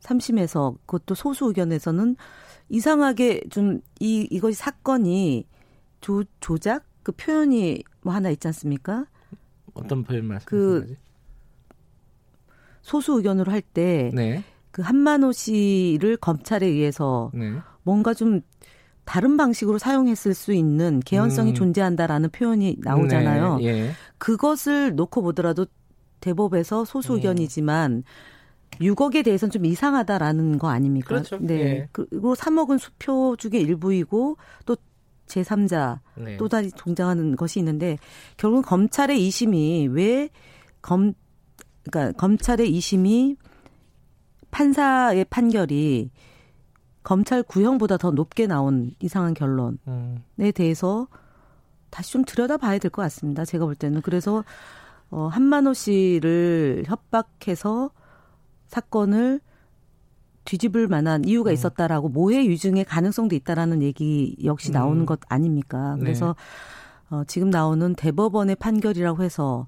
3심에서 0.00 0.76
그것도 0.86 1.14
소수 1.14 1.46
의견에서는 1.46 2.16
이상하게 2.70 3.42
좀 3.50 3.80
이 4.00 4.26
이것이 4.30 4.56
사건이 4.56 5.46
조 6.00 6.24
조작 6.40 6.84
그 7.02 7.12
표현이 7.12 7.82
뭐 8.02 8.14
하나 8.14 8.30
있지 8.30 8.46
않습니까? 8.48 9.06
어떤 9.74 10.04
표현 10.04 10.26
말씀하시는 10.26 10.86
그 10.86 10.96
소수 12.82 13.14
의견으로 13.14 13.50
할 13.50 13.60
때그 13.60 14.14
네. 14.14 14.44
그 14.70 14.82
한만호 14.82 15.32
씨를 15.32 16.16
검찰에 16.18 16.66
의해서 16.66 17.30
네. 17.34 17.54
뭔가 17.82 18.14
좀 18.14 18.40
다른 19.08 19.38
방식으로 19.38 19.78
사용했을 19.78 20.34
수 20.34 20.52
있는 20.52 21.00
개연성이 21.00 21.52
음. 21.52 21.54
존재한다라는 21.54 22.28
표현이 22.28 22.76
나오잖아요. 22.80 23.56
네. 23.56 23.64
예. 23.64 23.90
그것을 24.18 24.94
놓고 24.96 25.22
보더라도 25.22 25.64
대법에서 26.20 26.84
소수 26.84 27.14
음. 27.14 27.16
의견이지만 27.16 27.92
음. 27.92 28.02
6억에 28.82 29.24
대해서는 29.24 29.50
좀 29.50 29.64
이상하다라는 29.64 30.58
거 30.58 30.68
아닙니까? 30.68 31.08
그렇죠. 31.08 31.38
네. 31.40 31.54
예. 31.54 31.88
그리고 31.92 32.34
3억은 32.34 32.78
수표 32.78 33.36
중의 33.38 33.62
일부이고 33.62 34.36
또 34.66 34.76
제3자 35.26 36.00
네. 36.16 36.36
또 36.36 36.46
다시 36.48 36.70
등장하는 36.76 37.34
것이 37.36 37.58
있는데 37.60 37.96
결국 38.36 38.66
검찰의 38.66 39.26
이심이 39.26 39.88
왜 39.88 40.28
검 40.82 41.12
그러니까 41.90 42.16
검찰의 42.18 42.70
이심이 42.70 43.36
판사의 44.50 45.24
판결이 45.24 46.10
검찰 47.08 47.42
구형보다 47.42 47.96
더 47.96 48.10
높게 48.10 48.46
나온 48.46 48.94
이상한 49.00 49.32
결론에 49.32 49.78
음. 49.88 50.22
대해서 50.54 51.08
다시 51.88 52.12
좀 52.12 52.22
들여다봐야 52.22 52.78
될 52.78 52.90
것 52.90 53.00
같습니다. 53.00 53.46
제가 53.46 53.64
볼 53.64 53.74
때는 53.74 54.02
그래서 54.02 54.44
어, 55.08 55.26
한만호 55.28 55.72
씨를 55.72 56.84
협박해서 56.86 57.90
사건을 58.66 59.40
뒤집을 60.44 60.86
만한 60.86 61.24
이유가 61.24 61.50
음. 61.50 61.54
있었다라고 61.54 62.10
모해 62.10 62.44
유증의 62.44 62.84
가능성도 62.84 63.34
있다라는 63.36 63.80
얘기 63.80 64.36
역시 64.44 64.70
나오는 64.70 65.00
음. 65.00 65.06
것 65.06 65.18
아닙니까? 65.30 65.94
네. 65.94 66.00
그래서 66.00 66.36
네. 67.08 67.16
어, 67.16 67.24
지금 67.24 67.48
나오는 67.48 67.94
대법원의 67.94 68.56
판결이라고 68.56 69.22
해서 69.22 69.66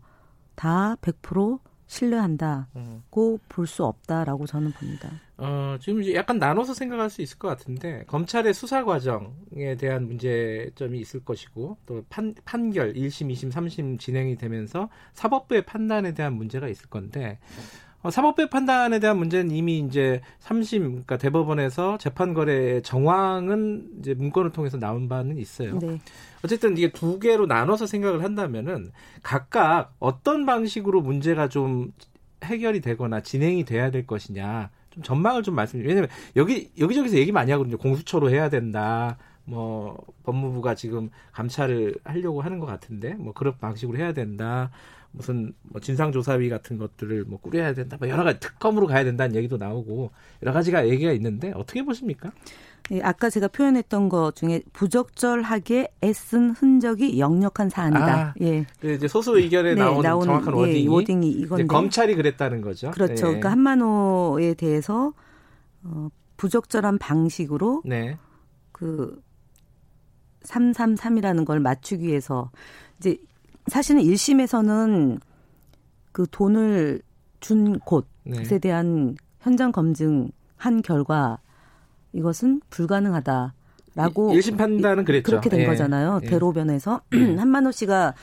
다 0.57 0.95
100% 1.01 1.59
신뢰한다고 1.87 2.67
음. 2.77 3.39
볼수 3.49 3.87
없다라고 3.87 4.47
저는 4.47 4.73
봅니다. 4.73 5.09
어, 5.41 5.79
지금 5.81 6.03
이제 6.03 6.15
약간 6.15 6.39
나눠서 6.39 6.75
생각할 6.75 7.09
수 7.09 7.23
있을 7.23 7.39
것 7.39 7.49
같은데 7.49 8.05
검찰의 8.07 8.53
수사 8.53 8.85
과정에 8.85 9.77
대한 9.79 10.07
문제점이 10.07 10.99
있을 11.01 11.25
것이고 11.25 11.79
또 11.87 12.05
판, 12.11 12.35
판결 12.45 12.93
1심, 12.93 13.33
2심, 13.33 13.51
3심 13.51 13.99
진행이 13.99 14.37
되면서 14.37 14.91
사법부의 15.15 15.63
판단에 15.63 16.13
대한 16.13 16.35
문제가 16.35 16.69
있을 16.69 16.91
건데 16.91 17.39
어, 18.03 18.11
사법부의 18.11 18.51
판단에 18.51 18.99
대한 18.99 19.19
문제는 19.19 19.51
이미 19.51 19.79
이제 19.79 20.21
3심 20.41 20.81
그러니까 20.81 21.17
대법원에서 21.17 21.97
재판 21.99 22.35
거래 22.35 22.83
정황은 22.83 23.99
이제 23.99 24.15
문건을 24.15 24.53
통해서 24.53 24.79
나온 24.79 25.09
바는 25.09 25.39
있어요. 25.39 25.79
네. 25.79 25.99
어쨌든 26.45 26.77
이게 26.77 26.93
두 26.93 27.19
개로 27.19 27.47
나눠서 27.47 27.87
생각을 27.87 28.25
한다면은 28.25 28.93
각각 29.23 29.95
어떤 29.99 30.45
방식으로 30.45 31.01
문제가 31.01 31.49
좀 31.49 31.93
해결이 32.43 32.81
되거나 32.81 33.21
진행이 33.21 33.65
돼야 33.65 33.91
될 33.91 34.07
것이냐 34.07 34.71
좀 35.01 35.03
전망을 35.03 35.43
좀 35.43 35.55
말씀드려요. 35.55 35.89
왜냐면 35.89 36.11
여기 36.37 36.71
여기저기서 36.79 37.17
얘기 37.17 37.33
많이 37.33 37.51
하거든요. 37.53 37.77
공수처로 37.79 38.31
해야 38.31 38.49
된다. 38.49 39.17
뭐 39.45 39.99
법무부가 40.23 40.75
지금 40.75 41.11
감찰을 41.33 41.97
하려고 42.05 42.43
하는 42.43 42.59
것 42.59 42.67
같은데 42.67 43.15
뭐 43.15 43.33
그런 43.33 43.57
방식으로 43.59 43.99
해야 43.99 44.13
된다. 44.13 44.71
무슨 45.13 45.55
뭐 45.63 45.81
진상조사위 45.81 46.49
같은 46.49 46.79
것들을 46.79 47.25
뭐 47.25 47.41
꾸려야 47.41 47.75
된다. 47.75 47.97
뭐 47.99 48.09
여러 48.09 48.23
가지 48.23 48.39
특검으로 48.39 48.87
가야 48.87 49.03
된다는 49.03 49.35
얘기도 49.35 49.57
나오고 49.57 50.13
여러 50.43 50.53
가지가 50.53 50.89
얘기가 50.89 51.11
있는데 51.13 51.53
어떻게 51.57 51.83
보십니까? 51.85 52.31
예, 52.93 53.01
아까 53.03 53.31
제가 53.31 53.49
표현했던 53.49 54.09
것 54.09 54.35
중에 54.35 54.63
부적절하게 54.73 55.89
애쓴 56.03 56.51
흔적이 56.51 57.19
역력한 57.19 57.69
사안이다. 57.69 58.15
아, 58.15 58.35
예. 58.41 58.67
그 58.81 58.93
이제 58.93 59.07
소수 59.09 59.39
의견에 59.39 59.75
네, 59.75 59.81
나온, 59.81 60.03
나온 60.03 60.25
정확한 60.25 60.55
예, 60.55 60.59
워딩이, 60.59 60.89
워딩이 60.89 61.31
이건데 61.31 61.67
검찰이 61.67 62.15
그랬다는 62.15 62.61
거죠. 62.61 62.91
그렇죠. 62.91 63.13
예. 63.13 63.17
그러니까 63.21 63.51
한만호에 63.51 64.55
대해서 64.55 65.13
어, 65.85 66.09
부적절한 66.37 66.99
방식으로 66.99 67.83
네. 67.85 68.19
그 68.73 69.21
333이라는 70.45 71.45
걸 71.45 71.61
맞추기 71.61 72.07
위해서 72.07 72.51
이제 72.99 73.19
사실은 73.67 74.03
1심에서는 74.03 75.21
그 76.13 76.27
돈을 76.31 77.03
준 77.41 77.79
곳에 77.81 78.05
네. 78.25 78.59
대한 78.59 79.17
현장 79.41 79.73
검증한 79.73 80.83
결과 80.85 81.39
이것은 82.13 82.61
불가능하다라고 82.71 83.53
1심 84.35 84.57
판단은 84.57 85.05
그랬죠. 85.05 85.31
그렇게 85.31 85.49
된 85.49 85.61
예. 85.61 85.67
거잖아요. 85.67 86.21
예. 86.25 86.29
대로변에서 86.29 87.03
한만호 87.39 87.73
씨가 87.73 88.15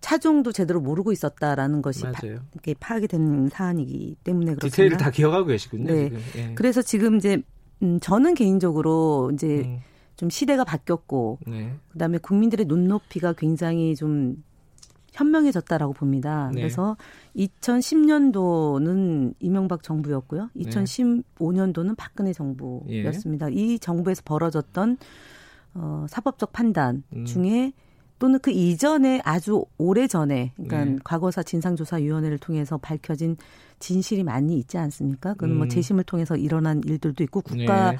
차종도 0.00 0.52
제대로 0.52 0.80
모르고 0.80 1.12
있었다라는 1.12 1.80
것이 1.80 2.02
파, 2.02 2.26
이렇게 2.26 2.74
파악이 2.74 3.06
된 3.06 3.48
사안이기 3.48 4.16
때문에 4.24 4.54
그렇습니다. 4.54 4.68
디테일을 4.68 4.96
다 4.96 5.10
기억하고 5.10 5.46
계시군요. 5.46 5.92
네. 5.92 6.04
지금. 6.04 6.20
예. 6.36 6.54
그래서 6.54 6.82
지금 6.82 7.16
이제 7.16 7.40
음, 7.82 7.98
저는 8.00 8.34
개인적으로 8.34 9.30
이제 9.32 9.62
음. 9.64 9.80
좀 10.16 10.28
시대가 10.28 10.64
바뀌었고 10.64 11.38
네. 11.46 11.72
그다음에 11.90 12.18
국민들의 12.18 12.66
눈높이가 12.66 13.32
굉장히 13.32 13.94
좀 13.94 14.42
현명해졌다라고 15.12 15.92
봅니다. 15.92 16.50
네. 16.52 16.60
그래서 16.60 16.96
2010년도는 17.36 19.34
이명박 19.40 19.82
정부였고요. 19.82 20.50
2015년도는 20.56 21.94
박근혜 21.96 22.32
정부였습니다. 22.32 23.52
예. 23.52 23.56
이 23.56 23.78
정부에서 23.78 24.22
벌어졌던 24.24 24.96
어, 25.74 26.06
사법적 26.08 26.52
판단 26.52 27.02
음. 27.14 27.24
중에 27.24 27.72
또는 28.18 28.38
그 28.38 28.50
이전에 28.50 29.20
아주 29.24 29.64
오래 29.78 30.06
전에 30.06 30.52
그러니까 30.54 30.84
네. 30.84 30.96
과거사 31.02 31.42
진상조사위원회를 31.42 32.38
통해서 32.38 32.78
밝혀진 32.78 33.36
진실이 33.80 34.22
많이 34.22 34.56
있지 34.58 34.78
않습니까? 34.78 35.32
그건 35.32 35.50
뭐 35.50 35.56
음. 35.56 35.58
뭐 35.58 35.68
재심을 35.68 36.04
통해서 36.04 36.36
일어난 36.36 36.80
일들도 36.84 37.24
있고 37.24 37.40
국가의 37.40 37.98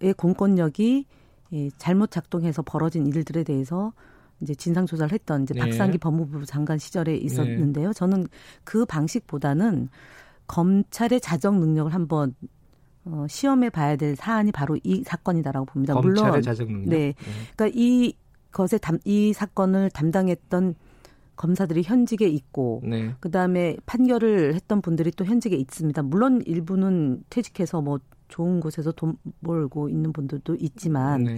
네. 0.00 0.12
공권력이 0.14 1.06
잘못 1.78 2.10
작동해서 2.10 2.62
벌어진 2.62 3.06
일들에 3.06 3.44
대해서 3.44 3.92
이제 4.40 4.54
진상 4.54 4.86
조사를 4.86 5.12
했던 5.12 5.42
이제 5.42 5.54
네. 5.54 5.60
박상기 5.60 5.98
법무부 5.98 6.46
장관 6.46 6.78
시절에 6.78 7.16
있었는데요. 7.16 7.88
네. 7.88 7.92
저는 7.92 8.26
그 8.64 8.84
방식보다는 8.84 9.88
검찰의 10.46 11.20
자정 11.20 11.60
능력을 11.60 11.92
한번 11.92 12.34
어, 13.04 13.26
시험해 13.28 13.70
봐야 13.70 13.96
될 13.96 14.16
사안이 14.16 14.52
바로 14.52 14.78
이 14.82 15.02
사건이다라고 15.04 15.66
봅니다. 15.66 15.94
검찰의 15.94 16.42
물론. 16.66 16.84
네. 16.86 16.96
네. 16.96 17.14
그러니까 17.56 17.78
이 17.78 18.14
것에 18.52 18.78
담, 18.78 18.98
이 19.04 19.32
사건을 19.32 19.90
담당했던 19.90 20.74
검사들이 21.36 21.82
현직에 21.82 22.28
있고 22.28 22.82
네. 22.84 23.14
그다음에 23.20 23.76
판결을 23.86 24.54
했던 24.54 24.82
분들이 24.82 25.10
또 25.12 25.24
현직에 25.24 25.56
있습니다. 25.56 26.02
물론 26.02 26.42
일부는 26.44 27.24
퇴직해서 27.30 27.80
뭐 27.80 27.98
좋은 28.28 28.60
곳에서 28.60 28.92
돈 28.92 29.16
벌고 29.42 29.88
있는 29.88 30.12
분들도 30.12 30.56
있지만 30.60 31.24
네. 31.24 31.36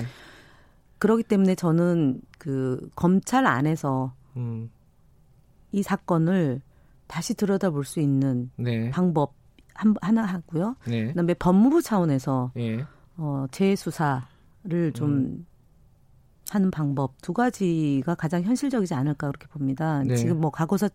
그러기 1.02 1.24
때문에 1.24 1.56
저는 1.56 2.20
그 2.38 2.88
검찰 2.94 3.44
안에서 3.44 4.14
음. 4.36 4.70
이 5.72 5.82
사건을 5.82 6.60
다시 7.08 7.34
들여다볼 7.34 7.84
수 7.84 7.98
있는 7.98 8.52
네. 8.54 8.88
방법 8.90 9.34
한, 9.74 9.96
하나 10.00 10.22
하고요. 10.22 10.76
네. 10.86 11.08
그다음에 11.08 11.34
법무부 11.34 11.82
차원에서 11.82 12.52
네. 12.54 12.84
어, 13.16 13.46
재수사를 13.50 14.92
좀 14.94 15.10
음. 15.10 15.46
하는 16.50 16.70
방법 16.70 17.20
두 17.20 17.32
가지가 17.32 18.14
가장 18.14 18.44
현실적이지 18.44 18.94
않을까 18.94 19.26
그렇게 19.26 19.48
봅니다. 19.48 20.04
네. 20.04 20.14
지금 20.14 20.40
뭐 20.40 20.52
과거사 20.52 20.88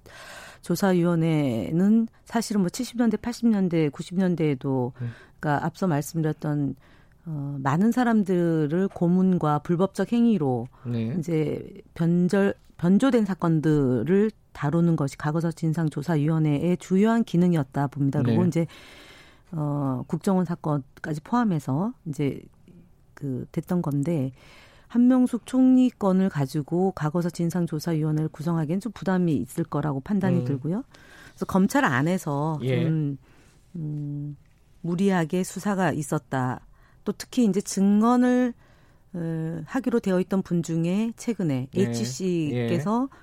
조사위원회는 0.62 2.08
사실은 2.24 2.62
뭐 2.62 2.70
70년대, 2.70 3.18
80년대, 3.18 3.92
90년대에도 3.92 4.94
그러니까 5.38 5.66
앞서 5.66 5.86
말씀드렸던 5.86 6.78
어, 7.28 7.58
많은 7.62 7.92
사람들을 7.92 8.88
고문과 8.88 9.60
불법적 9.60 10.14
행위로 10.14 10.68
네. 10.86 11.14
이제 11.20 11.62
변절 11.94 12.54
변조된 12.78 13.26
사건들을 13.26 14.32
다루는 14.54 14.96
것이 14.96 15.18
과거사 15.18 15.52
진상조사위원회의 15.52 16.78
주요한 16.78 17.24
기능이었다 17.24 17.88
봅니다. 17.88 18.22
그리고 18.22 18.44
네. 18.44 18.48
이제 18.48 18.68
어, 19.52 20.04
국정원 20.08 20.46
사건까지 20.46 21.22
포함해서 21.22 21.94
이제 22.06 22.42
그 23.14 23.46
됐던 23.52 23.82
건데 23.82 24.32
한명숙 24.88 25.46
총리 25.46 25.90
건을 25.90 26.30
가지고 26.30 26.94
과거사 26.94 27.30
진상조사위원회를 27.30 28.30
구성하기엔 28.30 28.80
좀 28.80 28.92
부담이 28.94 29.36
있을 29.36 29.66
거라고 29.66 30.00
판단이 30.00 30.40
음. 30.40 30.46
들고요. 30.46 30.84
그래서 31.32 31.46
검찰 31.46 31.84
안에서 31.84 32.60
예. 32.62 32.84
좀 32.84 33.18
음, 33.76 34.38
무리하게 34.82 35.44
수사가 35.44 35.92
있었다. 35.92 36.62
또 37.08 37.14
특히 37.14 37.46
이제 37.46 37.62
증언을 37.62 38.54
어, 39.14 39.62
하기로 39.66 40.02
되어 40.02 40.20
있던 40.20 40.42
분 40.42 40.62
중에 40.62 41.14
최근에 41.16 41.70
네. 41.72 41.82
H 41.82 42.04
씨께서 42.04 43.08
예. 43.10 43.18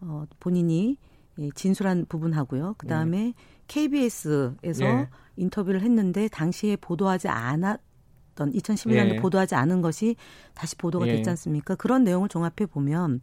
어, 0.00 0.26
본인이 0.40 0.96
예, 1.38 1.48
진술한 1.54 2.06
부분하고요. 2.08 2.74
그 2.78 2.88
다음에 2.88 3.18
네. 3.18 3.34
KBS에서 3.68 4.84
예. 4.84 5.08
인터뷰를 5.36 5.82
했는데 5.82 6.26
당시에 6.26 6.74
보도하지 6.74 7.28
않았던 7.28 8.54
2011년도 8.54 9.14
예. 9.14 9.16
보도하지 9.20 9.54
않은 9.54 9.82
것이 9.82 10.16
다시 10.54 10.74
보도가 10.74 11.06
예. 11.06 11.12
됐지 11.12 11.30
않습니까? 11.30 11.76
그런 11.76 12.02
내용을 12.02 12.28
종합해 12.28 12.66
보면 12.66 13.20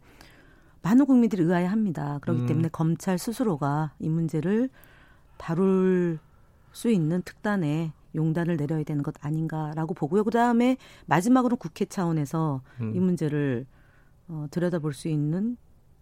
많은 0.80 1.04
국민들이 1.04 1.42
의아해합니다. 1.42 2.20
그렇기 2.22 2.40
음. 2.40 2.46
때문에 2.46 2.68
검찰 2.72 3.18
스스로가 3.18 3.92
이 3.98 4.08
문제를 4.08 4.70
다룰 5.36 6.18
수 6.72 6.88
있는 6.88 7.20
특단의 7.20 7.92
용단을 8.16 8.56
내려야 8.56 8.82
되는 8.82 9.02
것 9.02 9.14
아닌가라고 9.20 9.94
보고요. 9.94 10.24
그 10.24 10.30
다음에 10.30 10.76
마지막으로 11.06 11.56
국회 11.56 11.84
차원에서 11.84 12.62
음. 12.80 12.96
이 12.96 12.98
문제를 12.98 13.66
어, 14.28 14.46
들여다볼 14.50 14.92
수 14.92 15.08
있는 15.08 15.56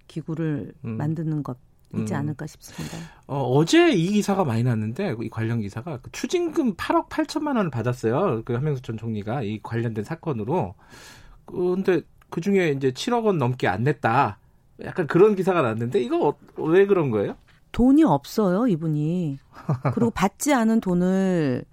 기구를 0.06 0.72
음. 0.84 0.96
만드는 0.96 1.42
것 1.42 1.58
있지 1.96 2.14
음. 2.14 2.18
않을까 2.18 2.46
싶습니다. 2.46 2.98
어, 3.26 3.64
제이 3.64 4.08
기사가 4.08 4.44
많이 4.44 4.62
났는데 4.62 5.16
이 5.20 5.28
관련 5.28 5.60
기사가 5.60 5.98
그 5.98 6.10
추징금 6.10 6.74
8억 6.74 7.08
8천만 7.08 7.56
원을 7.56 7.70
받았어요. 7.70 8.42
그 8.44 8.54
한명수 8.54 8.82
전 8.82 8.96
총리가 8.96 9.42
이 9.42 9.60
관련된 9.62 10.04
사건으로. 10.04 10.74
그런데 11.44 12.02
그 12.30 12.40
중에 12.40 12.70
이제 12.70 12.90
7억 12.90 13.24
원 13.24 13.38
넘게 13.38 13.68
안 13.68 13.84
냈다. 13.84 14.38
약간 14.82 15.06
그런 15.06 15.36
기사가 15.36 15.62
났는데 15.62 16.00
이거 16.00 16.28
어, 16.56 16.62
왜 16.62 16.86
그런 16.86 17.10
거예요? 17.10 17.36
돈이 17.72 18.04
없어요, 18.04 18.66
이분이. 18.68 19.38
그리고 19.94 20.10
받지 20.10 20.54
않은 20.54 20.80
돈을 20.80 21.64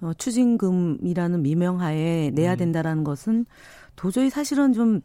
어, 0.00 0.12
추징금이라는 0.16 1.42
미명하에 1.42 2.30
내야 2.34 2.52
음. 2.52 2.56
된다라는 2.56 3.04
것은 3.04 3.46
도저히 3.96 4.30
사실은 4.30 4.72
좀 4.72 5.00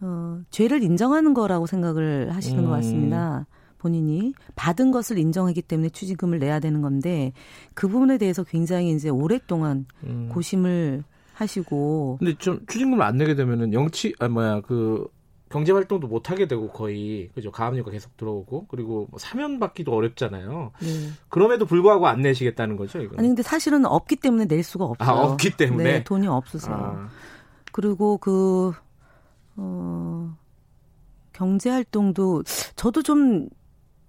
어, 0.00 0.40
죄를 0.50 0.82
인정하는 0.82 1.34
거라고 1.34 1.66
생각을 1.66 2.34
하시는 2.34 2.60
음. 2.60 2.64
것 2.66 2.70
같습니다. 2.72 3.46
본인이 3.78 4.32
받은 4.54 4.92
것을 4.92 5.18
인정하기 5.18 5.60
때문에 5.62 5.90
추징금을 5.90 6.38
내야 6.38 6.58
되는 6.58 6.80
건데 6.80 7.32
그 7.74 7.86
부분에 7.86 8.16
대해서 8.16 8.42
굉장히 8.42 8.92
이제 8.92 9.10
오랫동안 9.10 9.84
음. 10.04 10.30
고심을 10.32 11.04
하시고. 11.34 12.16
근데 12.18 12.34
좀 12.38 12.60
추징금을 12.66 13.02
안 13.02 13.18
내게 13.18 13.34
되면은 13.34 13.74
영치 13.74 14.14
아 14.20 14.28
뭐야 14.28 14.62
그 14.62 15.06
경제 15.54 15.70
활동도 15.70 16.08
못 16.08 16.32
하게 16.32 16.48
되고 16.48 16.68
거의 16.68 17.30
그죠 17.32 17.52
가압류가 17.52 17.92
계속 17.92 18.16
들어오고 18.16 18.66
그리고 18.66 19.06
뭐 19.08 19.20
사면 19.20 19.60
받기도 19.60 19.94
어렵잖아요. 19.94 20.72
네. 20.82 20.88
그럼에도 21.28 21.64
불구하고 21.64 22.08
안 22.08 22.22
내시겠다는 22.22 22.76
거죠, 22.76 22.98
이거? 23.00 23.14
아니 23.18 23.28
근데 23.28 23.44
사실은 23.44 23.86
없기 23.86 24.16
때문에 24.16 24.46
낼 24.46 24.64
수가 24.64 24.84
없어요. 24.84 25.08
아, 25.08 25.22
없기 25.22 25.56
때문에 25.56 25.84
네, 25.84 26.02
돈이 26.02 26.26
없어서. 26.26 26.72
아. 26.72 27.08
그리고 27.70 28.18
그 28.18 28.72
어, 29.54 30.36
경제 31.32 31.70
활동도 31.70 32.42
저도 32.74 33.04
좀 33.04 33.48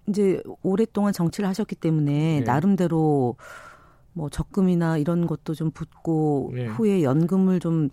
이제 0.08 0.42
오랫동안 0.64 1.14
정치를 1.14 1.48
하셨기 1.48 1.76
때문에 1.76 2.40
네. 2.40 2.42
나름대로 2.42 3.36
뭐 4.18 4.30
적금이나 4.30 4.98
이런 4.98 5.28
것도 5.28 5.54
좀 5.54 5.72
붙고 5.72 6.52
네. 6.56 6.66
후에 6.68 7.04
연금을 7.04 7.60
좀 7.60 7.90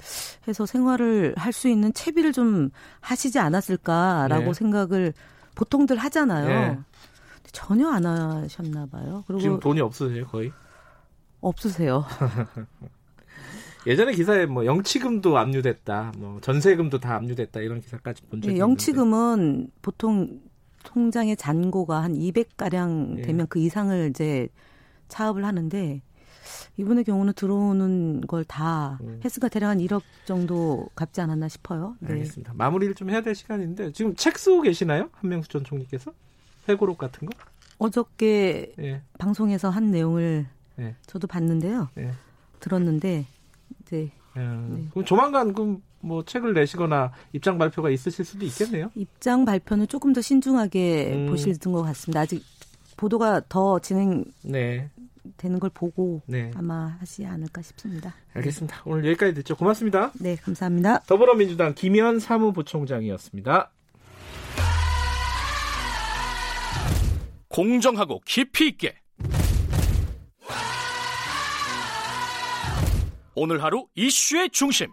해서 0.46 0.64
생활을 0.66 1.34
할 1.36 1.52
수 1.52 1.68
있는 1.68 1.92
채비를 1.92 2.32
좀 2.32 2.70
하시지 3.00 3.38
않았을까라고 3.40 4.44
네. 4.46 4.52
생각을 4.54 5.12
보통들 5.56 5.98
하잖아요. 5.98 6.46
네. 6.46 6.78
전혀 7.50 7.88
안 7.90 8.06
하셨나 8.06 8.86
봐요. 8.86 9.24
그리고 9.26 9.40
지금 9.40 9.60
돈이 9.60 9.80
없으세요, 9.80 10.26
거의? 10.28 10.52
없으세요. 11.40 12.04
예전에 13.86 14.12
기사에 14.12 14.46
뭐 14.46 14.64
영치금도 14.64 15.36
압류됐다, 15.36 16.12
뭐 16.16 16.40
전세금도 16.40 17.00
다 17.00 17.16
압류됐다 17.16 17.60
이런 17.60 17.80
기사까지 17.80 18.22
본 18.22 18.40
적이 18.40 18.54
네, 18.54 18.60
영치금은 18.60 19.38
있는데. 19.40 19.72
보통 19.82 20.40
통장의 20.84 21.36
잔고가 21.36 22.02
한 22.02 22.14
200가량 22.14 23.18
예. 23.18 23.22
되면 23.22 23.46
그 23.48 23.58
이상을 23.58 24.08
이제 24.10 24.48
차업을 25.08 25.44
하는데 25.44 26.00
이분의 26.76 27.04
경우는 27.04 27.32
들어오는 27.34 28.22
걸다 28.26 28.98
음. 29.02 29.20
횟수가 29.24 29.48
대략 29.48 29.70
한 29.70 29.78
1억 29.78 30.02
정도 30.24 30.88
갚지 30.94 31.20
않았나 31.20 31.48
싶어요. 31.48 31.96
네. 32.00 32.12
알겠습니다. 32.12 32.52
마무리를 32.54 32.94
좀 32.94 33.10
해야 33.10 33.20
될 33.20 33.34
시간인데 33.34 33.92
지금 33.92 34.14
책 34.14 34.38
쓰고 34.38 34.62
계시나요? 34.62 35.08
한명수 35.12 35.48
전 35.48 35.64
총리께서 35.64 36.12
회고록 36.68 36.98
같은 36.98 37.26
거? 37.26 37.32
어저께 37.78 38.74
예. 38.80 39.02
방송에서 39.18 39.68
한 39.68 39.90
내용을 39.90 40.46
예. 40.78 40.94
저도 41.06 41.26
봤는데요. 41.26 41.88
예. 41.98 42.12
들었는데 42.60 43.26
이제 43.82 44.12
음, 44.36 44.74
네. 44.76 44.88
그럼 44.90 45.04
조만간 45.04 45.52
그럼 45.52 45.82
뭐 46.00 46.24
책을 46.24 46.54
내시거나 46.54 47.12
입장 47.32 47.58
발표가 47.58 47.90
있으실 47.90 48.24
수도 48.24 48.44
있겠네요. 48.44 48.90
입장 48.94 49.44
발표는 49.44 49.88
조금 49.88 50.12
더 50.12 50.20
신중하게 50.20 51.12
음. 51.14 51.26
보실 51.26 51.58
것 51.58 51.82
같습니다. 51.82 52.20
아직 52.20 52.42
보도가 52.96 53.42
더 53.48 53.78
진행 53.78 54.24
네. 54.42 54.90
되는 55.36 55.58
걸 55.60 55.70
보고 55.72 56.22
네. 56.26 56.50
아마 56.54 56.96
하지 57.00 57.24
않을까 57.26 57.62
싶습니다. 57.62 58.14
알겠습니다. 58.34 58.82
오늘 58.84 59.06
여기까지 59.06 59.34
듣죠. 59.34 59.56
고맙습니다. 59.56 60.12
네, 60.20 60.36
감사합니다. 60.36 61.00
더불어민주당 61.00 61.74
김현 61.74 62.18
사무부총장이었습니다. 62.18 63.70
공정하고 67.48 68.20
깊이 68.24 68.68
있게 68.68 68.94
오늘 73.34 73.62
하루 73.62 73.86
이슈의 73.94 74.50
중심. 74.50 74.88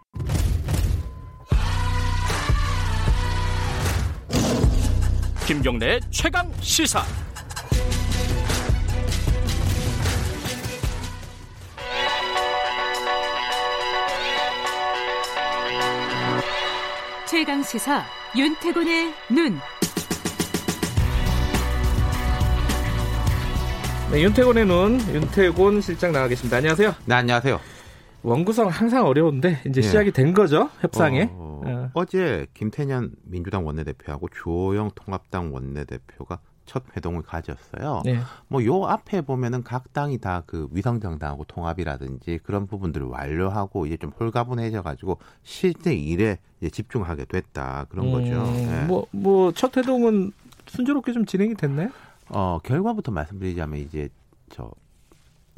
김경래 5.46 5.98
최강 6.10 6.52
시사. 6.60 7.02
최강 17.40 17.62
시사 17.62 18.04
윤태곤의 18.36 19.14
눈. 19.30 19.58
네, 24.12 24.22
윤태곤의 24.22 24.66
눈, 24.66 25.00
윤태곤 25.00 25.80
실장 25.80 26.12
나와 26.12 26.28
계십니다. 26.28 26.58
안녕하세요. 26.58 26.94
네, 27.06 27.14
안녕하세요. 27.14 27.58
원구성 28.22 28.68
항상 28.68 29.06
어려운데 29.06 29.62
이제 29.66 29.80
네. 29.80 29.86
시작이 29.86 30.12
된 30.12 30.34
거죠 30.34 30.68
협상에. 30.80 31.30
어, 31.32 31.90
어. 31.94 32.04
제 32.04 32.46
김태년 32.52 33.12
민주당 33.24 33.64
원내대표하고 33.64 34.28
주호영 34.28 34.90
통합당 34.94 35.54
원내대표가 35.54 36.40
첫 36.70 36.84
회동을 36.96 37.22
가졌어요. 37.22 38.02
네. 38.04 38.20
뭐요 38.46 38.84
앞에 38.86 39.22
보면은 39.22 39.64
각 39.64 39.92
당이 39.92 40.18
다 40.18 40.44
그 40.46 40.68
위성 40.70 41.00
정당하고 41.00 41.42
통합이라든지 41.44 42.38
그런 42.44 42.68
부분들을 42.68 43.08
완료하고 43.08 43.86
이제 43.86 43.96
좀 43.96 44.10
홀가분해져 44.10 44.82
가지고 44.82 45.18
실제 45.42 45.92
일에 45.92 46.38
이제 46.60 46.70
집중하게 46.70 47.24
됐다 47.24 47.86
그런 47.88 48.06
음, 48.06 48.12
거죠. 48.12 48.42
네. 48.52 48.84
뭐뭐 48.86 49.52
첫 49.52 49.76
회동은 49.76 50.30
순조롭게 50.68 51.12
좀 51.12 51.26
진행이 51.26 51.56
됐나요? 51.56 51.88
어 52.28 52.60
결과부터 52.62 53.10
말씀드리자면 53.10 53.80
이제 53.80 54.08
저 54.48 54.70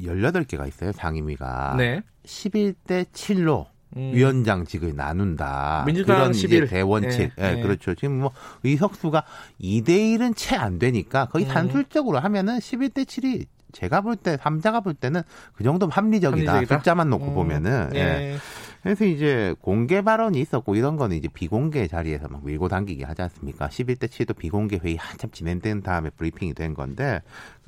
18개가 0.01 0.67
있어요, 0.67 0.91
상임위가. 0.91 1.75
네. 1.77 2.01
11대 2.25 3.05
7로 3.05 3.67
음. 3.95 4.11
위원장직을 4.13 4.95
나눈다. 4.95 5.83
민주당 5.85 6.17
그런 6.17 6.33
11. 6.33 6.63
이제 6.63 6.75
대원칙. 6.75 7.31
예, 7.37 7.41
네, 7.41 7.55
네. 7.55 7.61
그렇죠. 7.61 7.93
지금 7.95 8.19
뭐 8.19 8.31
의석수가 8.63 9.23
2대 9.61 9.89
1은 9.89 10.33
채 10.35 10.55
안 10.55 10.79
되니까 10.79 11.25
거의 11.25 11.45
음. 11.45 11.49
산술적으로 11.51 12.19
하면은 12.19 12.59
11대 12.59 13.05
7이 13.05 13.45
제가 13.73 14.01
볼 14.01 14.15
때, 14.15 14.37
삼자가 14.37 14.81
볼 14.81 14.93
때는 14.93 15.23
그 15.55 15.63
정도면 15.63 15.91
합리적이다. 15.91 16.51
합리적이다? 16.53 16.77
숫자만 16.77 17.09
놓고 17.09 17.29
음. 17.29 17.33
보면은. 17.33 17.89
예. 17.95 17.99
예. 17.99 18.37
그래서 18.83 19.05
이제 19.05 19.55
공개 19.61 20.01
발언이 20.01 20.39
있었고 20.41 20.75
이런 20.75 20.97
거는 20.97 21.15
이제 21.15 21.29
비공개 21.33 21.87
자리에서 21.87 22.27
막 22.27 22.45
밀고 22.45 22.67
당기기 22.67 23.03
하지 23.03 23.21
않습니까? 23.23 23.69
11대 23.69 24.07
7도 24.09 24.37
비공개 24.37 24.79
회의 24.83 24.97
한참 24.97 25.31
진행된 25.31 25.83
다음에 25.83 26.09
브리핑이 26.09 26.53
된 26.53 26.73
건데 26.73 27.21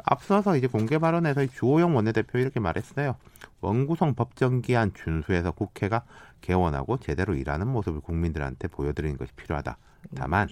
앞서서 0.03 0.57
이제 0.57 0.67
공개 0.67 0.97
발언에서 0.97 1.45
주호영 1.47 1.95
원내대표 1.95 2.37
이렇게 2.37 2.59
말했어요. 2.59 3.15
원구성 3.65 4.13
법정기한 4.13 4.93
준수해서 4.93 5.51
국회가 5.51 6.03
개원하고 6.41 6.97
제대로 6.97 7.33
일하는 7.33 7.67
모습을 7.67 8.01
국민들한테 8.01 8.67
보여드리는 8.67 9.17
것이 9.17 9.31
필요하다. 9.33 9.77
다만 10.15 10.47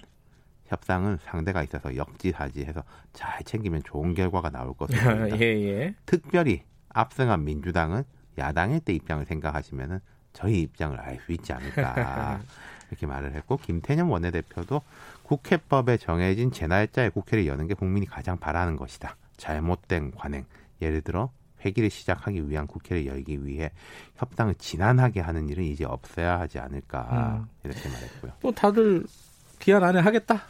협상은 0.66 1.18
상대가 1.22 1.62
있어서 1.62 1.94
역지사지해서 1.94 2.82
잘 3.12 3.44
챙기면 3.44 3.82
좋은 3.84 4.14
결과가 4.14 4.50
나올 4.50 4.74
것으로 4.74 4.98
니다 5.26 5.38
예, 5.38 5.44
예. 5.44 5.94
특별히 6.06 6.62
압승한 6.88 7.44
민주당은 7.44 8.02
야당일 8.38 8.80
때 8.80 8.92
입장을 8.92 9.24
생각하시면은 9.24 10.00
저희 10.32 10.62
입장을 10.62 10.98
알 10.98 11.20
수 11.20 11.32
있지 11.32 11.52
않을까 11.52 12.40
이렇게 12.90 13.06
말을 13.06 13.34
했고 13.34 13.56
김태년 13.56 14.08
원내대표도 14.08 14.82
국회법에 15.22 15.96
정해진 15.96 16.50
제 16.50 16.66
날짜에 16.66 17.08
국회를 17.10 17.46
여는 17.46 17.68
게 17.68 17.74
국민이 17.74 18.06
가장 18.06 18.38
바라는 18.38 18.76
것이다. 18.76 19.16
잘못된 19.36 20.12
관행 20.12 20.44
예를 20.82 21.00
들어 21.02 21.30
회기를 21.64 21.90
시작하기 21.90 22.48
위한 22.48 22.66
국회를 22.66 23.06
열기 23.06 23.44
위해 23.44 23.70
협상을 24.16 24.54
지난하게 24.56 25.20
하는 25.20 25.48
일은 25.48 25.64
이제 25.64 25.84
없어야 25.84 26.40
하지 26.40 26.58
않을까 26.58 27.40
음. 27.40 27.48
이렇게 27.64 27.88
말했고요. 27.88 28.32
뭐 28.42 28.52
다들 28.52 29.04
기한 29.58 29.82
안에 29.82 30.00
하겠다. 30.00 30.42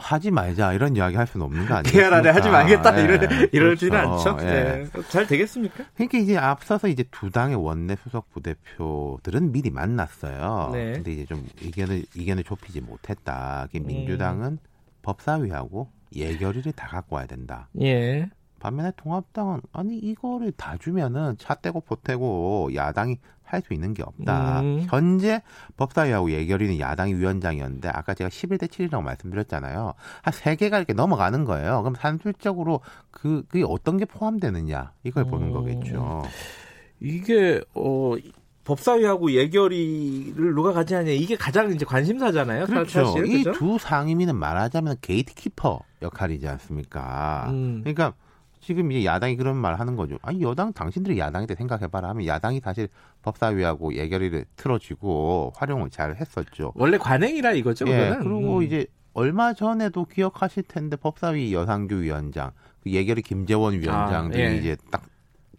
하지 0.00 0.30
말자 0.30 0.72
이런 0.72 0.96
이야기 0.96 1.16
할 1.16 1.26
수는 1.26 1.44
없는 1.44 1.66
거 1.66 1.74
아니에요? 1.74 1.92
계열 1.92 2.14
안에 2.14 2.30
하지 2.30 2.48
말겠다 2.48 2.92
네, 2.92 3.02
이럴 3.02 3.48
이럴지는 3.52 3.90
그렇죠. 3.90 4.30
않죠. 4.30 4.44
네. 4.44 4.88
네. 4.90 5.02
잘 5.08 5.26
되겠습니까? 5.26 5.84
그러니까 5.94 6.18
이제 6.18 6.36
앞서서 6.36 6.88
이제 6.88 7.04
두 7.10 7.30
당의 7.30 7.56
원내 7.56 7.96
수석 7.96 8.30
부대표들은 8.30 9.52
미리 9.52 9.70
만났어요. 9.70 10.70
네. 10.72 10.92
근데 10.92 11.12
이제 11.12 11.26
좀 11.26 11.46
의견을 11.62 12.04
의견을 12.16 12.44
좁히지 12.44 12.80
못했다. 12.80 13.68
민주당은 13.72 14.52
음. 14.52 14.58
법사위하고 15.02 15.90
예결위를 16.14 16.72
다 16.72 16.88
갖고 16.88 17.16
와야 17.16 17.26
된다. 17.26 17.68
예. 17.80 18.28
반면에 18.60 18.92
통합당은 18.96 19.60
아니 19.72 19.96
이거를 19.98 20.52
다 20.52 20.76
주면은 20.78 21.34
차 21.38 21.54
떼고 21.54 21.80
보태고 21.80 22.70
야당이 22.74 23.18
할 23.42 23.62
수 23.62 23.74
있는 23.74 23.94
게 23.94 24.04
없다. 24.04 24.60
음. 24.60 24.86
현재 24.88 25.42
법사위하고 25.76 26.30
예결위는 26.30 26.78
야당이 26.78 27.14
위원장이었는데 27.14 27.88
아까 27.88 28.14
제가 28.14 28.30
11대 28.30 28.68
7이라고 28.68 29.02
말씀드렸잖아요. 29.02 29.94
한 30.22 30.32
세 30.32 30.54
개가 30.54 30.76
이렇게 30.78 30.92
넘어가는 30.92 31.44
거예요. 31.44 31.82
그럼 31.82 31.96
산술적으로 31.96 32.80
그 33.10 33.42
그게 33.48 33.64
어떤 33.66 33.96
게 33.96 34.04
포함되느냐 34.04 34.92
이걸 35.02 35.24
보는 35.24 35.48
음. 35.48 35.52
거겠죠. 35.52 36.22
이게 37.00 37.60
어 37.74 38.14
법사위하고 38.64 39.32
예결위를 39.32 40.54
누가 40.54 40.72
가지느냐 40.72 41.10
이게 41.10 41.34
가장 41.34 41.72
이제 41.72 41.84
관심사잖아요. 41.84 42.66
그렇죠. 42.66 43.16
이두 43.24 43.78
상임위는 43.80 44.36
말하자면 44.36 44.98
게이트키퍼 45.00 45.80
역할이지 46.02 46.46
않습니까? 46.46 47.46
음. 47.50 47.80
그러니까 47.82 48.12
지금 48.60 48.92
이제 48.92 49.04
야당이 49.04 49.36
그런 49.36 49.56
말 49.56 49.80
하는 49.80 49.96
거죠. 49.96 50.18
아니 50.22 50.42
여당 50.42 50.72
당신들이 50.72 51.18
야당이 51.18 51.46
때 51.46 51.54
생각해봐라 51.54 52.10
하면 52.10 52.26
야당이 52.26 52.60
사실 52.60 52.88
법사위하고 53.22 53.94
예결위를 53.94 54.44
틀어주고 54.56 55.54
활용을 55.56 55.90
잘 55.90 56.16
했었죠. 56.16 56.72
원래 56.74 56.98
관행이라 56.98 57.52
이거죠. 57.52 57.88
예. 57.88 58.16
그리고 58.18 58.58
음. 58.58 58.62
이제 58.62 58.86
얼마 59.12 59.54
전에도 59.54 60.04
기억하실 60.04 60.64
텐데 60.64 60.96
법사위 60.96 61.52
여상규 61.52 62.02
위원장, 62.02 62.52
그 62.82 62.90
예결위 62.90 63.22
김재원 63.22 63.80
위원장들이 63.80 64.42
아, 64.42 64.50
예. 64.50 64.56
이제 64.56 64.76
딱 64.90 65.02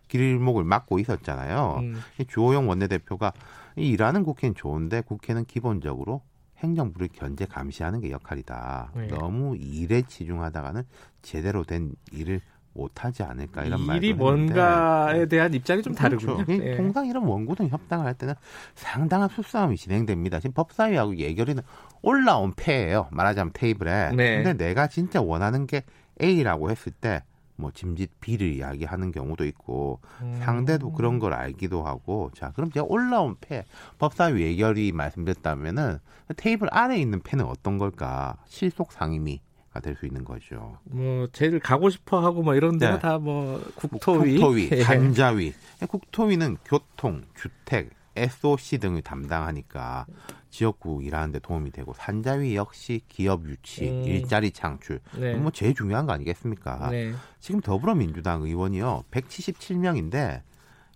길목을 0.08 0.64
막고 0.64 1.00
있었잖아요. 1.00 1.80
음. 1.82 2.02
주호영 2.28 2.70
원내대표가 2.70 3.34
일하는 3.76 4.24
국회는 4.24 4.56
좋은데 4.56 5.02
국회는 5.02 5.46
기본적으로 5.46 6.22
행정부를 6.58 7.10
견제 7.14 7.46
감시하는 7.46 8.02
게 8.02 8.12
역할이다. 8.12 8.92
네. 8.96 9.08
너무 9.08 9.56
일에 9.58 10.04
치중하다가는 10.04 10.84
제대로 11.22 11.64
된 11.64 11.94
일을 12.12 12.42
못하지 12.74 13.24
않을까 13.24 13.64
이런 13.64 13.82
말도 13.82 13.98
일이 14.06 14.14
뭔가에 14.14 15.26
대한 15.26 15.54
입장이 15.54 15.82
좀 15.82 15.94
다르군요. 15.94 16.46
그렇죠. 16.46 16.52
네. 16.64 16.78
통상 16.78 17.06
이런 17.08 17.24
원구동 17.24 17.68
협상을 17.68 18.06
할 18.06 18.14
때는 18.14 18.34
상당한 18.76 19.30
수싸움이 19.30 19.78
진행됩니다. 19.78 20.40
지금 20.40 20.54
법사위하고 20.54 21.18
예결위는 21.18 21.64
올라온 22.02 22.54
패예요. 22.56 23.08
말하자면 23.12 23.52
테이블에. 23.54 24.12
네. 24.16 24.44
근데 24.44 24.54
내가 24.54 24.88
진짜 24.88 25.22
원하는 25.22 25.68
게 25.68 25.84
A라고 26.22 26.70
했을 26.70 26.92
때 26.92 27.22
뭐 27.62 27.72
짐짓 27.72 28.20
B를 28.20 28.48
이야기하는 28.56 29.12
경우도 29.12 29.46
있고 29.46 30.02
음. 30.22 30.40
상대도 30.44 30.92
그런 30.92 31.20
걸 31.20 31.34
알기도 31.34 31.84
하고 31.86 32.32
자 32.34 32.52
그럼 32.56 32.72
제가 32.72 32.86
올라온 32.90 33.36
패 33.40 33.66
법사위 34.00 34.42
예결위 34.42 34.92
말씀드렸다면은 34.92 36.00
테이블 36.36 36.68
아래에 36.72 36.98
있는 36.98 37.22
패는 37.22 37.46
어떤 37.46 37.78
걸까 37.78 38.38
실속 38.48 38.92
상임위 38.92 39.40
될 39.80 39.96
수 39.96 40.06
있는 40.06 40.24
거죠. 40.26 40.78
뭐 40.84 41.28
제일 41.32 41.60
가고 41.60 41.90
싶어 41.90 42.20
하고 42.20 42.44
뭐 42.44 42.56
이런 42.56 42.78
데가 42.78 42.94
네. 42.94 43.00
다뭐 43.00 43.72
국토위, 43.76 44.34
국토위, 44.34 44.70
예. 44.72 44.84
산자위. 44.84 45.54
국토위는 45.88 46.58
교통, 46.66 47.24
주택, 47.36 47.92
SOC 48.16 48.80
등을 48.80 49.02
담당하니까 49.02 50.06
지역구 50.50 51.02
일하는데 51.02 51.40
도움이 51.40 51.72
되고 51.72 51.94
산자위 51.94 52.56
역시 52.56 53.02
기업 53.08 53.48
유치, 53.48 53.90
음. 53.90 54.04
일자리 54.04 54.52
창출. 54.52 55.00
네. 55.18 55.36
뭐 55.36 55.52
제일 55.52 55.74
중요한 55.74 56.06
거 56.06 56.12
아니겠습니까? 56.14 56.90
네. 56.90 57.14
지금 57.40 57.62
더불어민주당 57.62 58.42
의원이요 58.42 59.06
177명인데 59.12 60.42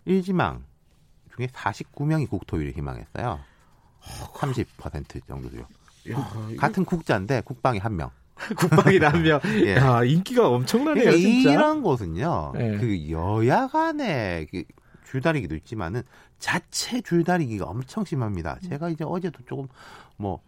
일지망 0.04 0.66
중에 1.36 1.48
49명이 1.48 2.30
국토위를 2.30 2.74
희망했어요. 2.74 3.40
30% 4.02 5.26
정도요. 5.28 5.62
야, 6.12 6.32
같은 6.58 6.86
국자인데 6.86 7.42
국방이 7.42 7.80
한 7.80 7.96
명. 7.96 8.12
국방이라면 8.58 9.42
예. 9.66 9.76
야, 9.76 10.04
인기가 10.04 10.50
엄청나네요. 10.50 11.04
그러니까 11.04 11.18
진짜. 11.18 11.54
이런 11.54 11.82
곳은요. 11.82 12.54
예. 12.58 12.78
그 12.78 13.10
여야 13.10 13.68
간의 13.68 14.48
그 14.48 14.64
줄다리기도 15.06 15.56
있지만은 15.56 16.04
자체 16.40 17.02
줄다리기가 17.02 17.66
엄청 17.66 18.04
심합니다. 18.04 18.60
제가 18.68 18.90
이제 18.90 19.04
어제도 19.06 19.42
조금 19.46 19.68
뭐 20.18 20.42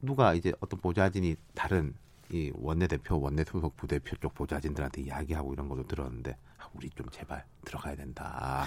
누가 0.00 0.34
이제 0.34 0.52
어떤 0.60 0.80
보좌진이 0.80 1.36
다른 1.54 1.94
이 2.30 2.50
원내대표, 2.54 3.20
원내수석 3.20 3.76
부대표 3.76 4.16
쪽 4.16 4.34
보좌진들한테 4.34 5.02
이야기하고 5.02 5.52
이런 5.52 5.68
것도 5.68 5.86
들었는데 5.86 6.36
아, 6.58 6.68
우리 6.74 6.88
좀 6.90 7.06
제발 7.10 7.44
들어가야 7.64 7.96
된다. 7.96 8.64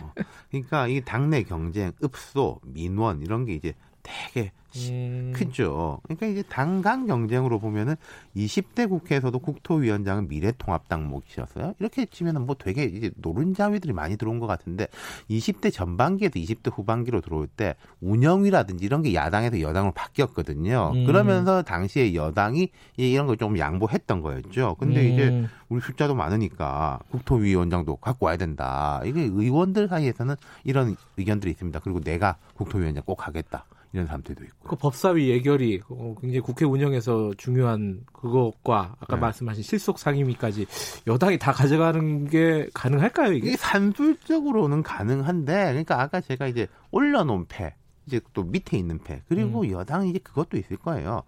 어. 0.00 0.12
그러니까 0.50 0.86
이 0.88 1.00
당내 1.00 1.42
경쟁, 1.42 1.92
읍소, 2.02 2.60
민원 2.64 3.22
이런 3.22 3.44
게 3.44 3.54
이제 3.54 3.74
되게 4.02 4.52
음. 4.74 5.32
크죠. 5.34 6.00
그러니까 6.04 6.26
이제 6.26 6.42
당간 6.48 7.06
경쟁으로 7.06 7.58
보면은 7.58 7.94
20대 8.34 8.88
국회에서도 8.88 9.38
국토위원장은 9.38 10.28
미래통합당 10.28 11.08
몫이었어요. 11.08 11.74
이렇게 11.78 12.06
치면은 12.06 12.46
뭐 12.46 12.56
되게 12.58 12.84
이제 12.84 13.10
노른자위들이 13.16 13.92
많이 13.92 14.16
들어온 14.16 14.38
것 14.38 14.46
같은데 14.46 14.86
20대 15.28 15.70
전반기에도 15.72 16.40
20대 16.40 16.72
후반기로 16.74 17.20
들어올 17.20 17.48
때 17.48 17.74
운영위라든지 18.00 18.84
이런 18.86 19.02
게 19.02 19.12
야당에서 19.14 19.60
여당으로 19.60 19.92
바뀌었거든요. 19.92 20.92
음. 20.94 21.04
그러면서 21.06 21.62
당시에 21.62 22.14
여당이 22.14 22.70
이런 22.96 23.26
걸 23.26 23.36
좀 23.42 23.58
양보했던 23.58 24.20
거였죠. 24.20 24.76
근데 24.78 25.00
음. 25.00 25.12
이제 25.12 25.48
우리 25.68 25.80
숫자도 25.80 26.14
많으니까 26.14 27.00
국토위원장도 27.10 27.96
갖고 27.96 28.26
와야 28.26 28.36
된다. 28.36 29.00
이게 29.04 29.22
의원들 29.22 29.88
사이에서는 29.88 30.36
이런 30.62 30.94
의견들이 31.16 31.50
있습니다. 31.50 31.80
그리고 31.80 32.00
내가 32.00 32.36
국토위원장 32.54 33.02
꼭 33.04 33.26
하겠다. 33.26 33.64
이런 33.92 34.06
사람들도 34.06 34.44
있고. 34.44 34.68
그 34.68 34.76
법사위 34.76 35.28
예결이 35.28 35.82
어, 35.88 36.14
굉장히 36.20 36.40
국회 36.40 36.64
운영에서 36.64 37.32
중요한 37.36 38.00
그것과 38.12 38.96
아까 38.98 39.16
네. 39.16 39.20
말씀하신 39.20 39.62
실속 39.62 39.98
상임위까지 39.98 40.66
여당이 41.06 41.38
다 41.38 41.52
가져가는 41.52 42.28
게 42.28 42.68
가능할까요 42.72 43.32
이게? 43.32 43.48
이게 43.48 43.56
산술적으로는 43.56 44.82
가능한데 44.82 45.52
그러니까 45.52 46.00
아까 46.00 46.20
제가 46.20 46.46
이제 46.46 46.66
올려놓은 46.90 47.46
패 47.48 47.74
이제 48.06 48.20
또 48.32 48.42
밑에 48.44 48.78
있는 48.78 48.98
패 48.98 49.22
그리고 49.28 49.60
음. 49.62 49.70
여당이 49.70 50.10
이제 50.10 50.18
그것도 50.18 50.56
있을 50.56 50.76
거예요. 50.78 51.22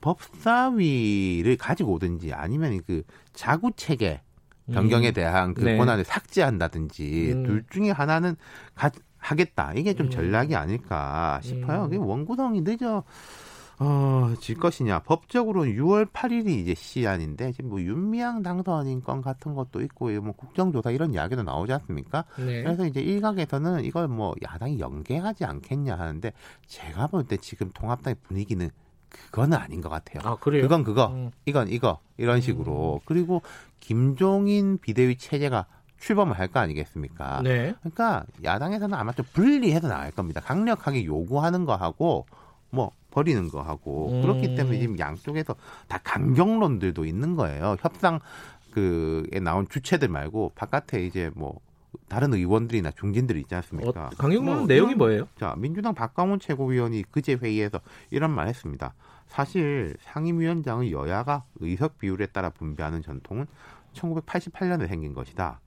법사위를 0.00 1.56
가지고 1.56 1.94
오든지 1.94 2.32
아니면 2.32 2.80
그 2.86 3.02
자구 3.32 3.72
체계 3.76 4.22
변경에 4.72 5.08
음. 5.08 5.14
대한 5.14 5.54
그 5.54 5.62
네. 5.62 5.76
권한을 5.76 6.04
삭제한다든지 6.04 7.32
음. 7.32 7.42
둘 7.44 7.64
중에 7.70 7.90
하나는 7.90 8.36
가, 8.74 8.90
하겠다. 9.26 9.72
이게 9.74 9.94
좀 9.94 10.06
음. 10.06 10.10
전략이 10.10 10.54
아닐까 10.54 11.40
싶어요. 11.42 11.88
음. 11.92 11.98
원구성이 11.98 12.62
늦어 12.62 13.04
어, 13.78 14.32
질 14.40 14.56
것이냐. 14.56 15.00
법적으로는 15.00 15.74
6월 15.74 16.10
8일이 16.10 16.48
이제 16.48 16.74
시한인데, 16.74 17.52
지금 17.52 17.68
뭐 17.68 17.80
윤미향 17.80 18.42
당선 18.42 18.86
인권 18.86 19.20
같은 19.20 19.54
것도 19.54 19.82
있고, 19.82 20.08
뭐 20.22 20.32
국정조사 20.32 20.92
이런 20.92 21.12
이야기도 21.12 21.42
나오지 21.42 21.74
않습니까? 21.74 22.24
네. 22.38 22.62
그래서 22.62 22.86
이제 22.86 23.00
일각에서는 23.00 23.84
이걸 23.84 24.08
뭐 24.08 24.34
야당이 24.42 24.78
연계하지 24.80 25.44
않겠냐 25.44 25.94
하는데, 25.94 26.32
제가 26.66 27.08
볼 27.08 27.24
때 27.24 27.36
지금 27.36 27.70
통합당의 27.74 28.16
분위기는 28.22 28.70
그거는 29.30 29.58
아닌 29.58 29.82
것 29.82 29.90
같아요. 29.90 30.20
아, 30.24 30.36
그래요? 30.36 30.62
그건 30.62 30.82
그거, 30.82 31.08
음. 31.08 31.30
이건 31.44 31.68
이거, 31.68 31.98
이런 32.16 32.40
식으로. 32.40 32.94
음. 32.94 33.00
그리고 33.04 33.42
김종인 33.80 34.78
비대위 34.78 35.18
체제가 35.18 35.66
출범을 35.98 36.38
할 36.38 36.48
거 36.48 36.60
아니겠습니까? 36.60 37.42
네. 37.42 37.74
그러니까 37.80 38.24
야당에서는 38.44 38.96
아마 38.96 39.12
좀 39.12 39.24
분리해서 39.32 39.88
나갈 39.88 40.10
겁니다. 40.12 40.40
강력하게 40.40 41.04
요구하는 41.04 41.64
거 41.64 41.74
하고 41.74 42.26
뭐 42.70 42.92
버리는 43.10 43.48
거 43.48 43.62
하고 43.62 44.10
음. 44.12 44.22
그렇기 44.22 44.54
때문에 44.54 44.78
지금 44.78 44.98
양쪽에서 44.98 45.54
다 45.88 45.98
강경론들도 46.04 47.04
있는 47.04 47.34
거예요. 47.34 47.76
협상 47.80 48.20
그에 48.72 49.40
나온 49.40 49.66
주체들 49.68 50.08
말고 50.08 50.52
바깥에 50.54 51.04
이제 51.04 51.30
뭐 51.34 51.58
다른 52.08 52.34
의원들이나 52.34 52.90
중진들이 52.90 53.40
있지 53.40 53.54
않습니까? 53.54 54.06
어, 54.06 54.10
강경론 54.18 54.44
뭐, 54.44 54.66
내용이 54.66 54.94
뭐예요? 54.94 55.26
자, 55.40 55.54
민주당 55.56 55.94
박광훈 55.94 56.40
최고위원이 56.40 57.04
그제 57.10 57.34
회의에서 57.34 57.80
이런 58.10 58.30
말 58.32 58.48
했습니다. 58.48 58.92
사실 59.28 59.96
상임위원장은 60.02 60.90
여야가 60.90 61.44
의석 61.60 61.98
비율에 61.98 62.26
따라 62.26 62.50
분배하는 62.50 63.02
전통은 63.02 63.46
1988년에 63.94 64.86
생긴 64.88 65.14
것이다. 65.14 65.60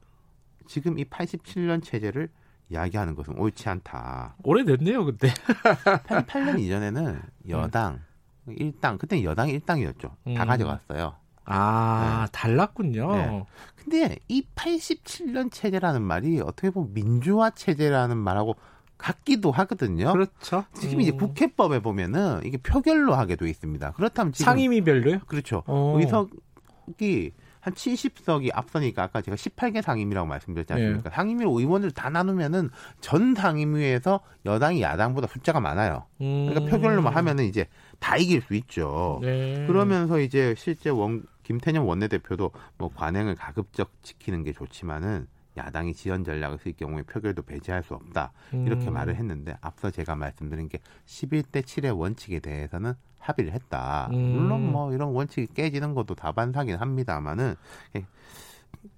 지금 0.70 1.00
이 1.00 1.04
87년 1.06 1.84
체제를 1.84 2.30
이야기하는 2.70 3.16
것은 3.16 3.38
옳지 3.40 3.68
않다. 3.68 4.36
오래됐네요, 4.44 5.04
그때. 5.04 5.28
88년 5.28 6.60
이전에는 6.60 7.20
여당, 7.50 8.00
음. 8.48 8.56
일당, 8.56 9.00
그때 9.00 9.24
여당이 9.24 9.52
일당이었죠. 9.54 10.16
음. 10.28 10.36
다 10.36 10.46
가져갔어요. 10.46 11.16
아, 11.46 12.28
네. 12.28 12.32
달랐군요. 12.32 13.16
네. 13.16 13.46
근데 13.76 14.20
이 14.28 14.46
87년 14.54 15.52
체제라는 15.52 16.04
말이 16.04 16.40
어떻게 16.40 16.70
보면 16.70 16.94
민주화 16.94 17.50
체제라는 17.50 18.16
말하고 18.18 18.56
같기도 19.00 19.50
하거든요. 19.52 20.12
그렇죠. 20.12 20.66
지금 20.76 20.98
음. 20.98 21.02
이제 21.02 21.12
국회법에 21.12 21.80
보면은 21.80 22.42
이게 22.44 22.58
표결로 22.58 23.16
하게 23.16 23.36
돼 23.38 23.50
있습니다. 23.50 23.94
그렇다면 23.94 24.34
지금 24.34 24.46
상임위별로요? 24.46 25.22
그렇죠. 25.26 25.64
오. 25.66 25.98
의석이 26.00 27.34
한 27.60 27.74
70석이 27.74 28.52
앞서니까 28.54 29.04
아까 29.04 29.22
제가 29.22 29.36
18개 29.36 29.82
상임위라고 29.82 30.28
말씀드렸지 30.28 30.74
않습니까? 30.74 31.10
네. 31.10 31.16
상임위 31.16 31.44
의원을 31.44 31.92
다 31.92 32.10
나누면은 32.10 32.70
전 33.02 33.36
상임위에서 33.36 34.22
여당이 34.46 34.82
야당보다 34.82 35.28
숫자가 35.28 35.60
많아요. 35.60 36.06
그러니까 36.18 36.62
음. 36.62 36.66
표결로만 36.68 37.14
하면은 37.16 37.46
이제 37.46 37.68
다 38.00 38.16
이길 38.16 38.42
수 38.42 38.56
있죠. 38.56 39.20
네. 39.22 39.66
그러면서 39.68 40.20
이제 40.20 40.56
실제 40.58 40.90
원 40.90 41.24
김태년 41.44 41.84
원내대표도 41.84 42.52
뭐 42.78 42.90
관행을 42.94 43.36
가급적 43.36 43.92
지키는 44.04 44.44
게 44.44 44.54
좋지만은 44.54 45.28
야당이 45.60 45.94
지연 45.94 46.24
전략을 46.24 46.58
쓸 46.60 46.74
경우에 46.74 47.04
표결도 47.04 47.44
배제할 47.44 47.84
수 47.84 47.94
없다. 47.94 48.32
이렇게 48.52 48.88
음. 48.88 48.94
말을 48.94 49.16
했는데 49.16 49.56
앞서 49.62 49.92
제가 49.92 50.16
말씀드린 50.16 50.70
게 50.70 50.80
11대 51.06 51.62
7의 51.62 51.98
원칙에 51.98 52.40
대해서는 52.40 52.94
합의를 53.20 53.52
했다. 53.54 54.10
음. 54.12 54.18
물론 54.38 54.72
뭐 54.72 54.94
이런 54.94 55.10
원칙이 55.10 55.48
깨지는 55.54 55.94
것도 55.94 56.16
다반사긴 56.16 56.78
합니다만은 56.78 57.56
예, 57.98 58.06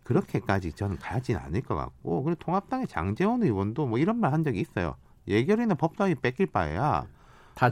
그렇게까지 0.04 0.74
저는 0.74 0.98
가진 1.00 1.38
않을 1.38 1.62
것 1.62 1.76
같고 1.76 2.24
그리고 2.24 2.40
통합당의 2.40 2.88
장재원 2.88 3.44
의원도 3.44 3.88
뭐 3.88 3.98
이런 3.98 4.18
말 4.20 4.32
한 4.32 4.44
적이 4.44 4.62
있어요. 4.62 4.96
예결위는 5.28 5.76
법사위 5.78 6.16
뺏길 6.16 6.48
바에야. 6.48 7.06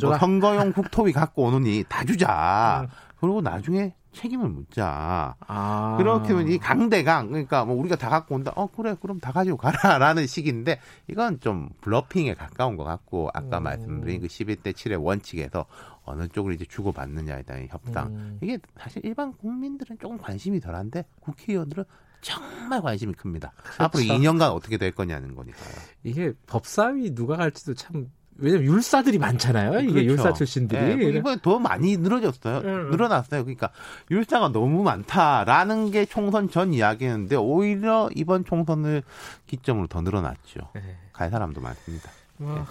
뭐 0.02 0.18
선거용 0.20 0.74
국토위 0.74 1.14
갖고 1.14 1.44
오느니 1.46 1.84
다 1.88 2.04
주자. 2.04 2.82
음. 2.84 2.88
그리고 3.20 3.42
나중에 3.42 3.94
책임을 4.12 4.50
묻자. 4.50 5.36
아. 5.40 5.96
그렇게 5.98 6.34
하면 6.34 6.48
이 6.48 6.58
강대강 6.58 7.28
그러니까 7.30 7.66
뭐 7.66 7.76
우리가 7.76 7.96
다 7.96 8.10
갖고 8.10 8.36
온다. 8.36 8.52
어 8.56 8.68
그래 8.68 8.96
그럼 9.00 9.20
다 9.20 9.32
가지고 9.32 9.58
가라라는 9.58 10.28
식인데 10.28 10.80
이건 11.08 11.40
좀 11.40 11.70
블러핑에 11.82 12.34
가까운 12.34 12.76
것 12.76 12.84
같고 12.84 13.30
아까 13.34 13.60
음. 13.60 13.64
말씀드린 13.64 14.22
그 14.22 14.28
11대 14.28 14.74
7의 14.74 15.04
원칙에서 15.04 15.66
어느 16.04 16.28
쪽을 16.28 16.54
이제 16.54 16.66
주고 16.66 16.92
받느냐에 16.92 17.44
대한 17.44 17.68
협상. 17.70 18.08
음. 18.08 18.40
이게 18.42 18.58
사실 18.78 19.06
일반 19.06 19.34
국민들은 19.34 19.98
조금 20.00 20.18
관심이 20.18 20.60
덜한데 20.60 21.06
국회의원들은 21.22 21.84
정말 22.22 22.82
관심이 22.82 23.14
큽니다. 23.14 23.54
그렇죠. 23.64 23.84
앞으로 23.84 24.04
2년간 24.04 24.54
어떻게 24.54 24.78
될 24.78 24.92
거냐는 24.92 25.36
거니까요. 25.36 25.74
이게 26.04 26.34
법사위 26.48 27.16
누가 27.16 27.38
갈지도 27.38 27.76
참 27.76 28.12
왜냐면 28.42 28.66
율사들이 28.66 29.18
많잖아요. 29.18 29.80
이게 29.82 29.92
그렇죠. 29.92 30.10
율사 30.12 30.34
출신들이. 30.34 30.96
네, 30.96 31.18
이번에 31.18 31.38
더 31.42 31.60
많이 31.60 31.98
늘어졌어요. 31.98 32.60
음. 32.60 32.90
늘어났어요. 32.92 33.44
그러니까 33.44 33.70
율사가 34.10 34.50
너무 34.50 34.84
많다라는 34.84 35.92
게 35.92 36.06
총선 36.06 36.50
전 36.50 36.74
이야기였는데 36.74 37.36
오히려 37.36 38.10
이번 38.16 38.46
총선을 38.46 39.04
기점으로 39.48 39.88
더 39.88 40.02
늘어났죠. 40.02 40.62
네. 40.76 40.82
갈 41.14 41.30
사람도 41.30 41.62
많습니다. 41.62 42.10
뭐, 42.38 42.56
네. 42.56 42.62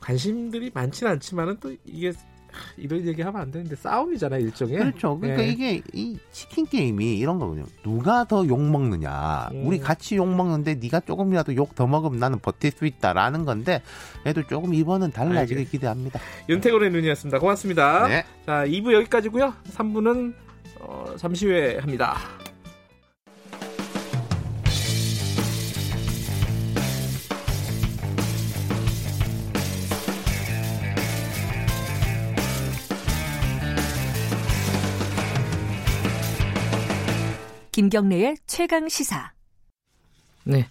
관심들이 0.00 0.70
많지는 0.74 1.12
않지만은 1.12 1.58
또 1.60 1.74
이게 1.84 2.12
이런 2.76 3.06
얘기 3.06 3.22
하면 3.22 3.40
안 3.40 3.50
되는데 3.50 3.74
싸움이잖아요 3.76 4.40
일종의. 4.40 4.78
그렇죠. 4.78 5.18
그러니까 5.18 5.42
네. 5.42 5.48
이게 5.48 5.82
이 5.92 6.18
치킨 6.32 6.66
게임이 6.66 7.18
이런 7.18 7.38
거거든요. 7.38 7.66
누가 7.82 8.24
더 8.24 8.44
욕 8.44 8.60
먹느냐. 8.60 9.48
음. 9.52 9.66
우리 9.66 9.78
같이 9.78 10.16
욕 10.16 10.28
먹는데 10.28 10.74
네가 10.74 11.00
조금이라도 11.00 11.54
욕 11.56 11.74
더 11.74 11.86
먹으면 11.86 12.18
나는 12.18 12.38
버틸 12.38 12.72
수 12.72 12.84
있다라는 12.86 13.44
건데 13.44 13.82
그래도 14.22 14.42
조금 14.46 14.74
이번은 14.74 15.10
달라지길 15.12 15.70
기대합니다. 15.70 16.20
윤태곤의 16.48 16.90
눈이었습니다. 16.90 17.38
고맙습니다. 17.38 18.08
네. 18.08 18.24
자 18.44 18.64
2부 18.66 18.92
여기까지고요. 18.92 19.54
3부는 19.72 20.34
어, 20.80 21.14
잠시 21.16 21.46
후에 21.46 21.78
합니다. 21.78 22.16
김경래의 37.72 38.36
최강 38.46 38.86
시사. 38.86 39.32
네. 40.44 40.66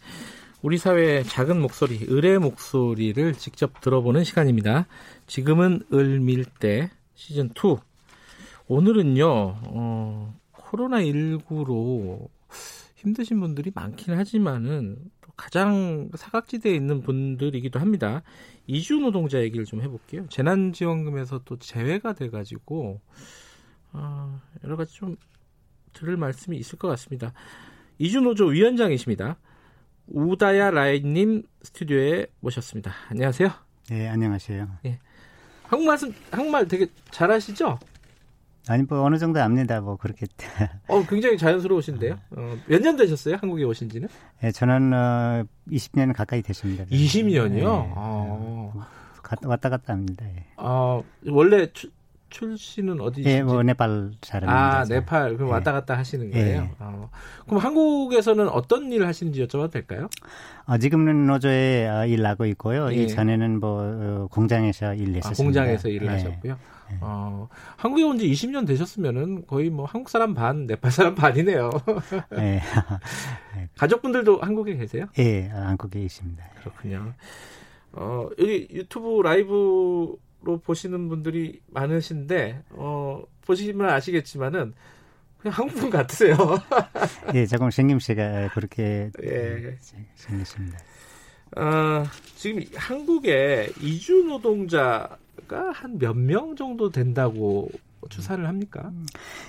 우리 0.62 0.78
사회의 0.78 1.24
작은 1.24 1.60
목소리, 1.60 2.06
을의 2.08 2.38
목소리를 2.38 3.34
직접 3.34 3.82
들어보는 3.82 4.24
시간입니다. 4.24 4.86
지금은 5.26 5.82
을밀대 5.91 6.91
시즌 7.16 7.49
2. 7.49 7.78
오늘은요, 8.68 9.26
어, 9.26 10.39
코로나19로 10.54 12.30
힘드신 12.97 13.39
분들이 13.39 13.72
많긴 13.74 14.14
하지만은 14.14 14.99
가장 15.36 16.12
사각지대에 16.14 16.76
있는 16.76 17.02
분들이기도 17.02 17.80
합니다. 17.80 18.22
이주 18.68 18.99
노동자 18.99 19.41
얘기를 19.41 19.66
좀 19.66 19.82
해볼게요. 19.82 20.28
재난지원금에서 20.30 21.41
또 21.45 21.58
제외가 21.58 22.14
돼가지고 22.14 23.02
어, 23.93 24.39
여러 24.64 24.78
가지 24.78 24.93
좀 24.93 25.18
들을 25.94 26.18
말씀이 26.18 26.58
있을 26.58 26.78
것 26.78 26.88
같습니다. 26.89 27.34
이준호조 28.00 28.48
위원장이십니다. 28.48 29.38
우다야 30.08 30.72
라인님 30.72 31.44
스튜디오에 31.62 32.28
모셨습니다. 32.39 32.92
안녕하세요. 33.10 33.50
네, 33.89 34.08
안녕하세요. 34.10 34.68
예. 34.86 35.00
한국말 35.64 35.98
한국말 36.32 36.68
되게 36.68 36.88
잘하시죠? 37.12 37.80
아니 38.68 38.84
뭐 38.84 39.02
어느 39.02 39.18
정도 39.18 39.42
압니다. 39.42 39.80
뭐 39.82 39.96
그렇게. 39.98 40.26
어 40.88 41.04
굉장히 41.08 41.38
자연스러우신데요. 41.38 42.14
어, 42.32 42.58
몇 42.68 42.82
년 42.82 42.96
되셨어요? 42.98 43.38
한국에 43.39 43.64
오신지는? 43.64 44.08
네, 44.42 44.52
저는 44.52 44.94
어, 44.94 45.44
20년 45.70 46.14
가까이 46.14 46.42
됐습니다. 46.42 46.86
20년이요? 46.86 47.50
네, 47.52 47.64
아. 47.96 48.88
왔다 49.46 49.70
갔다 49.70 49.94
합니다. 49.94 50.26
예. 50.28 50.46
아 50.58 51.02
원래 51.28 51.68
출신은 52.32 52.99
어디신지? 52.99 53.29
예, 53.29 53.43
뭐 53.43 53.61
네팔 53.61 54.13
사람입니다. 54.23 54.79
아, 54.79 54.84
네팔. 54.86 55.36
그럼 55.36 55.49
예. 55.49 55.53
왔다 55.53 55.71
갔다 55.71 55.97
하시는 55.97 56.32
거예요? 56.32 56.61
예. 56.63 56.71
어. 56.79 57.09
그럼 57.45 57.59
한국에서는 57.59 58.49
어떤 58.49 58.91
일을 58.91 59.05
하시는지 59.07 59.45
여쭤봐도 59.45 59.69
될까요? 59.71 60.09
어, 60.65 60.77
지금은 60.79 61.27
노조에 61.27 61.88
어, 61.88 62.05
일하고 62.07 62.45
있고요. 62.47 62.91
예. 62.91 62.95
이전에는 63.03 63.59
뭐 63.59 63.82
어, 63.84 64.27
공장에서 64.32 64.95
일했었습니다. 64.95 65.29
아, 65.29 65.43
공장에서 65.43 65.89
일을 65.89 66.07
예. 66.07 66.11
하셨고요. 66.11 66.53
예. 66.93 66.97
어, 67.01 67.47
한국에 67.77 68.03
온 68.03 68.17
지 68.17 68.29
20년 68.32 68.65
되셨으면은 68.67 69.45
거의 69.47 69.69
뭐 69.69 69.86
한국 69.86 70.09
사람 70.09 70.34
반, 70.34 70.65
네팔 70.67 70.91
사람 70.91 71.13
반이네요. 71.15 71.69
예. 72.39 72.61
가족분들도 73.77 74.39
한국에 74.41 74.75
계세요? 74.77 75.05
예, 75.19 75.47
한국에 75.47 76.01
있습니다. 76.01 76.43
그렇군요. 76.61 77.13
어, 77.93 78.27
여기 78.39 78.67
유튜브 78.71 79.21
라이브 79.21 80.15
로 80.44 80.58
보시는 80.60 81.08
분들이 81.08 81.62
많으신데 81.68 82.64
어 82.72 83.22
보시면 83.42 83.89
아시겠지만은 83.89 84.74
그냥 85.38 85.58
한국분 85.58 85.89
같으세요. 85.89 86.36
예, 87.36 87.46
조금 87.46 87.70
생김새가 87.72 88.50
그렇게 88.54 89.12
예. 89.24 89.78
생겼습니다. 90.16 90.80
어, 91.58 92.04
지금 92.36 92.64
한국에 92.76 93.70
이주 93.82 94.24
노동자가 94.24 95.18
한 95.74 95.98
몇 96.00 96.16
명 96.16 96.56
정도 96.56 96.89
된다고 96.89 97.70
추산을 98.10 98.48
합니까? 98.48 98.92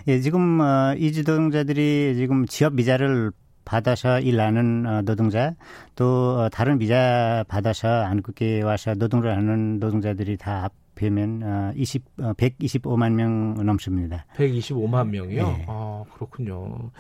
예, 0.09 0.20
지금 0.20 0.61
어, 0.61 0.95
이주 0.99 1.20
노동자들이 1.26 2.14
지금 2.16 2.45
지역 2.47 2.76
비자를 2.76 3.30
받아서 3.64 4.18
일하는 4.20 4.84
어, 4.86 5.03
노동자 5.03 5.55
또 5.95 6.38
어, 6.40 6.49
다른 6.49 6.78
비자 6.78 7.45
받아서 7.49 7.88
한국에 8.07 8.62
와서 8.62 8.95
노동을 8.95 9.30
하는 9.36 9.78
노동자들이 9.78 10.36
다 10.36 10.68
어, 11.43 11.72
20, 11.74 12.03
어, 12.18 12.32
125만 12.34 13.12
명 13.12 13.55
넘습니다. 13.55 14.26
125만 14.36 15.09
명이요? 15.09 15.47
네. 15.47 15.64
아, 15.68 16.05
그렇군요. 16.14 16.90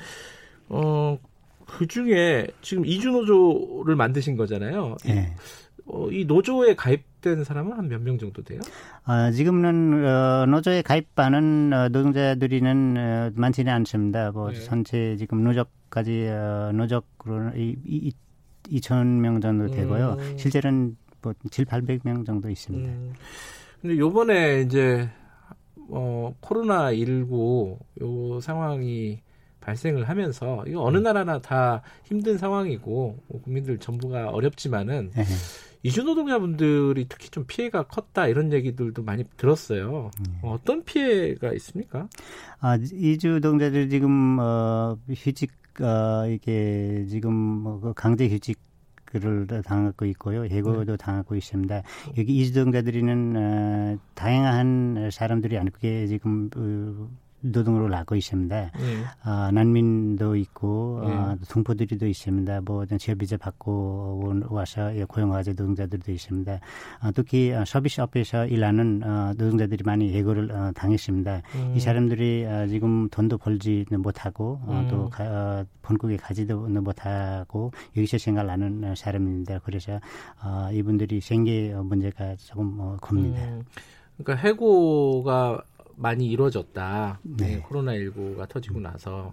어, 0.68 1.18
그 1.66 1.86
중에 1.86 2.46
지금 2.62 2.84
이주노조를 2.86 3.94
만드신 3.96 4.36
거잖아요. 4.36 4.96
네. 5.04 5.34
어, 5.86 6.08
이 6.10 6.24
노조에 6.24 6.74
가입된 6.74 7.44
사람은 7.44 7.72
한 7.76 7.88
몇 7.88 8.00
명 8.00 8.18
정도 8.18 8.42
돼요? 8.42 8.60
어, 9.06 9.30
지금은 9.32 10.04
어, 10.06 10.46
노조에 10.46 10.82
가입하는 10.82 11.72
어, 11.72 11.88
노동자들이는 11.88 12.96
어, 12.96 13.30
많지는 13.34 13.72
않습니다. 13.72 14.30
뭐 14.32 14.50
네. 14.50 14.60
전체 14.60 15.16
지금 15.16 15.42
노조까지 15.44 16.28
어, 16.28 16.70
노조로 16.74 17.02
이, 17.56 17.76
이, 17.84 18.12
2천 18.68 19.04
명 19.06 19.40
정도 19.40 19.66
되고요. 19.68 20.16
음. 20.20 20.38
실제로는 20.38 20.96
뭐 21.20 21.34
7, 21.50 21.64
800명 21.64 22.24
정도 22.24 22.48
있습니다. 22.48 22.88
음. 22.88 23.12
근데 23.82 23.98
요번에 23.98 24.60
이제 24.60 25.10
어 25.88 26.32
코로나 26.40 26.92
19요 26.92 28.40
상황이 28.40 29.20
발생을 29.60 30.08
하면서 30.08 30.64
이거 30.68 30.82
어느 30.82 30.98
음. 30.98 31.02
나라나 31.02 31.40
다 31.40 31.82
힘든 32.04 32.38
상황이고 32.38 33.18
뭐 33.26 33.42
국민들 33.42 33.78
전부가 33.78 34.30
어렵지만은 34.30 35.10
네. 35.14 35.24
이주 35.82 36.04
노동자분들이 36.04 37.06
특히 37.08 37.28
좀 37.28 37.44
피해가 37.44 37.88
컸다 37.88 38.28
이런 38.28 38.52
얘기들도 38.52 39.02
많이 39.02 39.24
들었어요. 39.36 40.12
네. 40.20 40.38
어떤 40.42 40.84
피해가 40.84 41.52
있습니까? 41.54 42.08
아 42.60 42.76
이주 42.76 43.30
노동자들 43.30 43.88
지금 43.88 44.38
어 44.38 44.96
휴직 45.10 45.50
어 45.80 46.28
이게 46.28 47.06
지금 47.08 47.34
뭐 47.34 47.92
강제 47.94 48.28
휴직 48.28 48.60
그를 49.12 49.46
당하고 49.62 50.06
있고요. 50.06 50.44
해고도 50.46 50.92
네. 50.92 50.96
당하고 50.96 51.36
있습니다. 51.36 51.82
여기 52.16 52.36
이주동자들이는 52.38 53.36
어, 53.36 53.98
다양한 54.14 55.10
사람들이 55.12 55.58
안게 55.58 56.06
지금 56.06 56.48
어, 56.56 57.08
노동으로 57.42 57.88
나고 57.88 58.14
있습니다. 58.14 58.56
네. 58.56 58.70
어, 59.24 59.50
난민도 59.50 60.36
있고 60.36 61.02
네. 61.04 61.12
어, 61.12 61.36
동포들이도 61.48 62.06
있습니다. 62.06 62.60
뭐 62.62 62.86
지역비자 62.86 63.36
받고 63.36 64.32
와서 64.48 64.92
고용화제 65.08 65.52
노동자들도 65.52 66.10
있습니다. 66.10 66.52
어, 67.02 67.10
특히 67.14 67.52
어, 67.52 67.64
서비스업에서 67.64 68.46
일하는 68.46 69.02
어, 69.04 69.32
노동자들이 69.36 69.82
많이 69.84 70.12
예고를 70.12 70.50
어, 70.52 70.72
당했습니다. 70.74 71.42
음. 71.56 71.72
이 71.76 71.80
사람들이 71.80 72.44
어, 72.46 72.66
지금 72.68 73.08
돈도 73.10 73.38
벌지 73.38 73.84
못하고 73.90 74.60
어, 74.64 74.80
음. 74.84 74.88
또 74.88 75.08
가, 75.10 75.24
어, 75.24 75.64
본국에 75.82 76.16
가지도 76.16 76.60
못하고 76.68 77.72
여기서 77.96 78.18
생활하는 78.18 78.94
사람입니다. 78.94 79.60
그래서 79.64 80.00
어, 80.42 80.68
이분들이 80.72 81.20
생계 81.20 81.74
문제가 81.74 82.36
조금 82.36 82.76
어, 82.78 82.96
큽니다. 83.00 83.42
음. 83.42 83.62
그러니까 84.16 84.46
해고가 84.46 85.62
많이 86.02 86.26
이루어졌다. 86.26 87.20
네. 87.22 87.46
네 87.46 87.62
코로나19가 87.62 88.48
터지고 88.48 88.80
나서 88.80 89.32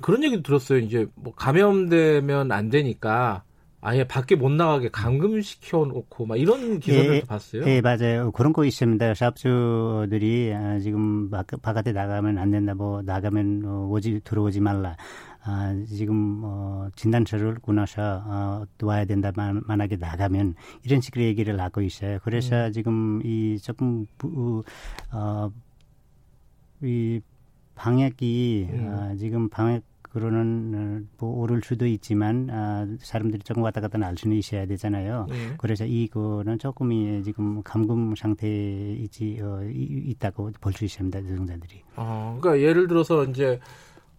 그런 0.00 0.22
얘기도 0.24 0.42
들었어요. 0.42 0.80
이제 0.80 1.06
뭐 1.14 1.32
감염되면 1.34 2.52
안 2.52 2.68
되니까 2.68 3.44
아예 3.80 4.04
밖에 4.04 4.34
못 4.34 4.50
나가게 4.50 4.88
감금시켜 4.88 5.86
놓고 5.86 6.26
막 6.26 6.36
이런 6.36 6.80
기사들도 6.80 7.14
예, 7.14 7.20
봤어요. 7.20 7.62
예, 7.66 7.80
맞아요. 7.80 8.32
그런 8.32 8.52
거 8.52 8.64
있습니다. 8.64 9.14
샵주들이 9.14 10.52
아, 10.52 10.80
지금 10.80 11.30
바, 11.30 11.44
바깥에 11.62 11.92
나가면 11.92 12.38
안 12.38 12.50
된다. 12.50 12.74
뭐 12.74 13.02
나가면 13.02 13.62
어, 13.64 13.88
오지 13.88 14.22
들어오지 14.24 14.60
말라. 14.60 14.96
아, 15.44 15.74
지금 15.86 16.40
어, 16.42 16.88
진단서를 16.96 17.60
꾸나서 17.62 18.22
어, 18.26 18.64
와야 18.82 19.04
된다. 19.04 19.30
만, 19.36 19.62
만약에 19.64 19.96
나가면 19.96 20.56
이런 20.82 21.00
식으로 21.00 21.24
얘기를 21.24 21.58
하고 21.60 21.80
있어요. 21.80 22.18
그래서 22.24 22.66
음. 22.66 22.72
지금 22.72 23.20
이 23.24 23.58
조금 23.62 24.06
부, 24.18 24.64
어, 25.12 25.52
이 26.82 27.20
방역이 27.74 28.68
음. 28.72 28.88
아, 28.94 29.14
지금 29.16 29.48
방역 29.48 29.82
그러는 30.02 30.74
어, 30.74 31.08
뭐 31.18 31.42
오를 31.42 31.60
수도 31.62 31.86
있지만 31.86 32.48
아, 32.50 32.86
사람들이 33.00 33.42
조금 33.42 33.62
왔다 33.62 33.80
갔다 33.80 33.98
날 33.98 34.16
수는 34.16 34.36
있어야 34.36 34.66
되잖아요. 34.66 35.26
네. 35.28 35.36
그래서 35.58 35.84
이거는 35.84 36.58
조금이 36.58 37.22
지금 37.22 37.62
감금 37.62 38.14
상태에 38.16 38.94
있지 38.94 39.38
어, 39.40 39.60
있다고 39.64 40.52
볼 40.60 40.72
수 40.72 40.84
있습니다. 40.84 41.20
노동자들이. 41.20 41.82
아, 41.96 42.36
그러니까 42.40 42.66
예를 42.66 42.88
들어서 42.88 43.24
이제 43.24 43.60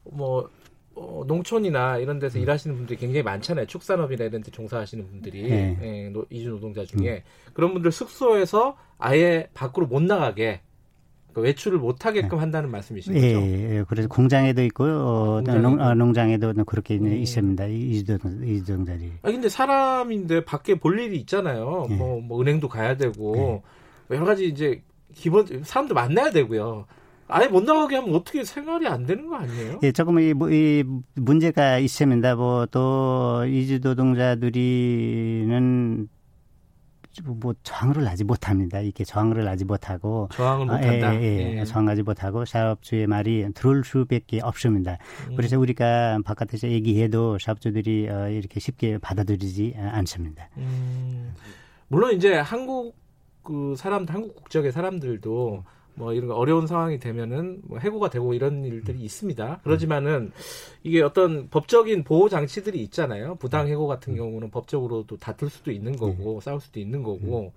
뭐 0.04 0.50
어, 0.96 1.24
농촌이나 1.28 1.98
이런 1.98 2.20
데서 2.20 2.38
음. 2.40 2.44
일하시는 2.44 2.76
분들이 2.76 2.98
굉장히 2.98 3.24
많잖아요. 3.24 3.66
축산업이나 3.66 4.26
이런 4.26 4.42
데 4.44 4.52
종사하시는 4.52 5.08
분들이 5.08 5.44
네. 5.44 5.78
예, 5.82 6.14
이주 6.30 6.50
노동자 6.50 6.84
중에 6.86 7.24
음. 7.26 7.52
그런 7.54 7.74
분들 7.74 7.92
숙소에서 7.92 8.78
아예 8.98 9.48
밖으로 9.54 9.88
못 9.88 10.04
나가게 10.04 10.62
그 10.62 10.69
외출을 11.36 11.80
못 11.80 12.06
하게끔 12.06 12.30
네. 12.30 12.36
한다는 12.38 12.72
말씀이신 12.72 13.16
예, 13.16 13.34
거죠? 13.34 13.46
예, 13.46 13.84
그래서 13.88 14.08
공장에도 14.08 14.64
있고 14.64 14.86
어, 14.86 15.44
아, 15.48 15.54
농, 15.56 15.80
어, 15.80 15.94
농장에도 15.94 16.54
그렇게 16.66 16.98
음. 16.98 17.14
있습니다. 17.14 17.66
이주동자리. 17.68 19.12
아 19.22 19.32
근데 19.32 19.50
사람인데 19.50 20.46
밖에 20.46 20.76
볼 20.76 21.00
일이 21.00 21.18
있잖아요. 21.20 21.88
예. 21.90 21.96
뭐, 21.96 22.20
뭐 22.22 22.42
은행도 22.42 22.68
가야 22.68 22.98
되고 22.98 23.62
예. 24.12 24.16
여러 24.16 24.26
가지 24.26 24.48
이제 24.48 24.82
기본 25.14 25.46
사람도 25.64 25.94
만나야 25.94 26.32
되고요. 26.32 26.86
아예 27.32 27.48
못 27.48 27.64
나가게 27.64 27.98
하면 27.98 28.16
어떻게 28.16 28.44
생활이 28.44 28.88
안 28.88 29.06
되는 29.06 29.28
거 29.28 29.36
아니에요? 29.36 29.80
예, 29.84 29.92
조금 29.92 30.20
이, 30.20 30.34
뭐, 30.34 30.50
이 30.50 30.84
문제가 31.16 31.78
있습니다. 31.78 32.36
뭐 32.36 32.66
또 32.72 33.46
이주 33.48 33.80
노동자들이는 33.84 34.50
뭐 37.24 37.54
저항을 37.64 38.08
하지 38.08 38.24
못합니다. 38.24 38.80
이렇게 38.80 39.04
저항을 39.04 39.48
하지 39.48 39.66
못하고 39.66 40.30
저항을 40.32 40.70
아, 40.70 40.78
못한다. 40.78 41.16
예, 41.16 41.22
예, 41.22 41.60
예. 41.60 41.66
저항하지 41.66 42.04
못하고 42.04 42.46
사업주의 42.46 43.08
말이 43.08 43.46
들어올 43.54 43.84
수밖에 43.84 44.40
없습니다. 44.42 44.98
음. 45.30 45.36
그래서 45.36 45.60
우리가 45.60 46.20
바깥에서 46.24 46.70
얘기해도 46.70 47.38
사업주들이 47.40 48.10
어, 48.10 48.30
이렇게 48.30 48.60
쉽게 48.60 48.98
받아들이지 49.00 49.76
않습니다. 49.78 50.50
음. 50.58 51.34
물론 51.88 52.16
이제 52.16 52.36
한국 52.36 52.96
그 53.44 53.74
사람들 53.78 54.14
한국 54.14 54.36
국적의 54.36 54.72
사람들도 54.72 55.64
뭐 56.00 56.14
이런 56.14 56.32
어려운 56.32 56.66
상황이 56.66 56.98
되면은 56.98 57.62
뭐 57.66 57.78
해고가 57.78 58.10
되고 58.10 58.34
이런 58.34 58.64
일들이 58.64 59.02
있습니다. 59.02 59.60
그렇지만은 59.64 60.32
이게 60.82 61.02
어떤 61.02 61.50
법적인 61.50 62.06
보호 62.06 62.30
장치들이 62.30 62.82
있잖아요. 62.84 63.36
부당 63.36 63.68
해고 63.68 63.86
같은 63.86 64.16
경우는 64.16 64.50
법적으로도 64.50 65.18
다툴 65.18 65.50
수도 65.50 65.72
있는 65.72 65.98
거고 65.98 66.40
싸울 66.40 66.62
수도 66.62 66.80
있는 66.80 67.04
거고. 67.04 67.52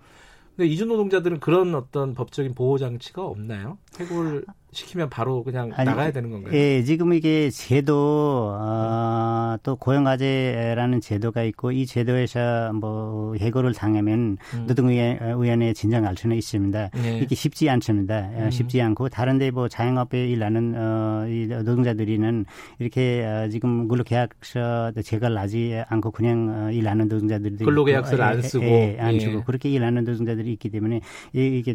근데 0.57 0.69
이주 0.69 0.87
노동자들은 0.87 1.39
그런 1.39 1.75
어떤 1.77 2.15
법적인 2.15 2.55
보호 2.55 2.79
장치가 2.79 3.25
없나요? 3.25 3.79
해고를 3.99 4.45
시키면 4.73 5.11
바로 5.11 5.45
그냥 5.45 5.71
아니, 5.75 5.89
나가야 5.89 6.13
되는 6.13 6.31
건가요? 6.31 6.55
예, 6.55 6.83
지금 6.83 7.13
이게 7.13 7.51
제도 7.51 8.57
어, 8.59 9.57
또 9.63 9.77
고용과제라는 9.77 11.01
제도가 11.03 11.43
있고 11.45 11.73
이 11.73 11.85
제도에서 11.85 12.73
뭐 12.73 13.35
해고를 13.37 13.75
당하면 13.75 14.39
음. 14.55 14.67
노동위원회에 14.67 15.75
진정할 15.75 16.17
수는 16.17 16.37
있습니다. 16.37 16.91
네. 16.95 17.19
이게 17.19 17.35
쉽지 17.35 17.69
않습니다. 17.69 18.31
어, 18.35 18.45
음. 18.45 18.51
쉽지 18.51 18.81
않고 18.81 19.11
다른데 19.11 19.51
뭐 19.51 19.69
자영업에 19.69 20.27
일하는 20.29 20.75
어, 20.75 21.27
이 21.29 21.47
노동자들이는 21.49 22.47
이렇게 22.79 23.25
어, 23.25 23.49
지금 23.51 23.89
근로계약서 23.89 24.93
제거를 25.05 25.37
하지 25.37 25.83
않고 25.89 26.13
그냥 26.13 26.49
어, 26.49 26.71
일하는 26.71 27.09
노동자들이 27.09 27.57
근로계약서를 27.57 28.25
안 28.25 28.41
쓰고 28.41 28.65
예, 28.65 28.97
안 28.99 29.21
쓰고 29.21 29.39
예. 29.39 29.43
그렇게 29.45 29.69
일하는 29.69 30.05
노동자들이 30.05 30.51
있기 30.55 30.71
때문에 30.71 31.03
이게 31.35 31.75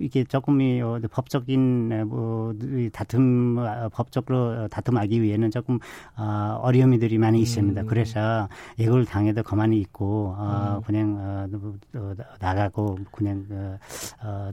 이게 0.00 0.24
조금이 0.24 0.80
어, 0.80 1.00
법적인 1.10 2.06
뭐 2.08 2.54
다툼 2.92 3.58
아, 3.58 3.88
법적으로 3.88 4.68
다툼하기 4.68 5.22
위해는 5.22 5.50
조금 5.50 5.78
어, 6.16 6.58
어려움이들이 6.62 7.18
많이 7.18 7.40
있습니다. 7.40 7.82
음. 7.82 7.86
그래서 7.86 8.48
이걸 8.76 9.04
당해도 9.04 9.42
가만히 9.42 9.80
있고 9.80 10.34
어, 10.36 10.76
음. 10.78 10.82
그냥 10.82 11.16
어, 11.18 11.98
어, 11.98 12.14
나가고 12.40 12.98
그냥 13.12 13.46
어, 13.50 13.78
어, 14.22 14.50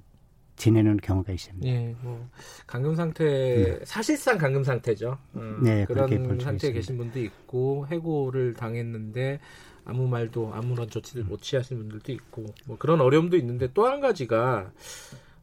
지내는 0.55 0.97
경우가 0.97 1.33
있습니다. 1.33 1.67
예, 1.67 1.93
뭐 2.01 2.29
감금 2.65 2.95
상태 2.95 3.25
네. 3.25 3.79
사실상 3.83 4.37
감금 4.37 4.63
상태죠. 4.63 5.17
음, 5.35 5.59
네, 5.61 5.83
그런 5.85 6.39
상태에 6.39 6.71
계신 6.71 6.97
분도 6.97 7.19
있고 7.19 7.85
해고를 7.91 8.53
당했는데 8.53 9.39
아무 9.83 10.07
말도 10.07 10.53
아무런 10.53 10.89
조치를 10.89 11.25
못 11.25 11.41
취하시는 11.41 11.79
분들도 11.81 12.11
있고 12.13 12.45
뭐 12.65 12.77
그런 12.77 13.01
어려움도 13.01 13.35
있는데 13.37 13.67
또 13.73 13.85
한 13.85 13.99
가지가 13.99 14.71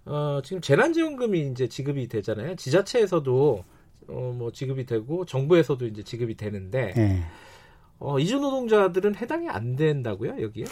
어, 0.04 0.40
지금 0.44 0.60
재난지원금이 0.60 1.48
이제 1.52 1.68
지급이 1.68 2.08
되잖아요. 2.08 2.56
지자체에서도 2.56 3.64
어, 4.08 4.34
뭐 4.36 4.50
지급이 4.50 4.84
되고 4.84 5.24
정부에서도 5.24 5.86
이제 5.86 6.02
지급이 6.02 6.36
되는데 6.36 6.92
네. 6.94 7.22
어, 7.98 8.18
이주 8.18 8.40
노동자들은 8.40 9.14
해당이 9.14 9.48
안 9.48 9.76
된다고요, 9.76 10.42
여기에? 10.42 10.64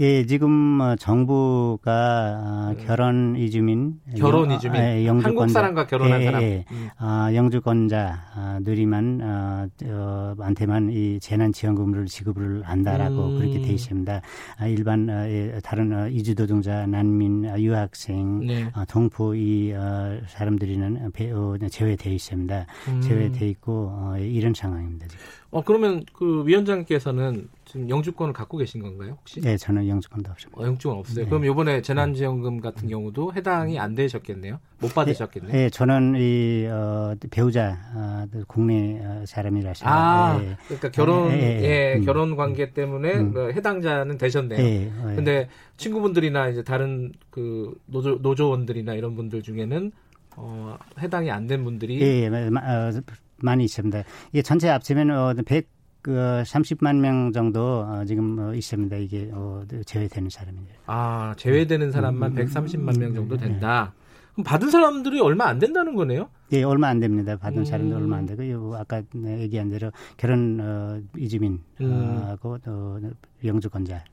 예, 0.00 0.24
지금 0.26 0.80
어, 0.80 0.94
정부가 0.94 2.38
어, 2.40 2.74
음. 2.78 2.86
결혼 2.86 3.34
이주민, 3.36 3.98
결혼 4.16 4.52
이주민, 4.52 4.80
예, 4.80 5.04
영주권자, 5.04 5.28
한국 5.28 5.48
사람과 5.48 5.86
결혼한 5.88 6.20
예, 6.20 6.24
사람, 6.24 6.42
예, 6.42 6.64
음. 6.70 6.88
어, 7.00 7.34
영주권자들이만 7.34 9.20
어, 9.20 9.66
어, 9.86 10.34
한테만 10.38 10.90
이 10.92 11.18
재난 11.18 11.52
지원금을 11.52 12.06
지급을 12.06 12.62
한다라고 12.62 13.26
음. 13.26 13.38
그렇게 13.38 13.60
돼 13.60 13.72
있습니다. 13.72 14.20
아, 14.58 14.66
일반 14.68 15.10
어, 15.10 15.26
예, 15.26 15.58
다른 15.64 15.92
어, 15.92 16.06
이주 16.06 16.36
노동자, 16.36 16.86
난민, 16.86 17.46
어, 17.46 17.58
유학생, 17.58 18.46
네. 18.46 18.70
어, 18.76 18.84
동포 18.88 19.34
이 19.34 19.72
어, 19.72 20.20
사람들이는 20.28 21.10
배, 21.12 21.32
어, 21.32 21.56
제외돼 21.68 22.10
있습니다. 22.14 22.66
음. 22.86 23.00
제외돼 23.00 23.48
있고 23.48 23.90
어, 23.92 24.16
이런 24.16 24.54
상황입니다. 24.54 25.08
지금. 25.08 25.24
어 25.50 25.62
그러면 25.64 26.04
그 26.12 26.44
위원장께서는 26.46 27.48
지금 27.68 27.90
영주권을 27.90 28.32
갖고 28.32 28.56
계신 28.56 28.80
건가요 28.80 29.18
혹시? 29.20 29.42
네, 29.42 29.58
저는 29.58 29.86
영주권도 29.86 30.30
없습니다. 30.30 30.58
어, 30.60 30.64
영주권 30.64 30.98
없어요. 30.98 31.24
네. 31.24 31.28
그럼 31.28 31.44
이번에 31.44 31.82
재난지원금 31.82 32.62
같은 32.62 32.84
음. 32.84 32.88
경우도 32.88 33.34
해당이 33.34 33.78
안 33.78 33.94
되셨겠네요. 33.94 34.58
못 34.80 34.94
받으셨겠네요. 34.94 35.52
네, 35.52 35.58
네 35.64 35.70
저는 35.70 36.14
이 36.16 36.66
어, 36.66 37.14
배우자 37.30 37.76
어, 37.94 38.26
국내 38.46 38.98
어, 39.04 39.22
사람이라서. 39.26 39.86
아, 39.86 40.38
네. 40.40 40.56
그러니까 40.64 40.90
결혼 40.90 41.30
예, 41.32 41.96
음. 41.96 42.04
결혼 42.06 42.36
관계 42.36 42.72
때문에 42.72 43.14
음. 43.16 43.32
그 43.34 43.52
해당자는 43.52 44.16
되셨네요. 44.16 44.58
네, 44.58 44.90
네. 45.04 45.14
근데 45.14 45.48
친구분들이나 45.76 46.48
이제 46.48 46.64
다른 46.64 47.12
그 47.28 47.78
노조 47.84 48.14
노조원들이나 48.22 48.94
이런 48.94 49.14
분들 49.14 49.42
중에는 49.42 49.92
어, 50.36 50.78
해당이 50.98 51.30
안 51.30 51.46
된 51.46 51.64
분들이 51.64 52.00
예, 52.00 52.22
예, 52.22 52.28
어, 52.28 52.90
많이 53.36 53.64
있습니다. 53.64 54.04
이게 54.32 54.40
전체 54.40 54.68
합치면 54.68 55.10
어, 55.10 55.34
100, 55.44 55.68
그 56.02 56.42
30만 56.44 56.96
명 57.00 57.32
정도 57.32 57.80
어, 57.80 58.04
지금 58.06 58.38
어, 58.38 58.54
있습니다. 58.54 58.96
이게 58.96 59.30
어, 59.32 59.62
제외되는 59.84 60.30
사람입니다. 60.30 60.74
아 60.86 61.34
제외되는 61.36 61.90
사람만 61.90 62.36
음, 62.36 62.44
130만 62.44 62.98
명 62.98 63.14
정도 63.14 63.36
된다. 63.36 63.92
네. 63.94 64.08
그럼 64.34 64.44
받은 64.44 64.70
사람들이 64.70 65.20
얼마 65.20 65.46
안 65.46 65.58
된다는 65.58 65.96
거네요? 65.96 66.28
예, 66.52 66.62
얼마 66.62 66.88
안 66.88 67.00
됩니다. 67.00 67.36
받은 67.36 67.58
음. 67.58 67.64
사람들 67.64 67.96
얼마 67.96 68.16
안 68.16 68.26
되고 68.26 68.76
아까 68.76 69.02
얘기한 69.14 69.68
대로 69.68 69.90
결혼 70.16 70.60
어, 70.60 71.00
이주민하고 71.16 71.62
음. 71.80 72.60
어, 72.66 72.98
영주권자 73.44 74.04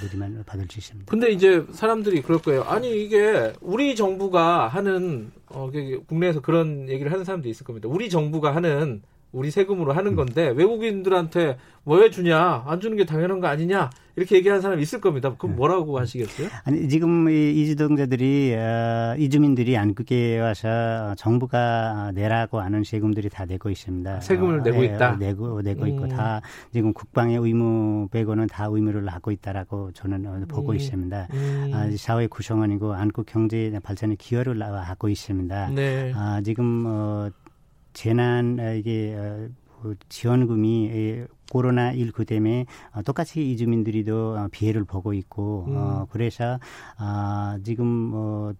들이만 0.00 0.44
받을 0.46 0.66
수 0.70 0.78
있습니다. 0.78 1.10
근데 1.10 1.30
이제 1.30 1.64
사람들이 1.72 2.22
그럴 2.22 2.40
거예요. 2.40 2.62
아니 2.62 3.04
이게 3.04 3.52
우리 3.60 3.94
정부가 3.94 4.68
하는 4.68 5.30
어, 5.48 5.70
국내에서 6.06 6.40
그런 6.40 6.88
얘기를 6.88 7.12
하는 7.12 7.24
사람도 7.24 7.48
있을 7.48 7.64
겁니다. 7.64 7.88
우리 7.88 8.08
정부가 8.08 8.54
하는 8.54 9.02
우리 9.36 9.50
세금으로 9.50 9.92
하는 9.92 10.12
음. 10.12 10.16
건데 10.16 10.48
외국인들한테 10.48 11.58
왜 11.84 12.10
주냐 12.10 12.64
안 12.66 12.80
주는 12.80 12.96
게 12.96 13.04
당연한 13.04 13.38
거 13.38 13.48
아니냐 13.48 13.90
이렇게 14.16 14.36
얘기하는 14.36 14.62
사람이 14.62 14.80
있을 14.82 15.02
겁니다. 15.02 15.34
그럼 15.36 15.52
네. 15.52 15.56
뭐라고 15.58 15.98
하시겠어요? 15.98 16.48
아니 16.64 16.88
지금 16.88 17.28
이 17.28 17.52
이주동자들이 17.52 18.54
어, 18.54 19.14
이주민들이 19.18 19.76
안국에 19.76 20.40
와서 20.40 21.14
정부가 21.18 22.12
내라고 22.14 22.60
하는 22.60 22.82
세금들이 22.82 23.28
다 23.28 23.44
내고 23.44 23.68
있습니다. 23.68 24.20
세금을 24.20 24.60
어, 24.60 24.62
내고 24.62 24.80
네, 24.80 24.86
있다. 24.86 25.16
내고 25.16 25.60
내고 25.60 25.82
음. 25.82 25.88
있고 25.88 26.08
다 26.08 26.40
지금 26.72 26.94
국방의 26.94 27.36
의무 27.36 28.08
빼고는 28.10 28.46
다 28.46 28.68
의무를 28.70 29.06
하고 29.08 29.30
있다라고 29.30 29.92
저는 29.92 30.26
어, 30.26 30.44
보고 30.48 30.72
음. 30.72 30.76
있습니다. 30.76 31.28
음. 31.34 31.70
아, 31.74 31.90
사회 31.98 32.26
구성원이고 32.26 32.94
안국 32.94 33.26
경제 33.26 33.78
발전에 33.82 34.16
기여를 34.18 34.62
하고 34.62 35.10
있습니다. 35.10 35.70
네. 35.74 36.12
아, 36.16 36.40
지금 36.42 36.84
어, 36.86 37.28
재난 37.96 38.58
어, 38.60 38.74
이게 38.74 39.16
어, 39.16 39.48
지원금이 40.10 41.24
코로나 41.50 41.94
19 41.94 42.26
때문에 42.26 42.66
어, 42.92 43.02
똑같이 43.02 43.50
이주민들이도 43.50 44.36
어, 44.36 44.48
피해를 44.52 44.84
보고 44.84 45.14
있고 45.14 45.64
음. 45.68 45.76
어, 45.76 46.06
그래서 46.10 46.60
아 46.98 47.58
지금 47.64 47.86
뭐 47.86 48.52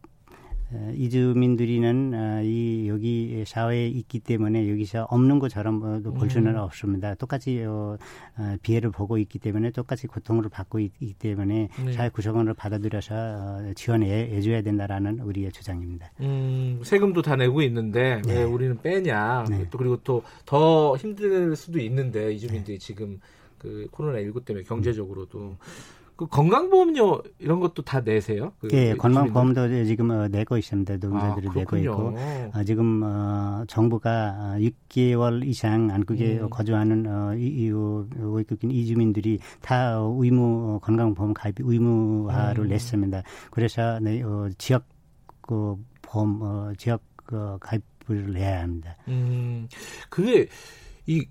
이주민들이는 0.94 2.12
어, 2.14 2.42
이 2.42 2.88
여기 2.88 3.44
사회에 3.46 3.88
있기 3.88 4.20
때문에 4.20 4.68
여기서 4.70 5.06
없는 5.10 5.38
것처럼 5.38 6.02
볼 6.02 6.30
수는 6.30 6.54
음. 6.54 6.60
없습니다. 6.60 7.14
똑같이 7.14 7.62
어, 7.64 7.96
어, 8.36 8.56
피해를 8.62 8.90
보고 8.90 9.18
있기 9.18 9.38
때문에 9.38 9.70
똑같이 9.70 10.06
고통을 10.06 10.48
받고 10.48 10.80
있기 10.80 11.14
때문에 11.14 11.68
네. 11.84 11.92
사회 11.92 12.08
구성원을 12.08 12.54
받아들여서 12.54 13.74
지원해 13.74 14.40
줘야 14.40 14.62
된다라는 14.62 15.20
우리의 15.20 15.52
주장입니다. 15.52 16.10
음, 16.20 16.80
세금도 16.82 17.22
다 17.22 17.36
내고 17.36 17.62
있는데 17.62 18.20
네. 18.24 18.38
왜 18.38 18.42
우리는 18.42 18.80
빼냐? 18.80 19.44
네. 19.48 19.66
또 19.70 19.78
그리고 19.78 19.96
또 19.98 20.22
더 20.44 20.96
힘들 20.96 21.56
수도 21.56 21.78
있는데 21.80 22.32
이주민들이 22.32 22.78
네. 22.78 22.84
지금 22.86 23.20
그 23.58 23.86
코로나 23.90 24.20
19 24.20 24.44
때문에 24.44 24.64
경제적으로도 24.64 25.38
음. 25.38 25.56
그 26.16 26.26
건강보험료 26.26 27.22
이런 27.38 27.60
것도 27.60 27.82
다 27.82 28.00
내세요? 28.00 28.52
그 28.58 28.68
예, 28.72 28.94
건강보험도 28.94 29.84
지금 29.84 30.10
어, 30.10 30.28
내고 30.28 30.56
있습니다. 30.56 30.94
노동자들이 30.94 31.48
아, 31.48 31.52
내고 31.54 31.76
있고 31.76 32.16
어, 32.54 32.64
지금 32.64 33.02
어, 33.04 33.64
정부가 33.68 34.56
6개월 34.58 35.42
어, 35.42 35.44
이상 35.44 35.90
안국에 35.90 36.38
음. 36.40 36.48
거주하는 36.48 37.06
어, 37.06 37.34
이, 37.34 37.44
이, 37.46 37.70
외국인 38.18 38.70
이주민들이 38.70 39.38
다 39.60 39.98
의무 39.98 40.80
건강보험 40.80 41.34
가입 41.34 41.56
의무화를 41.58 42.64
음. 42.64 42.68
냈습니다. 42.68 43.22
그래서 43.50 44.00
네, 44.00 44.22
어, 44.22 44.48
지역 44.56 44.84
그 45.42 45.76
보험 46.00 46.40
어, 46.40 46.72
지역 46.78 47.02
그 47.26 47.58
가입을 47.60 48.32
내야 48.32 48.62
합니다. 48.62 48.96
음, 49.08 49.68
그게 50.08 50.48
이 51.06 51.26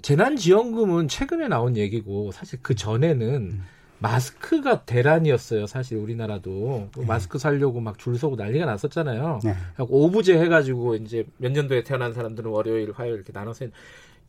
재난지원금은 0.00 1.08
최근에 1.08 1.48
나온 1.48 1.76
얘기고 1.76 2.32
사실 2.32 2.60
그 2.62 2.74
전에는 2.74 3.34
음. 3.34 3.75
마스크가 3.98 4.84
대란이었어요. 4.84 5.66
사실 5.66 5.96
우리나라도 5.98 6.88
네. 6.96 7.06
마스크 7.06 7.38
살려고 7.38 7.80
막 7.80 7.96
줄 7.98 8.18
서고 8.18 8.36
난리가 8.36 8.66
났었잖아요. 8.66 9.40
네. 9.42 9.54
오부제 9.78 10.38
해가지고 10.38 10.96
이제 10.96 11.24
몇 11.38 11.50
년도에 11.52 11.82
태어난 11.82 12.12
사람들은 12.12 12.50
월요일, 12.50 12.92
화요일 12.92 13.14
이렇게 13.16 13.32
나눠서 13.32 13.66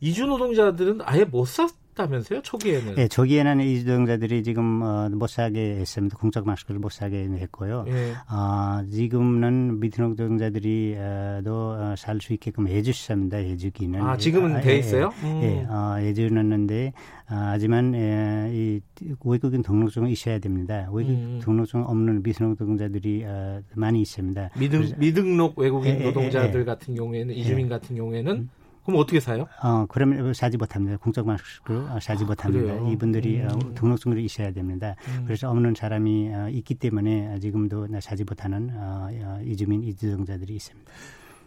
이주 0.00 0.26
노동자들은 0.26 1.00
아예 1.04 1.24
못 1.24 1.46
샀. 1.46 1.70
다면서요 1.98 2.42
초기에는? 2.42 2.94
네, 2.94 3.08
초기에는 3.08 3.60
이주 3.60 3.84
노동자들이 3.90 4.44
지금 4.44 4.82
어, 4.82 5.08
못 5.10 5.28
사게 5.28 5.76
했습니다. 5.80 6.16
공적 6.16 6.46
마스크를 6.46 6.78
못 6.78 6.92
사게 6.92 7.24
했고요. 7.24 7.84
예. 7.88 8.12
어, 8.30 8.84
지금은 8.88 9.80
미등 9.80 10.10
노동자들이 10.10 10.96
도 11.44 11.72
어, 11.72 11.94
살수 11.98 12.34
있게끔 12.34 12.68
해주셨습니다. 12.68 13.38
해주기는. 13.38 14.00
아 14.00 14.16
지금은 14.16 14.56
아, 14.56 14.60
돼 14.60 14.74
예, 14.74 14.78
있어요? 14.78 15.10
예, 15.24 15.26
음. 15.26 15.42
예 15.42 15.66
어, 15.68 15.96
해주는데 15.96 16.92
아, 17.26 17.48
하지만 17.50 17.92
예, 17.94 18.48
이 18.52 18.80
외국인 19.24 19.62
등록증은 19.62 20.08
있어야 20.10 20.38
됩니다. 20.38 20.88
외국인 20.92 21.16
음. 21.16 21.40
등록증 21.42 21.82
없는 21.82 22.22
미등 22.22 22.50
노동자들이 22.50 23.24
어, 23.26 23.60
많이 23.74 24.00
있습니다. 24.02 24.50
미등 24.56 24.92
미등록 24.98 25.58
외국인 25.58 25.96
예, 25.96 26.00
예 26.00 26.04
노동자들 26.04 26.60
예, 26.60 26.64
같은 26.64 26.94
경우에는 26.94 27.34
이주민 27.34 27.68
같은 27.68 27.96
경우에는 27.96 28.32
음. 28.32 28.50
그럼 28.88 29.00
어떻게 29.02 29.20
사요? 29.20 29.46
어, 29.62 29.84
그러면 29.86 30.32
사지 30.32 30.56
못합니다. 30.56 30.96
공적 30.96 31.26
마스크 31.26 31.86
사지 32.00 32.24
아, 32.24 32.26
못합니다. 32.26 32.72
그래요? 32.72 32.88
이분들이 32.90 33.42
어, 33.42 33.48
음. 33.62 33.74
등록증이 33.74 34.24
있어야 34.24 34.50
됩니다. 34.50 34.94
음. 35.08 35.24
그래서 35.26 35.50
없는 35.50 35.74
사람이 35.74 36.30
어, 36.32 36.48
있기 36.48 36.74
때문에 36.76 37.38
지금도 37.38 37.88
사지 38.00 38.24
못하는 38.24 38.70
어, 38.74 39.10
어, 39.12 39.40
이주민 39.44 39.82
이주정자들이 39.84 40.54
있습니다. 40.56 40.90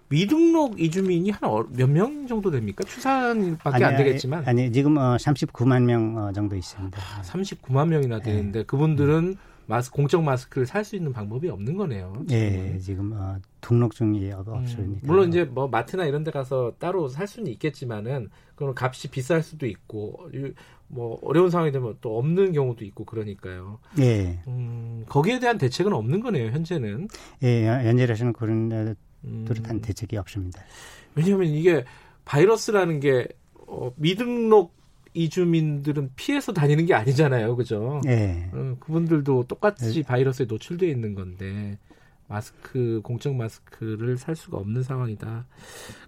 미등록 0.10 0.80
이주민이 0.80 1.32
한 1.32 1.50
몇 1.72 1.90
명 1.90 2.28
정도 2.28 2.52
됩니까? 2.52 2.84
추산밖에 2.84 3.70
아니, 3.76 3.84
안 3.86 3.98
되겠지만. 3.98 4.44
아니, 4.46 4.72
지금 4.72 4.98
어, 4.98 5.16
39만 5.16 5.82
명 5.84 6.16
어, 6.18 6.32
정도 6.34 6.56
있습니다. 6.56 6.96
아, 7.02 7.22
39만 7.24 7.88
명이나 7.88 8.20
되는데 8.20 8.60
네. 8.60 8.66
그분들은 8.66 9.16
음. 9.30 9.36
마스 9.68 9.92
공적 9.92 10.24
마스크를 10.24 10.66
살 10.68 10.84
수 10.84 10.96
있는 10.96 11.14
방법이 11.14 11.48
없는 11.50 11.78
거네요. 11.78 12.26
예, 12.32 12.78
지금 12.80 13.14
어, 13.14 13.38
등록증이 13.62 14.32
없으니까. 14.32 14.82
음, 14.84 15.00
물론 15.04 15.30
이제 15.30 15.44
뭐 15.44 15.68
마트나 15.68 16.06
이런 16.06 16.24
데 16.24 16.32
가서 16.32 16.74
따로 16.80 17.08
살 17.08 17.28
수는 17.28 17.52
있겠지만은 17.54 18.30
그런 18.56 18.74
값이 18.78 19.10
비쌀 19.10 19.42
수도 19.44 19.66
있고 19.68 20.30
뭐 20.88 21.20
어려운 21.24 21.50
상황이 21.50 21.72
되면 21.72 21.96
또 22.02 22.18
없는 22.18 22.52
경우도 22.54 22.84
있고 22.86 23.06
그러니까요. 23.06 23.80
예. 24.00 24.40
음, 24.48 25.06
거기에 25.08 25.40
대한 25.40 25.58
대책은 25.58 25.94
없는 25.94 26.20
거네요, 26.20 26.52
현재는. 26.52 27.08
예, 27.44 27.66
현재로서는 27.68 28.34
그런. 28.34 28.96
뚜렷한 29.24 29.76
음, 29.76 29.82
대책이 29.82 30.18
없습니다. 30.18 30.64
왜냐하면 31.14 31.48
이게 31.48 31.86
바이러스라는 32.26 33.00
게 33.00 33.28
어, 33.68 33.92
미등록 33.96 34.74
이주민들은 35.14 36.12
피해서 36.16 36.54
다니는 36.54 36.86
게 36.86 36.94
아니잖아요, 36.94 37.56
그죠? 37.56 38.02
네. 38.04 38.50
어, 38.54 38.76
그분들도 38.80 39.46
똑같이 39.48 39.94
네. 39.94 40.02
바이러스에 40.04 40.46
노출돼 40.46 40.90
있는 40.90 41.16
건데 41.16 41.78
마스크 42.28 43.02
공적 43.04 43.36
마스크를 43.36 44.18
살 44.18 44.36
수가 44.36 44.58
없는 44.58 44.84
상황이다. 44.84 45.46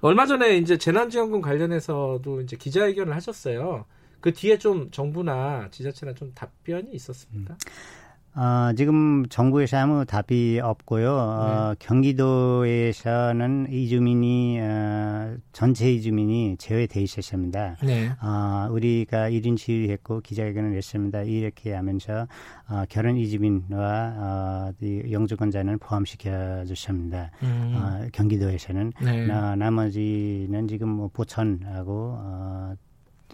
얼마 0.02 0.26
전에 0.26 0.58
이제 0.58 0.78
재난지원금 0.78 1.42
관련해서도 1.42 2.42
이제 2.42 2.56
기자회견을 2.56 3.14
하셨어요. 3.14 3.86
그 4.22 4.32
뒤에 4.32 4.58
좀 4.58 4.90
정부나 4.90 5.68
지자체나 5.70 6.14
좀 6.14 6.32
답변이 6.34 6.92
있었습니다. 6.94 7.54
음. 7.54 8.03
어, 8.36 8.74
지금 8.76 9.26
정부에서 9.30 9.78
아무 9.78 10.06
답이 10.06 10.60
없고요. 10.60 11.14
어, 11.14 11.70
네. 11.70 11.76
경기도에서는 11.80 13.68
이주민이 13.70 14.60
어, 14.60 15.36
전체 15.52 15.92
이주민이 15.92 16.58
제외돼 16.58 17.00
있었습니다. 17.02 17.78
네. 17.84 18.10
어, 18.24 18.68
우리가 18.72 19.30
1인 19.30 19.56
시위했고 19.58 20.22
기자회견을 20.22 20.76
했습니다. 20.76 21.22
이렇게 21.22 21.74
하면서 21.74 22.28
어, 22.68 22.84
결혼 22.90 23.18
이주민과 23.18 24.16
어, 24.18 24.74
영주권자는 24.82 25.78
포함시켜 25.78 26.66
줬습니다. 26.66 27.30
음. 27.44 27.74
어, 27.76 28.08
경기도에서는 28.12 28.94
네. 29.04 29.28
나, 29.28 29.56
나머지는 29.56 30.68
지금 30.68 30.90
뭐 30.90 31.08
보천하고 31.14 32.18
어, 32.18 32.74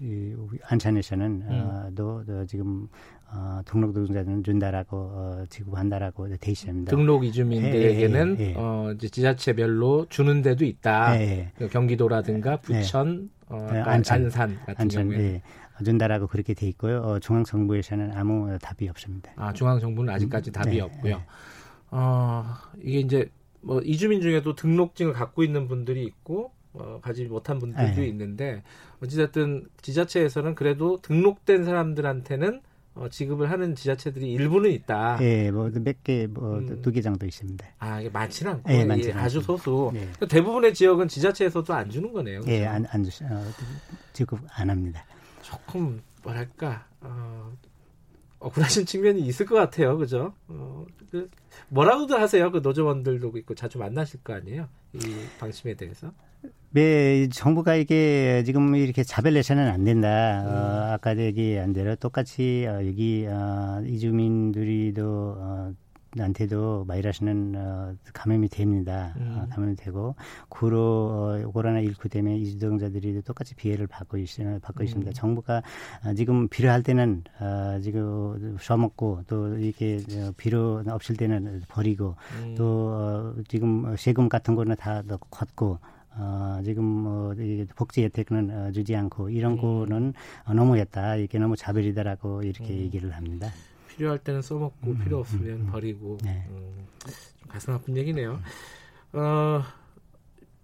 이 0.01 0.33
안산에서는 0.63 1.25
음. 1.25 1.47
어, 1.49 1.89
또, 1.95 2.23
또 2.25 2.45
지금 2.45 2.87
어, 3.31 3.61
등록 3.65 3.93
노동자들은 3.93 4.43
준다라고 4.43 4.97
어, 4.97 5.43
지급한다라고 5.49 6.35
돼 6.37 6.51
있습니다. 6.51 6.89
등록 6.89 7.23
이주민들에게는 7.23 8.37
예, 8.39 8.43
예, 8.43 8.49
예. 8.49 8.53
어, 8.57 8.91
이제 8.95 9.07
지자체별로 9.07 10.07
주는 10.09 10.41
데도 10.41 10.65
있다. 10.65 11.19
예, 11.19 11.21
예. 11.21 11.51
그 11.57 11.67
경기도라든가 11.67 12.57
부천, 12.57 13.29
어, 13.47 13.67
안산, 13.85 14.23
안산 14.23 14.55
같은 14.65 14.75
안산, 14.77 15.09
경우에. 15.09 15.19
예. 15.19 15.41
준다라고 15.83 16.27
그렇게 16.27 16.53
돼 16.53 16.67
있고요. 16.69 17.01
어, 17.01 17.19
중앙 17.19 17.43
정부에서는 17.43 18.11
아무 18.13 18.57
답이 18.61 18.89
없습니다. 18.89 19.31
아 19.37 19.53
중앙 19.53 19.79
정부는 19.79 20.13
아직까지 20.13 20.51
답이 20.51 20.71
네, 20.71 20.81
없고요. 20.81 21.17
네. 21.17 21.25
어, 21.91 22.45
이게 22.81 22.99
이제 22.99 23.29
뭐 23.61 23.79
이주민 23.81 24.21
중에도 24.21 24.55
등록증을 24.55 25.13
갖고 25.13 25.43
있는 25.43 25.67
분들이 25.67 26.03
있고 26.03 26.51
어, 26.73 26.99
가지 27.01 27.25
못한 27.25 27.59
분들도 27.59 28.01
네. 28.01 28.07
있는데 28.07 28.63
어찌됐든 29.01 29.67
지자체에서는 29.81 30.55
그래도 30.55 30.97
등록된 31.01 31.63
사람들한테는 31.63 32.61
어, 32.99 33.07
지급을 33.07 33.49
하는 33.49 33.75
지자체들이 33.75 34.29
일부는 34.33 34.71
있다. 34.71 35.17
예, 35.21 35.49
뭐 35.51 35.69
몇 35.73 36.03
개, 36.03 36.27
뭐두 36.27 36.91
개 36.91 36.99
정도 37.01 37.25
있습니다. 37.25 37.65
아, 37.79 38.01
이게 38.01 38.09
많지는 38.09 38.51
않고, 38.51 38.71
예, 38.73 38.83
많지는 38.83 39.17
아주 39.17 39.39
소수. 39.41 39.89
예. 39.95 40.09
대부분의 40.27 40.73
지역은 40.73 41.07
지자체에서도 41.07 41.73
안 41.73 41.89
주는 41.89 42.11
거네요. 42.11 42.41
그렇죠? 42.41 42.51
예, 42.51 42.65
안, 42.65 42.85
안 42.89 43.03
주, 43.05 43.23
어, 43.23 43.45
지급 44.11 44.39
안 44.49 44.69
합니다. 44.69 45.05
조금 45.41 46.01
뭐랄까, 46.23 46.85
어, 46.99 47.51
억울하신 48.39 48.85
측면이 48.85 49.21
있을 49.21 49.45
것 49.45 49.55
같아요, 49.55 49.97
그죠? 49.97 50.33
어, 50.49 50.85
그, 51.09 51.29
뭐라고들 51.69 52.19
하세요, 52.21 52.51
그 52.51 52.57
노조원들도 52.61 53.31
있고 53.37 53.55
자주 53.55 53.77
만나실 53.77 54.23
거 54.23 54.33
아니에요, 54.33 54.67
이 54.93 54.99
방침에 55.39 55.73
대해서? 55.75 56.11
네, 56.71 57.27
정부가 57.29 57.75
이게 57.75 58.43
지금 58.45 58.75
이렇게 58.75 59.03
자별내서는 59.03 59.67
안 59.67 59.83
된다. 59.83 60.43
음. 60.43 60.47
어, 60.47 60.93
아까도 60.93 61.21
얘기한 61.21 61.73
대로 61.73 61.95
똑같이 61.95 62.67
어, 62.67 62.85
여기 62.85 63.25
어, 63.27 63.81
이주민들이도 63.87 65.35
어, 65.39 65.73
한테도 66.15 66.85
바이러스는 66.87 67.55
어, 67.55 67.95
감염이 68.13 68.49
됩니다. 68.49 69.15
음. 69.17 69.35
어, 69.35 69.47
감염이 69.53 69.77
되고 69.77 70.15
구로 70.47 71.39
어, 71.43 71.51
코로나 71.51 71.81
19 71.81 72.07
때문에 72.07 72.37
이주동자들이 72.37 73.21
똑같이 73.23 73.55
피해를 73.55 73.87
받고 73.87 74.17
있, 74.17 74.37
받고 74.61 74.81
음. 74.81 74.85
있습니다. 74.85 75.11
정부가 75.13 75.63
어, 76.05 76.13
지금 76.13 76.47
필요할 76.49 76.83
때는 76.83 77.23
어, 77.39 77.79
지금 77.81 78.57
써먹고 78.59 79.23
또 79.25 79.57
이렇게 79.57 79.99
어, 80.17 80.31
필요 80.37 80.83
없을 80.87 81.15
때는 81.15 81.63
버리고 81.67 82.15
음. 82.43 82.53
또 82.55 82.89
어, 82.89 83.35
지금 83.47 83.95
세금 83.97 84.29
같은 84.29 84.53
거는 84.53 84.75
다 84.75 85.01
걷고 85.31 85.79
어, 86.15 86.61
지금 86.63 86.83
뭐, 86.83 87.33
이 87.33 87.65
복지 87.75 88.03
혜택은 88.03 88.49
어, 88.51 88.71
주지 88.71 88.95
않고 88.95 89.29
이런 89.29 89.53
음. 89.53 89.61
거는 89.61 90.13
어, 90.45 90.53
너무했다. 90.53 91.17
이게 91.17 91.39
너무 91.39 91.55
자별이다라고 91.55 92.43
이렇게 92.43 92.73
음. 92.73 92.79
얘기를 92.79 93.15
합니다. 93.15 93.49
필요할 93.89 94.19
때는 94.19 94.41
써먹고 94.41 94.91
음, 94.91 94.99
필요 95.03 95.17
음, 95.17 95.21
없으면 95.21 95.61
음, 95.61 95.67
버리고. 95.71 96.17
네. 96.23 96.45
음, 96.49 96.85
가슴 97.47 97.73
아픈 97.73 97.97
얘기네요. 97.97 98.39
어, 99.13 99.63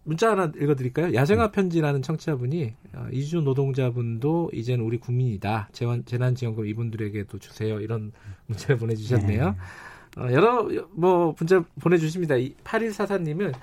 문자 0.03 0.31
하나 0.31 0.51
읽어드릴까요? 0.55 1.13
야생화 1.13 1.51
편지라는 1.51 2.01
청취자분이 2.01 2.73
어, 2.93 3.07
이주 3.11 3.41
노동자분도 3.41 4.51
이제는 4.53 4.85
우리 4.85 4.97
국민이다. 4.99 5.69
재원, 5.73 6.05
재난지원금 6.05 6.65
이분들에게도 6.67 7.39
주세요. 7.39 7.80
이런 7.80 8.11
문자를 8.45 8.77
보내주셨네요. 8.77 9.51
네. 9.51 10.22
어, 10.22 10.31
여러 10.31 10.69
뭐 10.91 11.35
문자 11.38 11.63
보내주십니다. 11.81 12.35
8144님은 12.35 13.53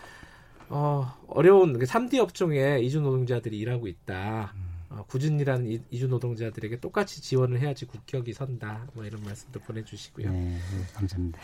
어, 0.74 1.14
어려운 1.26 1.78
3D 1.78 2.18
업종에 2.18 2.80
이주 2.80 3.02
노동자들이 3.02 3.58
일하고 3.58 3.88
있다. 3.88 4.54
어, 4.88 5.04
구준이라는 5.06 5.84
이주 5.90 6.08
노동자들에게 6.08 6.80
똑같이 6.80 7.20
지원을 7.20 7.60
해야지 7.60 7.84
국격이 7.84 8.32
선다. 8.32 8.88
뭐 8.94 9.04
이런 9.04 9.22
말씀도 9.22 9.60
보내주시고요. 9.60 10.30
네, 10.30 10.38
네 10.38 10.58
감사합니다. 10.94 11.38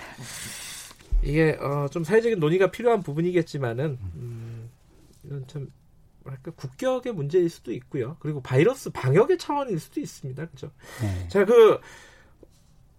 이게 1.23 1.59
어, 1.61 1.89
좀 1.91 2.05
사회적인 2.05 2.41
논의가 2.41 2.71
필요한 2.71 3.03
부분이겠지만은 3.03 3.99
음, 4.15 4.71
이건 5.25 5.47
참 5.47 5.71
뭐랄까 6.23 6.51
국격의 6.53 7.13
문제일 7.13 7.51
수도 7.51 7.71
있고요. 7.73 8.17
그리고 8.21 8.41
바이러스 8.41 8.89
방역의 8.91 9.37
차원일 9.37 9.79
수도 9.79 10.01
있습니다. 10.01 10.47
그렇죠? 10.47 10.71
네. 11.03 11.29
자, 11.29 11.45
그 11.45 11.81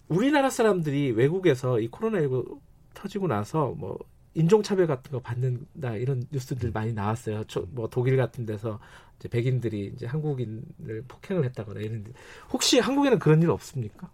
우리나라 0.08 0.52
사람들이 0.52 1.12
외국에서 1.12 1.80
이 1.80 1.90
코로나19 1.90 2.60
터지고 2.94 3.28
나서 3.28 3.74
뭐 3.78 3.98
인종차별 4.34 4.88
같은 4.88 5.12
거 5.12 5.20
받는다 5.20 5.96
이런 5.96 6.24
뉴스들 6.32 6.72
많이 6.72 6.94
나왔어요. 6.94 7.44
뭐 7.72 7.88
독일 7.90 8.18
같은 8.18 8.46
데서 8.46 8.80
이제 9.20 9.28
백인들이 9.28 9.92
이제 9.96 10.06
한국인을 10.06 11.04
폭행을 11.08 11.44
했다거나 11.46 11.82
이런 11.82 12.06
혹시 12.52 12.80
한국에는 12.80 13.20
그런 13.20 13.42
일 13.42 13.50
없습니까? 13.50 14.10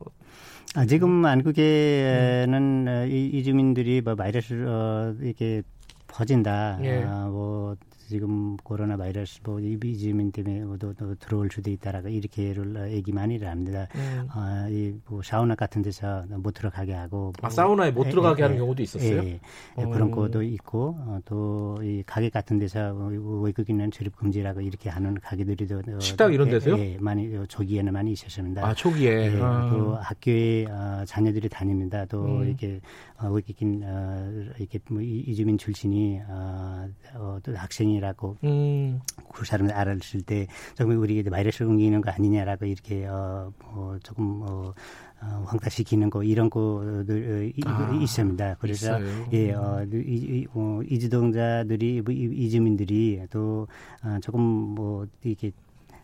아, 0.76 0.86
지금 0.86 1.26
한국에는 1.26 2.88
음. 2.88 3.10
이주민들이 3.12 4.02
뭐 4.02 4.16
바이러스 4.16 4.54
어, 4.68 5.16
이렇게 5.22 5.62
퍼진다. 6.08 6.80
예. 6.84 7.04
아, 7.04 7.28
뭐 7.28 7.76
지금 8.08 8.56
코로나 8.58 8.98
바이러스 8.98 9.40
뭐 9.44 9.60
이비 9.60 9.98
지민 9.98 10.32
때문에 10.32 10.78
또, 10.80 10.94
또 10.94 11.16
들어올 11.16 11.50
수도 11.52 11.72
있다라고 11.72 12.10
이렇게를 12.10 12.92
얘기 12.92 13.12
많이를 13.12 13.48
합니다. 13.48 13.88
음. 13.96 14.28
아, 14.32 14.68
이뭐 14.70 15.22
사우나 15.24 15.56
같은 15.56 15.82
데서 15.82 16.26
못 16.30 16.54
들어가게 16.54 16.94
하고 16.94 17.18
뭐 17.18 17.34
아, 17.42 17.50
사우나에 17.50 17.92
못 17.92 18.06
들어가게 18.06 18.42
에, 18.42 18.46
하는 18.46 18.58
경우도 18.58 18.84
있었어요. 18.84 19.24
예, 19.24 19.40
예. 19.80 19.84
그런 19.84 20.12
것도 20.12 20.44
있고 20.44 20.96
어, 21.00 21.20
또이 21.26 22.04
가게 22.06 22.30
같은 22.30 22.60
데서 22.60 22.94
외국인은 22.94 23.92
출입 23.92 24.16
금지라고 24.16 24.62
이렇게 24.62 24.90
하는 24.90 25.16
가게들이도 25.16 25.82
어, 25.96 26.00
식당 26.00 26.34
이런 26.34 26.50
데서요? 26.50 26.78
예, 26.78 26.98
많이 27.00 27.32
초기에는 27.48 27.92
많이 27.92 28.12
있었습니다. 28.12 28.66
아 28.66 28.74
초기에 28.74 29.36
예, 29.36 29.42
아. 29.42 29.70
또 29.72 29.96
학교에 29.96 30.66
어, 30.66 31.04
자녀들이 31.06 31.50
다닙니다. 31.50 32.06
또 32.06 32.26
음. 32.26 32.48
이렇게 32.48 32.80
어, 33.20 33.30
외국인 33.30 33.82
어, 33.84 34.32
이렇게 34.58 34.80
뭐 34.90 35.02
이주민 35.02 35.58
출신이 35.58 36.20
어, 36.28 36.88
어, 37.16 37.40
또 37.44 37.56
학생이 37.56 37.95
라고 38.00 38.38
음. 38.44 39.00
그 39.32 39.46
사람을 39.46 39.74
알았을 39.74 40.22
때 40.22 40.48
조금 40.76 41.00
우리 41.00 41.24
바이러스 41.24 41.64
옮기는 41.64 42.02
거 42.02 42.12
아니냐라고 42.12 42.66
이렇게 42.66 43.06
어, 43.06 43.52
뭐 43.60 43.98
조금 44.04 44.42
어, 44.44 44.74
어, 45.22 45.44
황타시키는 45.48 46.10
거 46.10 46.24
이런 46.24 46.50
거들 46.50 47.54
어, 47.66 47.70
아, 47.70 47.92
있습니다. 47.94 48.56
그래서 48.60 49.00
있어요. 49.00 49.28
예, 49.34 49.54
어, 49.54 49.86
이, 49.92 50.46
어, 50.54 50.82
이주동자들이 50.88 52.02
뭐, 52.02 52.14
이주민들이 52.14 53.22
또 53.30 53.68
어, 54.04 54.18
조금 54.22 54.42
뭐 54.42 55.06
이렇게 55.24 55.52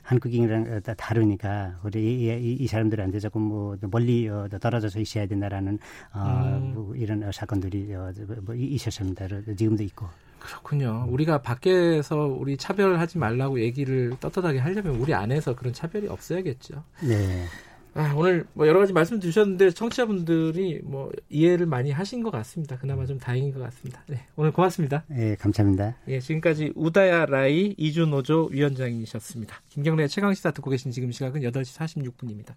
한국인이랑 0.03 0.81
다르니까 0.97 1.79
우리 1.83 2.23
이, 2.23 2.27
이, 2.27 2.57
이 2.59 2.67
사람들한테 2.67 3.19
조금 3.19 3.43
뭐 3.43 3.77
멀리 3.81 4.27
어, 4.27 4.47
떨어져서 4.47 4.99
있어야 4.99 5.27
된다라는 5.27 5.77
어, 6.13 6.59
음. 6.59 6.73
뭐 6.73 6.95
이런 6.95 7.31
사건들이 7.31 7.93
어, 7.93 8.11
뭐 8.41 8.55
있었습니다. 8.55 9.27
지금도 9.55 9.83
있고. 9.83 10.07
그렇군요. 10.41 11.05
우리가 11.09 11.41
밖에서 11.41 12.25
우리 12.25 12.57
차별하지 12.57 13.17
말라고 13.17 13.61
얘기를 13.61 14.11
떳떳하게 14.19 14.59
하려면 14.59 14.95
우리 14.95 15.13
안에서 15.13 15.55
그런 15.55 15.71
차별이 15.71 16.07
없어야겠죠. 16.07 16.83
네. 17.03 17.45
아, 17.93 18.13
오늘 18.15 18.45
뭐 18.53 18.67
여러 18.67 18.79
가지 18.79 18.93
말씀 18.93 19.19
주셨는데 19.19 19.71
청취자분들이 19.71 20.79
뭐 20.83 21.11
이해를 21.29 21.65
많이 21.65 21.91
하신 21.91 22.23
것 22.23 22.31
같습니다. 22.31 22.77
그나마 22.77 23.05
좀 23.05 23.19
다행인 23.19 23.53
것 23.53 23.59
같습니다. 23.59 24.01
네, 24.07 24.25
오늘 24.37 24.51
고맙습니다. 24.51 25.03
네, 25.07 25.35
감사합니다. 25.35 25.97
예, 26.07 26.19
지금까지 26.19 26.71
우다야 26.75 27.25
라이 27.25 27.75
이주노조 27.77 28.49
위원장이셨습니다. 28.51 29.61
김경래 29.69 30.07
최강 30.07 30.33
시사 30.33 30.51
듣고 30.51 30.69
계신 30.69 30.91
지금 30.91 31.11
시각은 31.11 31.41
8시 31.41 31.77
46분입니다. 31.77 32.53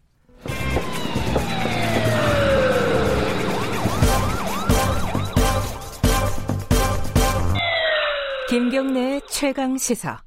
김경래 8.55 9.21
최강 9.29 9.77
시사. 9.77 10.23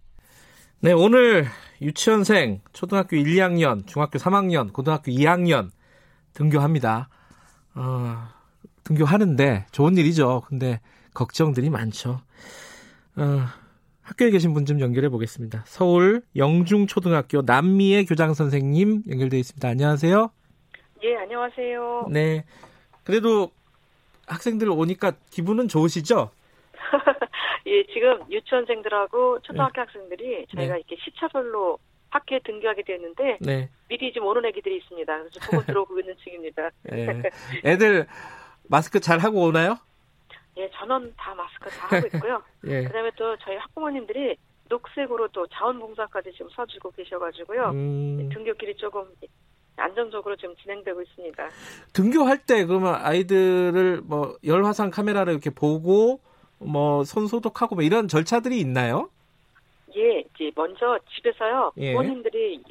네, 0.81 0.91
오늘 0.91 1.45
유치원생 1.81 2.59
초등학교 2.73 3.15
1, 3.15 3.23
2학년, 3.23 3.87
중학교 3.87 4.19
3학년, 4.19 4.73
고등학교 4.73 5.13
2학년 5.13 5.69
등교합니다. 6.33 7.07
어, 7.75 8.27
등교하는데 8.83 9.67
좋은 9.71 9.95
일이죠. 9.95 10.43
근데 10.45 10.81
걱정들이 11.13 11.69
많죠. 11.69 12.19
어, 13.15 13.45
학교에 14.01 14.29
계신 14.29 14.53
분 14.53 14.65
좀 14.65 14.81
연결해 14.81 15.07
보겠습니다. 15.07 15.63
서울 15.65 16.21
영중초등학교 16.35 17.43
남미의 17.43 18.07
교장 18.07 18.33
선생님 18.33 19.03
연결돼 19.09 19.39
있습니다. 19.39 19.65
안녕하세요. 19.69 20.29
예, 21.05 21.15
안녕하세요. 21.15 22.07
네. 22.11 22.43
그래도 23.05 23.51
학생들 24.25 24.69
오니까 24.69 25.13
기분은 25.29 25.69
좋으시죠? 25.69 26.31
예, 27.67 27.85
지금 27.87 28.19
유치원생들하고 28.31 29.41
초등학교 29.41 29.73
네. 29.73 29.81
학생들이 29.81 30.47
저희가 30.55 30.73
네. 30.73 30.79
이렇게 30.79 30.95
시차별로 31.03 31.77
학교에 32.09 32.39
등교하게 32.45 32.83
됐는데 32.83 33.37
네. 33.41 33.69
미리 33.89 34.13
좀 34.13 34.25
오는 34.25 34.45
애기들이 34.45 34.77
있습니다. 34.77 35.17
그래서 35.17 35.39
보고 35.51 35.63
들어오고 35.67 35.99
있는 35.99 36.15
중입니다. 36.23 36.69
네. 36.83 37.21
애들 37.65 38.07
마스크 38.69 39.01
잘 39.01 39.19
하고 39.19 39.41
오나요? 39.43 39.77
예, 40.55 40.69
전원 40.71 41.13
다 41.17 41.35
마스크 41.35 41.69
다 41.69 41.95
하고 41.95 42.07
있고요. 42.07 42.41
예. 42.67 42.83
그다음에 42.85 43.11
또 43.17 43.35
저희 43.39 43.57
학부모님들이 43.57 44.37
녹색으로 44.69 45.27
또 45.29 45.45
자원봉사까지 45.47 46.31
지금 46.31 46.49
서주고 46.49 46.91
계셔가지고요. 46.91 47.69
음... 47.69 48.29
등교길이 48.33 48.75
조금 48.75 49.05
안정적으로 49.77 50.35
좀 50.35 50.55
진행되고 50.57 51.01
있습니다. 51.01 51.49
등교할 51.93 52.39
때 52.45 52.65
그러면 52.65 52.95
아이들을 52.95 54.01
뭐 54.03 54.35
열화상 54.43 54.89
카메라를 54.89 55.33
이렇게 55.33 55.49
보고 55.49 56.19
뭐 56.59 57.03
손 57.03 57.27
소독하고 57.27 57.75
뭐 57.75 57.83
이런 57.83 58.07
절차들이 58.07 58.59
있나요? 58.59 59.09
예, 59.95 60.19
이제 60.19 60.51
먼저 60.55 60.99
집에서요 61.15 61.71
예. 61.77 61.93
부모님들이 61.93 62.61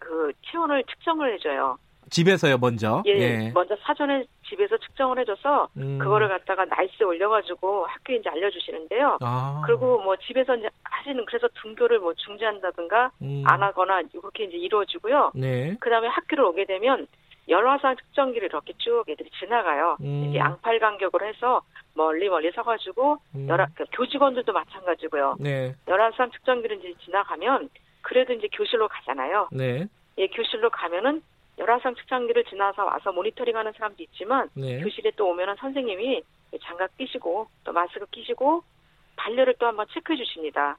그 0.00 0.32
체온을 0.50 0.84
측정을 0.84 1.34
해줘요. 1.34 1.78
집에서요, 2.10 2.58
먼저. 2.58 3.02
예, 3.06 3.10
예, 3.12 3.50
먼저 3.52 3.74
사전에 3.82 4.24
집에서 4.46 4.76
측정을 4.76 5.18
해줘서 5.20 5.68
음. 5.78 5.98
그거를 5.98 6.28
갖다가 6.28 6.64
날씨에 6.66 7.04
올려가지고 7.04 7.86
학교에 7.86 8.16
이제 8.16 8.28
알려주시는데요. 8.28 9.18
아. 9.22 9.62
그리고 9.66 10.00
뭐 10.02 10.14
집에서 10.16 10.54
이제 10.54 10.68
하시는 10.84 11.24
그래서 11.24 11.48
등교를 11.62 11.98
뭐 12.00 12.12
중지한다든가 12.14 13.10
음. 13.22 13.42
안 13.46 13.62
하거나 13.62 14.02
이렇게 14.12 14.44
이제 14.44 14.56
이루어지고요. 14.58 15.32
네. 15.34 15.76
그 15.80 15.88
다음에 15.90 16.06
학교를 16.08 16.44
오게 16.44 16.66
되면 16.66 17.06
열화상 17.48 17.96
측정기를 17.96 18.48
이렇게 18.48 18.72
쭉 18.78 19.04
애들이 19.08 19.30
지나가요. 19.38 19.96
음. 20.00 20.26
이게 20.28 20.38
양팔 20.38 20.78
간격으로 20.78 21.26
해서 21.26 21.62
멀리 21.94 22.28
멀리 22.28 22.50
서가지고 22.52 23.18
음. 23.34 23.48
열화 23.48 23.66
그 23.74 23.84
교직원들도 23.92 24.52
마찬가지고요. 24.52 25.36
네. 25.40 25.74
열화상 25.86 26.30
측정기를 26.30 26.78
이제 26.78 26.94
지나가면 27.04 27.68
그래도 28.02 28.32
이제 28.32 28.48
교실로 28.52 28.88
가잖아요. 28.88 29.48
네. 29.52 29.86
예, 30.18 30.26
교실로 30.28 30.70
가면은 30.70 31.22
열화상 31.58 31.94
측정기를 31.94 32.44
지나서 32.44 32.84
와서 32.84 33.12
모니터링하는 33.12 33.72
사람도 33.72 34.02
있지만 34.04 34.48
네. 34.54 34.80
교실에 34.80 35.12
또 35.16 35.28
오면은 35.28 35.54
선생님이 35.56 36.22
장갑 36.62 36.96
끼시고 36.96 37.48
또 37.64 37.72
마스크 37.72 38.06
끼시고 38.06 38.62
발열을 39.16 39.54
또 39.58 39.66
한번 39.66 39.86
체크해 39.92 40.16
주십니다. 40.16 40.76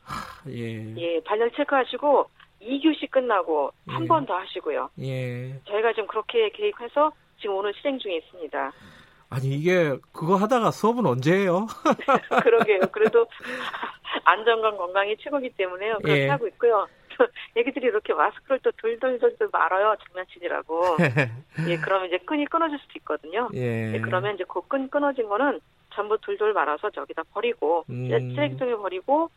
예. 0.49 0.95
예, 0.97 1.23
발열 1.23 1.51
체크하시고 1.51 2.29
2교시 2.61 3.09
끝나고 3.11 3.71
한 3.87 4.03
예. 4.03 4.07
번더 4.07 4.33
하시고요. 4.33 4.89
예. 5.01 5.59
저희가 5.65 5.93
지금 5.93 6.07
그렇게 6.07 6.49
계획해서 6.49 7.11
지금 7.39 7.55
오늘 7.55 7.73
실행 7.75 7.99
중에 7.99 8.17
있습니다. 8.17 8.71
아니 9.29 9.47
이게 9.47 9.97
그거 10.11 10.35
하다가 10.35 10.71
수업은 10.71 11.05
언제 11.05 11.33
해요? 11.35 11.67
그러게요. 12.43 12.79
그래도 12.91 13.27
안전과 14.23 14.77
건강이 14.77 15.17
최고기 15.17 15.49
때문에요. 15.51 15.97
그렇게 16.01 16.23
예. 16.23 16.29
하고 16.29 16.47
있고요. 16.47 16.87
애기들이 17.55 17.87
이렇게 17.87 18.13
마스크를 18.13 18.59
또 18.61 18.71
돌돌돌돌 18.73 19.49
말아요. 19.51 19.95
장난치느라고. 20.07 20.97
예, 21.67 21.77
그러면 21.77 22.07
이제 22.07 22.17
끈이 22.19 22.45
끊어질 22.45 22.77
수도 22.79 22.93
있거든요. 22.97 23.49
예. 23.53 23.93
예 23.93 23.99
그러면 23.99 24.35
이제 24.35 24.43
그 24.47 24.61
끈 24.67 24.89
끊어진 24.89 25.27
거는 25.27 25.59
전부 25.93 26.17
돌돌 26.19 26.53
말아서 26.53 26.89
저기다 26.89 27.23
버리고 27.33 27.85
음. 27.89 28.09
쓰레기통에 28.09 28.75
버리고 28.75 29.29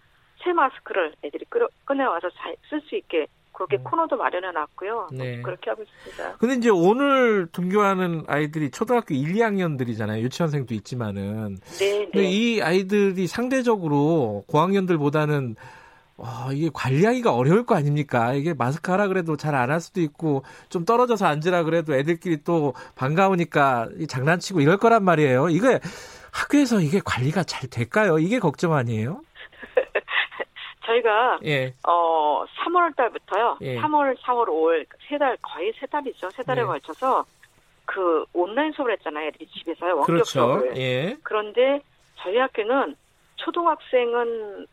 새 0.43 0.53
마스크를 0.53 1.13
애들이 1.25 1.45
끌어, 1.49 1.69
꺼내와서 1.85 2.29
쓸 2.69 2.81
수 2.83 2.97
있게 2.97 3.27
그렇게 3.53 3.77
음. 3.77 3.85
코너도 3.85 4.17
마련해 4.17 4.53
놨고요. 4.53 5.09
네. 5.13 5.43
그렇게 5.43 5.71
하고 5.71 5.83
있습니다. 5.83 6.37
근데 6.39 6.55
이제 6.55 6.71
오늘 6.71 7.49
등교하는 7.51 8.23
아이들이 8.29 8.71
초등학교 8.71 9.15
1, 9.15 9.35
2학년들이잖아요. 9.35 10.21
유치원생도 10.21 10.75
있지만은. 10.75 11.59
네, 11.81 12.05
근데 12.05 12.21
네. 12.21 12.31
이 12.31 12.63
아이들이 12.63 13.27
상대적으로 13.27 14.45
고학년들보다는 14.47 15.57
와, 16.19 16.49
이게 16.53 16.69
관리하기가 16.73 17.33
어려울 17.33 17.65
거 17.65 17.77
아닙니까? 17.77 18.33
이게 18.35 18.53
마스크 18.53 18.91
하라 18.91 19.07
그래도 19.07 19.37
잘 19.37 19.55
안 19.55 19.71
할 19.71 19.81
수도 19.81 20.01
있고, 20.01 20.43
좀 20.69 20.85
떨어져서 20.85 21.27
앉으라 21.27 21.63
그래도 21.63 21.95
애들끼리 21.95 22.43
또 22.43 22.75
반가우니까 22.97 23.89
장난치고 24.09 24.61
이럴 24.61 24.79
거란 24.79 25.05
말이에요. 25.05 25.49
이게 25.49 25.79
학교에서 26.33 26.81
이게 26.81 27.01
관리가 27.05 27.45
잘 27.45 27.69
될까요? 27.71 28.19
이게 28.19 28.39
걱정 28.41 28.75
아니에요? 28.75 29.21
저희가 30.93 31.39
예. 31.45 31.75
어 31.87 32.45
3월 32.65 32.97
달부터요. 32.97 33.59
예. 33.61 33.77
3월, 33.79 34.17
4월, 34.21 34.47
5월 34.49 34.87
세 35.09 35.19
달 35.19 35.37
거의 35.43 35.73
세 35.79 35.87
달이죠. 35.87 36.31
세 36.31 36.43
달에 36.43 36.63
예. 36.63 36.65
걸쳐서 36.65 37.25
그 37.85 38.25
온라인 38.33 38.73
수업을 38.73 38.93
했잖아요. 38.95 39.29
애들이 39.29 39.47
집에서요. 39.47 39.93
원격 39.97 40.07
그렇죠. 40.07 40.25
수업을. 40.25 40.77
예. 40.77 41.17
그런데 41.23 41.81
저희 42.17 42.37
학교는 42.39 42.97
초등학생은 43.37 44.67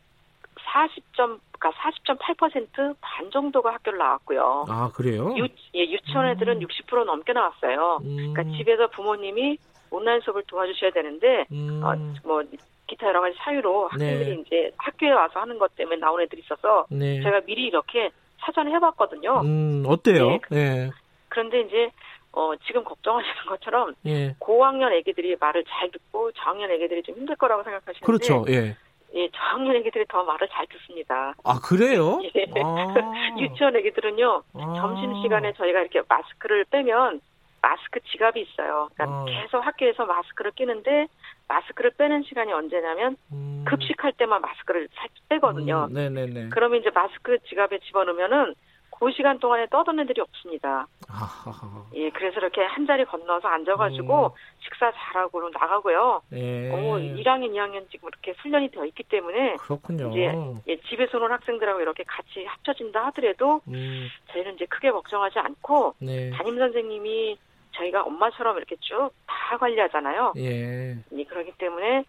40점 0.56 1.38
그러니까 1.58 1.70
40.8%반 1.80 3.30
정도가 3.30 3.74
학교를 3.74 3.98
나왔고요. 3.98 4.66
아 4.68 4.90
그래요? 4.94 5.34
유, 5.36 5.46
예, 5.74 5.80
유치원 5.84 6.28
애들은 6.28 6.60
음. 6.62 6.66
60% 6.66 7.04
넘게 7.04 7.32
나왔어요. 7.32 8.00
음. 8.02 8.32
그러니까 8.34 8.56
집에서 8.56 8.86
부모님이 8.88 9.58
온라인 9.90 10.20
수업을 10.20 10.42
도와주셔야 10.46 10.90
되는데 10.90 11.46
음. 11.52 11.80
어, 11.82 11.94
뭐 12.26 12.42
기타 12.86 13.08
여러 13.08 13.20
가지 13.20 13.36
사유로 13.38 13.88
학생들이 13.88 14.36
네. 14.36 14.42
이제 14.46 14.72
학교에 14.76 15.10
와서 15.10 15.40
하는 15.40 15.58
것 15.58 15.74
때문에 15.74 15.96
나온 15.96 16.20
애들이 16.20 16.42
있어서 16.42 16.86
네. 16.90 17.22
제가 17.22 17.40
미리 17.40 17.66
이렇게 17.66 18.10
사전에 18.38 18.70
해봤거든요. 18.72 19.40
음, 19.40 19.84
어때요? 19.86 20.28
네. 20.28 20.40
네. 20.50 20.90
그런데 21.28 21.60
이제 21.62 21.90
어, 22.32 22.52
지금 22.66 22.84
걱정하시는 22.84 23.34
것처럼 23.48 23.94
예. 24.06 24.34
고학년 24.38 24.92
애기들이 24.92 25.36
말을 25.40 25.64
잘 25.68 25.90
듣고 25.90 26.32
저학년 26.32 26.70
애기들이 26.70 27.02
좀 27.02 27.16
힘들 27.16 27.34
거라고 27.36 27.62
생각하시는데 27.64 28.04
그렇죠. 28.04 28.44
예. 28.48 28.76
예, 29.14 29.30
저학년 29.30 29.76
애기들이 29.76 30.04
더 30.08 30.22
말을 30.24 30.46
잘 30.52 30.66
듣습니다. 30.66 31.34
아, 31.42 31.58
그래요? 31.60 32.20
예. 32.36 32.44
아. 32.62 32.94
유치원 33.40 33.74
애기들은요, 33.76 34.42
아. 34.54 34.74
점심시간에 34.80 35.54
저희가 35.54 35.80
이렇게 35.80 36.02
마스크를 36.06 36.64
빼면 36.64 37.20
마스크 37.62 38.00
지갑이 38.00 38.42
있어요. 38.42 38.88
그러니까 38.94 39.22
어. 39.22 39.24
계속 39.24 39.64
학교에서 39.64 40.04
마스크를 40.04 40.50
끼는데 40.52 41.08
마스크를 41.48 41.90
빼는 41.92 42.24
시간이 42.24 42.52
언제냐면 42.52 43.16
음. 43.32 43.64
급식할 43.66 44.12
때만 44.12 44.40
마스크를 44.40 44.88
살짝 44.94 45.16
빼거든요. 45.28 45.88
음. 45.90 45.94
네네네. 45.94 46.48
그러면 46.50 46.80
이제 46.80 46.90
마스크 46.90 47.38
지갑에 47.48 47.78
집어넣으면은 47.80 48.54
그 48.98 49.12
시간 49.12 49.38
동안에 49.38 49.66
떠드는 49.66 50.04
애들이 50.04 50.22
없습니다. 50.22 50.86
아하하. 51.08 51.84
예, 51.94 52.08
그래서 52.10 52.38
이렇게 52.40 52.62
한 52.62 52.86
자리 52.86 53.04
건너서 53.04 53.46
앉아가지고 53.46 54.26
음. 54.26 54.30
식사 54.60 54.90
잘하고 54.90 55.50
나가고요. 55.50 56.22
예. 56.32 56.70
어, 56.70 56.96
1학년, 56.98 57.52
2학년 57.52 57.90
지금 57.90 58.08
이렇게 58.08 58.32
훈련이 58.40 58.70
되어 58.70 58.86
있기 58.86 59.02
때문에 59.04 59.56
그렇군요. 59.56 60.10
이제 60.10 60.32
예, 60.68 60.76
집에서 60.88 61.18
오는 61.18 61.30
학생들하고 61.30 61.80
이렇게 61.80 62.04
같이 62.04 62.44
합쳐진다 62.46 63.06
하더라도 63.06 63.60
음. 63.68 64.08
저희는 64.32 64.54
이제 64.54 64.64
크게 64.64 64.90
걱정하지 64.90 65.38
않고 65.40 65.94
네. 65.98 66.30
담임 66.30 66.56
선생님이 66.58 67.36
저희가 67.76 68.02
엄마처럼 68.02 68.56
이렇게 68.56 68.74
쭉 68.80 69.10
다 69.46 69.56
관리하잖아요. 69.58 70.32
예. 70.38 70.96
예. 71.12 71.24
그렇기 71.24 71.52
때문에 71.58 72.04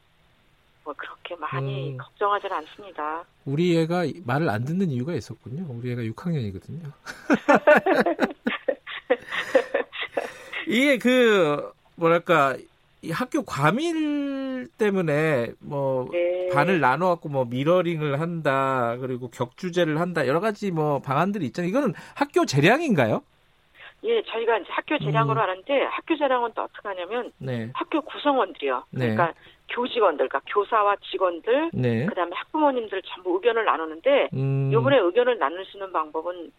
뭐 0.83 0.93
그렇게 0.97 1.35
많이 1.35 1.91
음. 1.91 1.97
걱정하지는 1.97 2.55
않습니다. 2.57 3.23
우리 3.45 3.77
애가 3.77 4.05
말을 4.25 4.49
안 4.49 4.65
듣는 4.65 4.89
이유가 4.89 5.13
있었군요. 5.13 5.65
우리 5.69 5.91
애가 5.91 6.01
6학년이거든요. 6.01 6.91
이게 10.67 10.97
그 10.97 11.71
뭐랄까 11.95 12.57
이 13.03 13.11
학교 13.11 13.43
과밀 13.43 14.67
때문에 14.77 15.51
뭐 15.59 16.09
네. 16.11 16.49
반을 16.53 16.79
나눠 16.79 17.09
갖고 17.09 17.29
뭐 17.29 17.45
미러링을 17.45 18.19
한다 18.19 18.97
그리고 18.99 19.29
격주제를 19.29 19.99
한다 19.99 20.25
여러 20.25 20.39
가지 20.39 20.71
뭐 20.71 20.99
방안들이 20.99 21.45
있잖아요. 21.47 21.69
이거는 21.69 21.93
학교 22.15 22.45
재량인가요? 22.45 23.21
예, 24.07 24.21
저희가 24.23 24.57
이제 24.57 24.67
학교 24.71 24.97
재량으로 24.97 25.39
음. 25.39 25.43
하는데 25.43 25.83
학교 25.91 26.17
재량은 26.17 26.51
또 26.55 26.63
어떻게 26.63 26.87
하냐면 26.87 27.31
네. 27.37 27.69
학교 27.73 28.01
구성원들이요. 28.01 28.83
네. 28.91 29.13
그러니까 29.13 29.33
교직원들, 29.69 30.29
그러니까 30.29 30.39
교사와 30.53 30.95
직원들, 31.11 31.71
네. 31.73 32.05
그다음에 32.05 32.31
학부모님들 32.35 33.01
전부 33.03 33.35
의견을 33.35 33.65
나누는데 33.65 34.29
음. 34.33 34.71
이번에 34.71 34.97
의견을 34.97 35.37
나눌 35.39 35.65
수 35.65 35.75
있는 35.77 35.91
방법은 35.91 36.51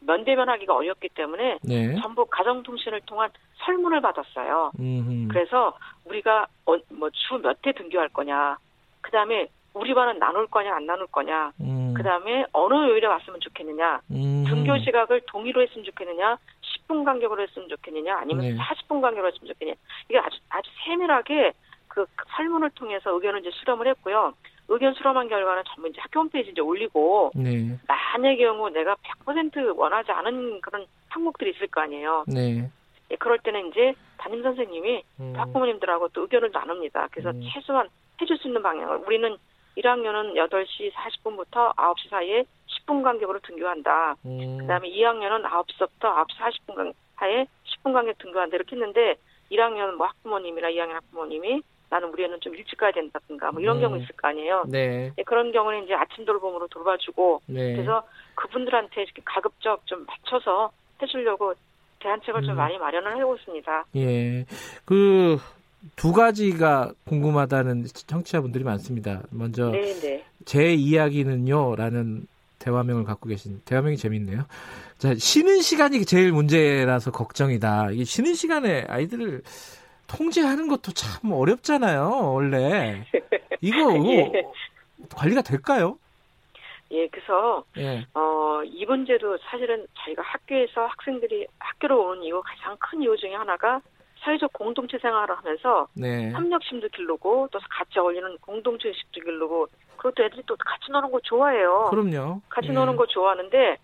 면대면하기가 0.00 0.74
어렵기 0.74 1.08
때문에 1.10 1.58
네. 1.62 1.94
전부 2.00 2.24
가정통신을 2.26 3.00
통한 3.06 3.30
설문을 3.64 4.00
받았어요. 4.00 4.72
음흠. 4.78 5.28
그래서 5.28 5.76
우리가 6.04 6.46
어, 6.66 6.76
뭐주 6.90 7.38
몇 7.42 7.56
회 7.66 7.72
등교할 7.72 8.08
거냐, 8.08 8.56
그다음에 9.00 9.48
우리 9.74 9.94
반은 9.94 10.18
나눌 10.18 10.46
거냐 10.48 10.74
안 10.74 10.86
나눌 10.86 11.06
거냐. 11.06 11.52
음. 11.60 11.94
그다음에 11.96 12.44
어느 12.52 12.74
요일에 12.74 13.06
왔으면 13.06 13.40
좋겠느냐. 13.40 14.00
음. 14.10 14.44
등교 14.48 14.78
시각을 14.78 15.22
동의로 15.26 15.62
했으면 15.62 15.84
좋겠느냐. 15.84 16.36
10분 16.88 17.04
간격으로 17.04 17.42
했으면 17.42 17.68
좋겠느냐. 17.68 18.16
아니면 18.18 18.44
네. 18.44 18.56
40분 18.56 19.00
간격으로 19.00 19.28
했으면 19.28 19.52
좋겠느냐. 19.52 19.76
이게 20.08 20.18
아주 20.18 20.38
아주 20.48 20.70
세밀하게 20.84 21.52
그 21.88 22.06
설문을 22.36 22.70
통해서 22.70 23.10
의견을 23.12 23.40
이제 23.40 23.50
수렴을 23.52 23.86
했고요. 23.88 24.32
의견 24.68 24.94
수렴한 24.94 25.28
결과는 25.28 25.62
전부 25.66 25.88
이제 25.88 26.00
학교 26.00 26.20
홈페이지 26.20 26.50
이제 26.50 26.60
올리고 26.60 27.32
네. 27.34 27.76
만약의 27.86 28.38
경우 28.38 28.70
내가 28.70 28.96
100% 29.24 29.76
원하지 29.76 30.10
않은 30.12 30.60
그런 30.60 30.86
항목들이 31.08 31.50
있을 31.50 31.66
거 31.66 31.82
아니에요. 31.82 32.24
네. 32.26 32.70
예, 33.10 33.16
그럴 33.16 33.38
때는 33.38 33.68
이제 33.68 33.92
담임 34.16 34.42
선생님이 34.42 35.02
음. 35.20 35.34
학부모님들하고 35.36 36.08
또 36.08 36.22
의견을 36.22 36.50
나눕니다. 36.52 37.08
그래서 37.10 37.30
음. 37.30 37.42
최소한 37.52 37.88
해줄 38.20 38.38
수 38.38 38.48
있는 38.48 38.62
방향을 38.62 38.98
우리는 39.06 39.36
1학년은 39.76 40.34
8시 40.34 40.92
40분부터 40.92 41.74
9시 41.76 42.08
사이에 42.10 42.44
10분 42.86 43.02
간격으로 43.02 43.40
등교한다. 43.40 44.16
음. 44.24 44.58
그다음에 44.58 44.88
2학년은 44.90 45.42
9시부터 45.42 46.00
9시 46.00 46.66
40분 46.66 46.92
하에 47.16 47.46
10분 47.64 47.92
간격 47.92 48.18
등교한다. 48.18 48.56
이렇게 48.56 48.76
했는데 48.76 49.16
1학년 49.50 49.94
뭐 49.94 50.06
학부모님이나 50.06 50.68
2학년 50.68 50.92
학부모님이 50.92 51.62
나는 51.90 52.08
우리 52.08 52.24
애는 52.24 52.40
좀 52.40 52.54
일찍 52.54 52.78
가야 52.78 52.90
된다든가 52.92 53.52
뭐 53.52 53.60
이런 53.60 53.76
음. 53.76 53.82
경우 53.82 53.96
있을 53.98 54.08
거 54.16 54.28
아니에요. 54.28 54.64
네. 54.66 55.12
네. 55.14 55.22
그런 55.24 55.52
경우는 55.52 55.84
이제 55.84 55.94
아침 55.94 56.24
돌봄으로 56.24 56.68
돌봐주고 56.68 57.42
네. 57.46 57.74
그래서 57.74 58.02
그분들한테 58.34 59.02
이렇게 59.02 59.20
가급적 59.24 59.86
좀 59.86 60.06
맞춰서 60.06 60.72
해주려고 61.02 61.52
대안책을 62.00 62.42
음. 62.42 62.46
좀 62.46 62.56
많이 62.56 62.78
마련을 62.78 63.16
해오고 63.18 63.36
있습니다. 63.36 63.84
예. 63.96 64.46
그 64.84 65.38
두 65.96 66.12
가지가 66.12 66.92
궁금하다는 67.06 67.84
청취자분들이 67.84 68.64
많습니다. 68.64 69.22
먼저 69.30 69.70
네네. 69.70 70.00
네. 70.00 70.24
제 70.44 70.74
이야기는요라는 70.74 72.26
대화명을 72.62 73.04
갖고 73.04 73.28
계신 73.28 73.60
대화명이 73.64 73.96
재밌네요. 73.96 74.44
자, 74.98 75.14
쉬는 75.14 75.60
시간이 75.60 76.04
제일 76.04 76.32
문제라서 76.32 77.10
걱정이다. 77.10 77.90
이 77.90 78.04
쉬는 78.04 78.34
시간에 78.34 78.84
아이들을 78.88 79.42
통제하는 80.06 80.68
것도 80.68 80.92
참 80.92 81.32
어렵잖아요, 81.32 82.32
원래. 82.32 83.04
이거 83.60 83.94
예. 84.12 84.30
관리가 85.10 85.42
될까요? 85.42 85.98
예, 86.92 87.08
그래서 87.08 87.64
예. 87.78 88.06
어, 88.14 88.62
이 88.64 88.84
문제도 88.84 89.36
사실은 89.38 89.86
저희가 90.04 90.22
학교에서 90.22 90.86
학생들이 90.86 91.46
학교로 91.58 92.10
오는 92.10 92.22
이유 92.22 92.40
가장 92.44 92.76
큰 92.78 93.02
이유 93.02 93.16
중에 93.16 93.34
하나가 93.34 93.80
사회적 94.22 94.52
공동체 94.52 94.98
생활을 94.98 95.36
하면서 95.36 95.88
네. 95.94 96.30
협력심도 96.30 96.88
길르고 96.88 97.48
또 97.50 97.58
같이 97.68 97.98
어울리는 97.98 98.38
공동체 98.38 98.88
의식도 98.88 99.20
길르고 99.20 99.66
그것도 99.96 100.24
애들이 100.24 100.42
또 100.46 100.56
같이 100.56 100.90
노는 100.90 101.10
거 101.10 101.20
좋아해요. 101.20 101.88
그럼요. 101.90 102.40
같이 102.48 102.68
네. 102.68 102.74
노는 102.74 102.96
거 102.96 103.06
좋아하는데 103.06 103.76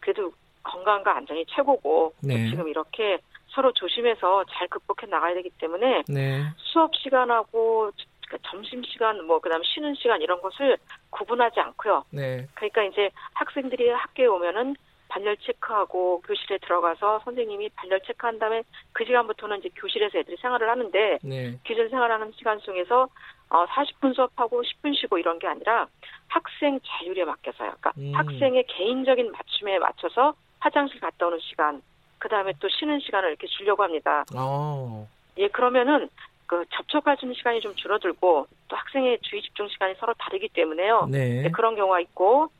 그래도 0.00 0.32
건강과 0.62 1.16
안전이 1.16 1.46
최고고 1.48 2.12
네. 2.22 2.50
지금 2.50 2.68
이렇게 2.68 3.18
서로 3.48 3.72
조심해서 3.72 4.44
잘 4.50 4.68
극복해 4.68 5.10
나가야 5.10 5.34
되기 5.34 5.50
때문에 5.58 6.04
네. 6.08 6.44
수업 6.58 6.94
시간하고 6.96 7.90
그러니까 8.26 8.50
점심 8.50 8.82
시간 8.84 9.24
뭐 9.24 9.40
그다음 9.40 9.62
쉬는 9.64 9.94
시간 9.94 10.20
이런 10.20 10.40
것을 10.42 10.76
구분하지 11.10 11.60
않고요. 11.60 12.04
네. 12.10 12.46
그러니까 12.54 12.84
이제 12.84 13.10
학생들이 13.32 13.88
학교에 13.88 14.26
오면은 14.26 14.76
발열 15.08 15.36
체크하고 15.38 16.20
교실에 16.20 16.58
들어가서 16.58 17.20
선생님이 17.24 17.70
발열 17.70 18.00
체크한 18.06 18.38
다음에 18.38 18.62
그 18.92 19.04
시간부터는 19.04 19.58
이제 19.58 19.70
교실에서 19.74 20.18
애들이 20.18 20.36
생활을 20.36 20.68
하는데 20.68 21.18
네. 21.22 21.58
기존 21.64 21.88
생활하는 21.88 22.32
시간 22.36 22.60
중에서 22.60 23.08
어 23.50 23.66
40분 23.66 24.14
수업하고 24.14 24.62
10분 24.62 24.94
쉬고 24.94 25.18
이런 25.18 25.38
게 25.38 25.46
아니라 25.46 25.88
학생 26.28 26.78
자율에 26.86 27.24
맡겨서요. 27.24 27.72
그러니까 27.80 27.92
음. 27.96 28.12
학생의 28.14 28.66
개인적인 28.68 29.32
맞춤에 29.32 29.78
맞춰서 29.78 30.34
화장실 30.60 31.00
갔다 31.00 31.26
오는 31.26 31.38
시간, 31.40 31.82
그 32.18 32.28
다음에 32.28 32.52
또 32.60 32.68
쉬는 32.68 33.00
시간을 33.00 33.30
이렇게 33.30 33.46
주려고 33.46 33.82
합니다. 33.82 34.24
오. 34.34 34.36
어. 34.38 35.08
예, 35.38 35.48
그러면은 35.48 36.08
그 36.46 36.64
접촉할 36.70 37.16
수 37.16 37.26
있는 37.26 37.34
시간이 37.36 37.60
좀 37.60 37.74
줄어들고 37.76 38.46
또 38.68 38.76
학생의 38.76 39.18
주의 39.22 39.42
집중 39.42 39.68
시간이 39.68 39.94
서로 39.98 40.14
다르기 40.14 40.48
때문에 40.48 40.88
네. 41.10 41.42
네, 41.42 41.50
그런 41.50 41.76
경우가 41.76 42.00
있고 42.00 42.50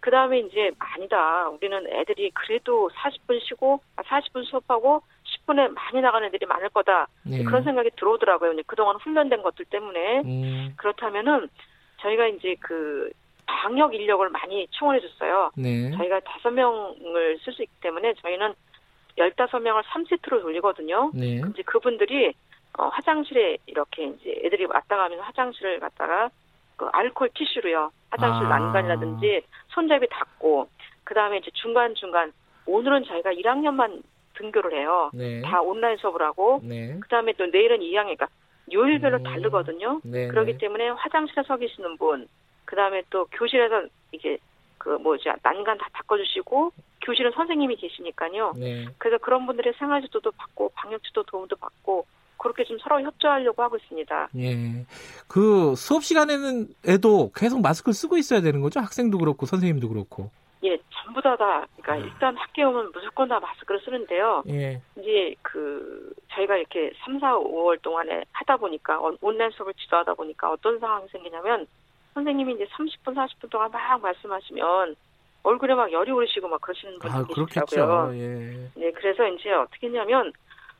그 0.00 0.10
다음에 0.10 0.40
이제 0.40 0.70
아니다. 0.78 1.48
우리는 1.48 1.86
애들이 1.92 2.30
그래도 2.30 2.90
40분 2.90 3.40
쉬고 3.42 3.80
40분 3.96 4.40
아, 4.40 4.44
수업하고 4.44 5.02
10분에 5.24 5.68
많이 5.72 6.00
나가는 6.00 6.26
애들이 6.26 6.46
많을 6.46 6.68
거다. 6.70 7.08
네. 7.24 7.42
그런 7.42 7.64
생각이 7.64 7.90
들어오더라고요. 7.96 8.54
그동안 8.66 8.96
훈련된 8.96 9.42
것들 9.42 9.64
때문에 9.66 10.20
음. 10.20 10.74
그렇다면은 10.76 11.48
저희가 12.00 12.26
이제 12.28 12.56
그 12.60 13.10
방역 13.46 13.94
인력을 13.94 14.28
많이 14.30 14.66
충원해 14.70 15.00
줬어요. 15.00 15.50
네. 15.56 15.90
저희가 15.96 16.20
다섯 16.20 16.50
명을 16.50 17.38
쓸 17.42 17.52
수 17.52 17.62
있기 17.62 17.80
때문에 17.80 18.14
저희는 18.14 18.54
열다섯 19.18 19.62
명을 19.62 19.82
3세트로 19.82 20.42
돌리거든요. 20.42 21.10
네. 21.14 21.40
이제 21.52 21.62
그분들이 21.62 22.34
어, 22.78 22.88
화장실에 22.88 23.56
이렇게 23.66 24.04
이제 24.04 24.40
애들이 24.44 24.66
왔다 24.66 24.96
가면 24.96 25.20
화장실을 25.20 25.80
갔다가 25.80 26.30
그 26.76 26.86
알코올 26.92 27.30
티슈로요. 27.34 27.90
화장실 28.10 28.46
아. 28.46 28.58
난간이라든지 28.58 29.42
손잡이 29.68 30.06
닫고 30.08 30.68
그 31.04 31.14
다음에 31.14 31.38
이제 31.38 31.50
중간 31.54 31.94
중간 31.94 32.32
오늘은 32.66 33.04
저희가 33.04 33.32
1학년만 33.32 34.02
등교를 34.34 34.78
해요. 34.78 35.10
네. 35.14 35.40
다 35.42 35.60
온라인 35.62 35.96
수업을 35.96 36.22
하고 36.22 36.60
네. 36.62 36.96
그 37.00 37.08
다음에 37.08 37.32
또 37.34 37.46
내일은 37.46 37.78
2학년 37.78 38.16
그러니까 38.16 38.28
요일별로 38.72 39.18
음. 39.18 39.22
다르거든요. 39.22 40.00
네. 40.04 40.28
그렇기 40.28 40.52
네. 40.52 40.58
때문에 40.58 40.88
화장실에 40.88 41.42
서 41.44 41.56
계시는 41.56 41.96
분, 41.96 42.26
그 42.64 42.76
다음에 42.76 43.02
또 43.10 43.26
교실에서 43.32 43.86
이게 44.12 44.38
그 44.78 44.90
뭐지 44.90 45.28
난간 45.42 45.78
다 45.78 45.88
닦아주시고 45.92 46.72
교실은 47.02 47.30
선생님이 47.32 47.76
계시니까요. 47.76 48.54
네. 48.56 48.86
그래서 48.98 49.18
그런 49.18 49.46
분들의 49.46 49.74
생활 49.78 50.02
지도도 50.02 50.32
받고 50.32 50.72
방역 50.74 51.02
지도 51.04 51.22
도움도 51.22 51.56
받고 51.56 52.06
그렇게 52.38 52.64
좀 52.64 52.78
서로 52.78 53.00
협조하려고 53.00 53.62
하고 53.62 53.76
있습니다. 53.76 54.28
예. 54.38 54.86
그 55.28 55.74
수업 55.76 56.04
시간에는 56.04 56.68
애도 56.86 57.32
계속 57.34 57.60
마스크를 57.60 57.94
쓰고 57.94 58.16
있어야 58.16 58.40
되는 58.40 58.60
거죠? 58.60 58.80
학생도 58.80 59.18
그렇고 59.18 59.46
선생님도 59.46 59.88
그렇고. 59.88 60.30
예, 60.64 60.78
전부 60.90 61.20
다 61.22 61.36
다. 61.36 61.66
그러니까 61.80 61.92
아. 61.92 61.96
일단 61.96 62.36
학교에 62.36 62.64
오면 62.64 62.92
무조건 62.92 63.28
다 63.28 63.38
마스크를 63.40 63.80
쓰는데요. 63.80 64.42
예. 64.48 64.80
이제 64.98 65.34
그 65.42 66.12
저희가 66.32 66.56
이렇게 66.56 66.92
3, 67.04 67.18
4, 67.18 67.38
5월 67.38 67.80
동안에 67.82 68.24
하다 68.32 68.56
보니까 68.56 69.00
온라인 69.20 69.50
수업을 69.52 69.74
지도하다 69.74 70.14
보니까 70.14 70.50
어떤 70.50 70.78
상황이 70.78 71.06
생기냐면 71.08 71.66
선생님이 72.14 72.54
이제 72.54 72.66
30분, 72.66 73.14
40분 73.14 73.50
동안 73.50 73.70
막 73.70 74.00
말씀하시면 74.00 74.96
얼굴에 75.42 75.74
막 75.74 75.92
열이 75.92 76.10
오르시고 76.10 76.48
막 76.48 76.60
그러시는 76.60 76.98
분들 76.98 77.16
아, 77.16 77.24
계시더라고요. 77.24 78.18
예. 78.18 78.70
네, 78.74 78.90
그래서 78.92 79.28
이제 79.28 79.52
어떻게 79.52 79.86
했냐면 79.86 80.32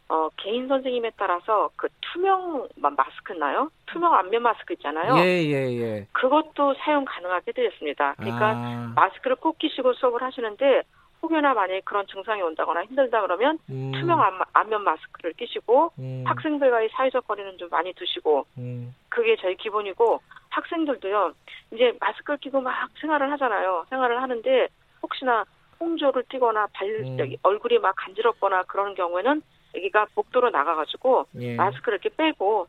어, 0.08 0.28
개인 0.36 0.68
선생님에 0.68 1.12
따라서 1.16 1.70
그 1.76 1.88
투명 2.00 2.68
마스크 2.76 3.32
나요? 3.32 3.70
투명 3.86 4.14
안면 4.14 4.42
마스크 4.42 4.72
있잖아요. 4.74 5.16
예, 5.18 5.42
예, 5.44 5.80
예. 5.80 6.06
그것도 6.12 6.74
사용 6.78 7.04
가능하게 7.04 7.52
되었습니다. 7.52 8.14
그러니까 8.18 8.50
아. 8.56 8.92
마스크를 8.94 9.36
꼭 9.36 9.58
끼시고 9.58 9.94
수업을 9.94 10.22
하시는데 10.22 10.82
혹여나 11.22 11.54
만약에 11.54 11.80
그런 11.84 12.06
증상이 12.06 12.40
온다거나 12.42 12.84
힘들다 12.84 13.20
그러면 13.22 13.58
음. 13.70 13.90
투명 13.92 14.20
안 14.52 14.68
면 14.68 14.82
마스크를 14.84 15.32
끼시고 15.32 15.92
음. 15.98 16.24
학생들과의 16.26 16.88
사회적 16.92 17.26
거리는 17.26 17.56
좀 17.58 17.68
많이 17.70 17.92
두시고 17.94 18.46
음. 18.58 18.94
그게 19.08 19.36
저희 19.36 19.56
기본이고 19.56 20.20
학생들도요 20.50 21.32
이제 21.72 21.92
마스크를 22.00 22.38
끼고 22.38 22.60
막 22.60 22.88
생활을 23.00 23.30
하잖아요. 23.32 23.86
생활을 23.90 24.20
하는데 24.22 24.68
혹시나 25.02 25.44
홍조를 25.80 26.24
띠거나 26.28 26.68
발 26.72 26.88
음. 26.88 27.18
얼굴이 27.42 27.78
막 27.78 27.94
간지럽거나 27.96 28.62
그런 28.64 28.94
경우에는 28.94 29.42
애기가 29.76 30.06
복도로 30.14 30.50
나가가지고 30.50 31.26
예. 31.40 31.54
마스크를 31.56 31.98
이렇게 32.02 32.14
빼고 32.16 32.66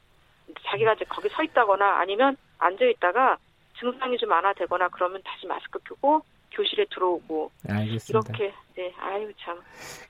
자기가 0.65 0.93
이제 0.93 1.05
거기 1.09 1.29
서 1.29 1.43
있다거나 1.43 1.99
아니면 1.99 2.35
앉아 2.59 2.85
있다가 2.85 3.37
증상이 3.79 4.17
좀 4.17 4.31
완화되거나 4.31 4.89
그러면 4.89 5.21
다시 5.23 5.45
마스크 5.47 5.79
끼고 5.79 6.21
교실에 6.51 6.85
들어오고 6.93 7.51
알겠습니다. 7.69 8.29
이렇게 8.37 8.53
네 8.75 8.93
아유 8.99 9.31
참 9.37 9.57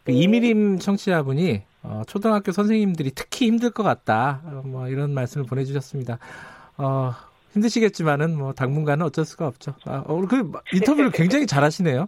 그 0.07 0.13
이미림 0.13 0.79
청취자분이 0.79 1.63
어, 1.83 2.01
초등학교 2.07 2.53
선생님들이 2.53 3.11
특히 3.13 3.47
힘들 3.47 3.71
것 3.71 3.83
같다 3.83 4.41
어, 4.45 4.61
뭐 4.65 4.87
이런 4.87 5.13
말씀을 5.13 5.45
보내주셨습니다. 5.45 6.17
어, 6.77 7.11
힘드시겠지만은 7.53 8.37
뭐 8.37 8.53
당분간은 8.53 9.05
어쩔 9.05 9.25
수가 9.25 9.47
없죠. 9.47 9.73
아, 9.85 10.03
어, 10.07 10.21
그 10.27 10.49
인터뷰를 10.73 11.11
굉장히 11.11 11.45
잘하시네요. 11.45 12.07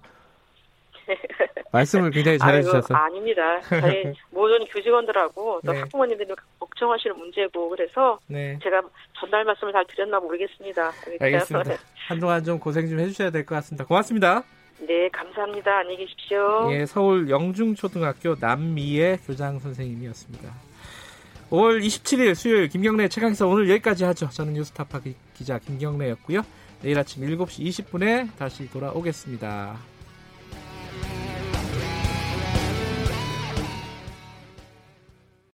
말씀을 1.72 2.12
굉장히 2.12 2.38
잘해주셔서. 2.38 2.94
아닙니다. 2.96 3.62
저희 3.62 4.14
모든 4.32 4.66
교직원들하고 4.66 5.62
또 5.66 5.72
네. 5.72 5.80
학부모님들이 5.80 6.34
걱정하시는 6.60 7.18
문제고 7.18 7.70
그래서 7.70 8.20
네. 8.28 8.58
제가 8.64 8.82
전달 9.20 9.44
말씀을 9.46 9.74
잘 9.74 9.86
드렸나 9.88 10.20
모르겠습니다. 10.20 10.92
알겠습니다. 11.20 11.76
한동안 12.08 12.44
좀 12.44 12.60
고생 12.60 12.88
좀 12.90 13.00
해주셔야 13.00 13.30
될 13.30 13.46
것 13.46 13.56
같습니다. 13.56 13.86
고맙습니다. 13.86 14.44
네, 14.80 15.10
감사합니다. 15.10 15.80
안녕히 15.80 15.98
계십시오. 15.98 16.70
예, 16.72 16.86
서울 16.86 17.30
영중초등학교 17.30 18.36
남미의 18.40 19.18
교장 19.26 19.60
선생님이었습니다. 19.60 20.50
5월 21.50 21.82
27일 21.84 22.36
수요일 22.36 22.68
김경래 22.70 23.08
최강사 23.10 23.46
오늘 23.46 23.70
여기까지 23.70 24.04
하죠. 24.06 24.30
저는 24.30 24.54
뉴스타파 24.54 25.02
기자 25.34 25.58
김경래였고요. 25.60 26.42
내일 26.82 26.98
아침 26.98 27.24
7시 27.24 27.66
20분에 27.66 28.30
다시 28.38 28.70
돌아오겠습니다. 28.72 29.76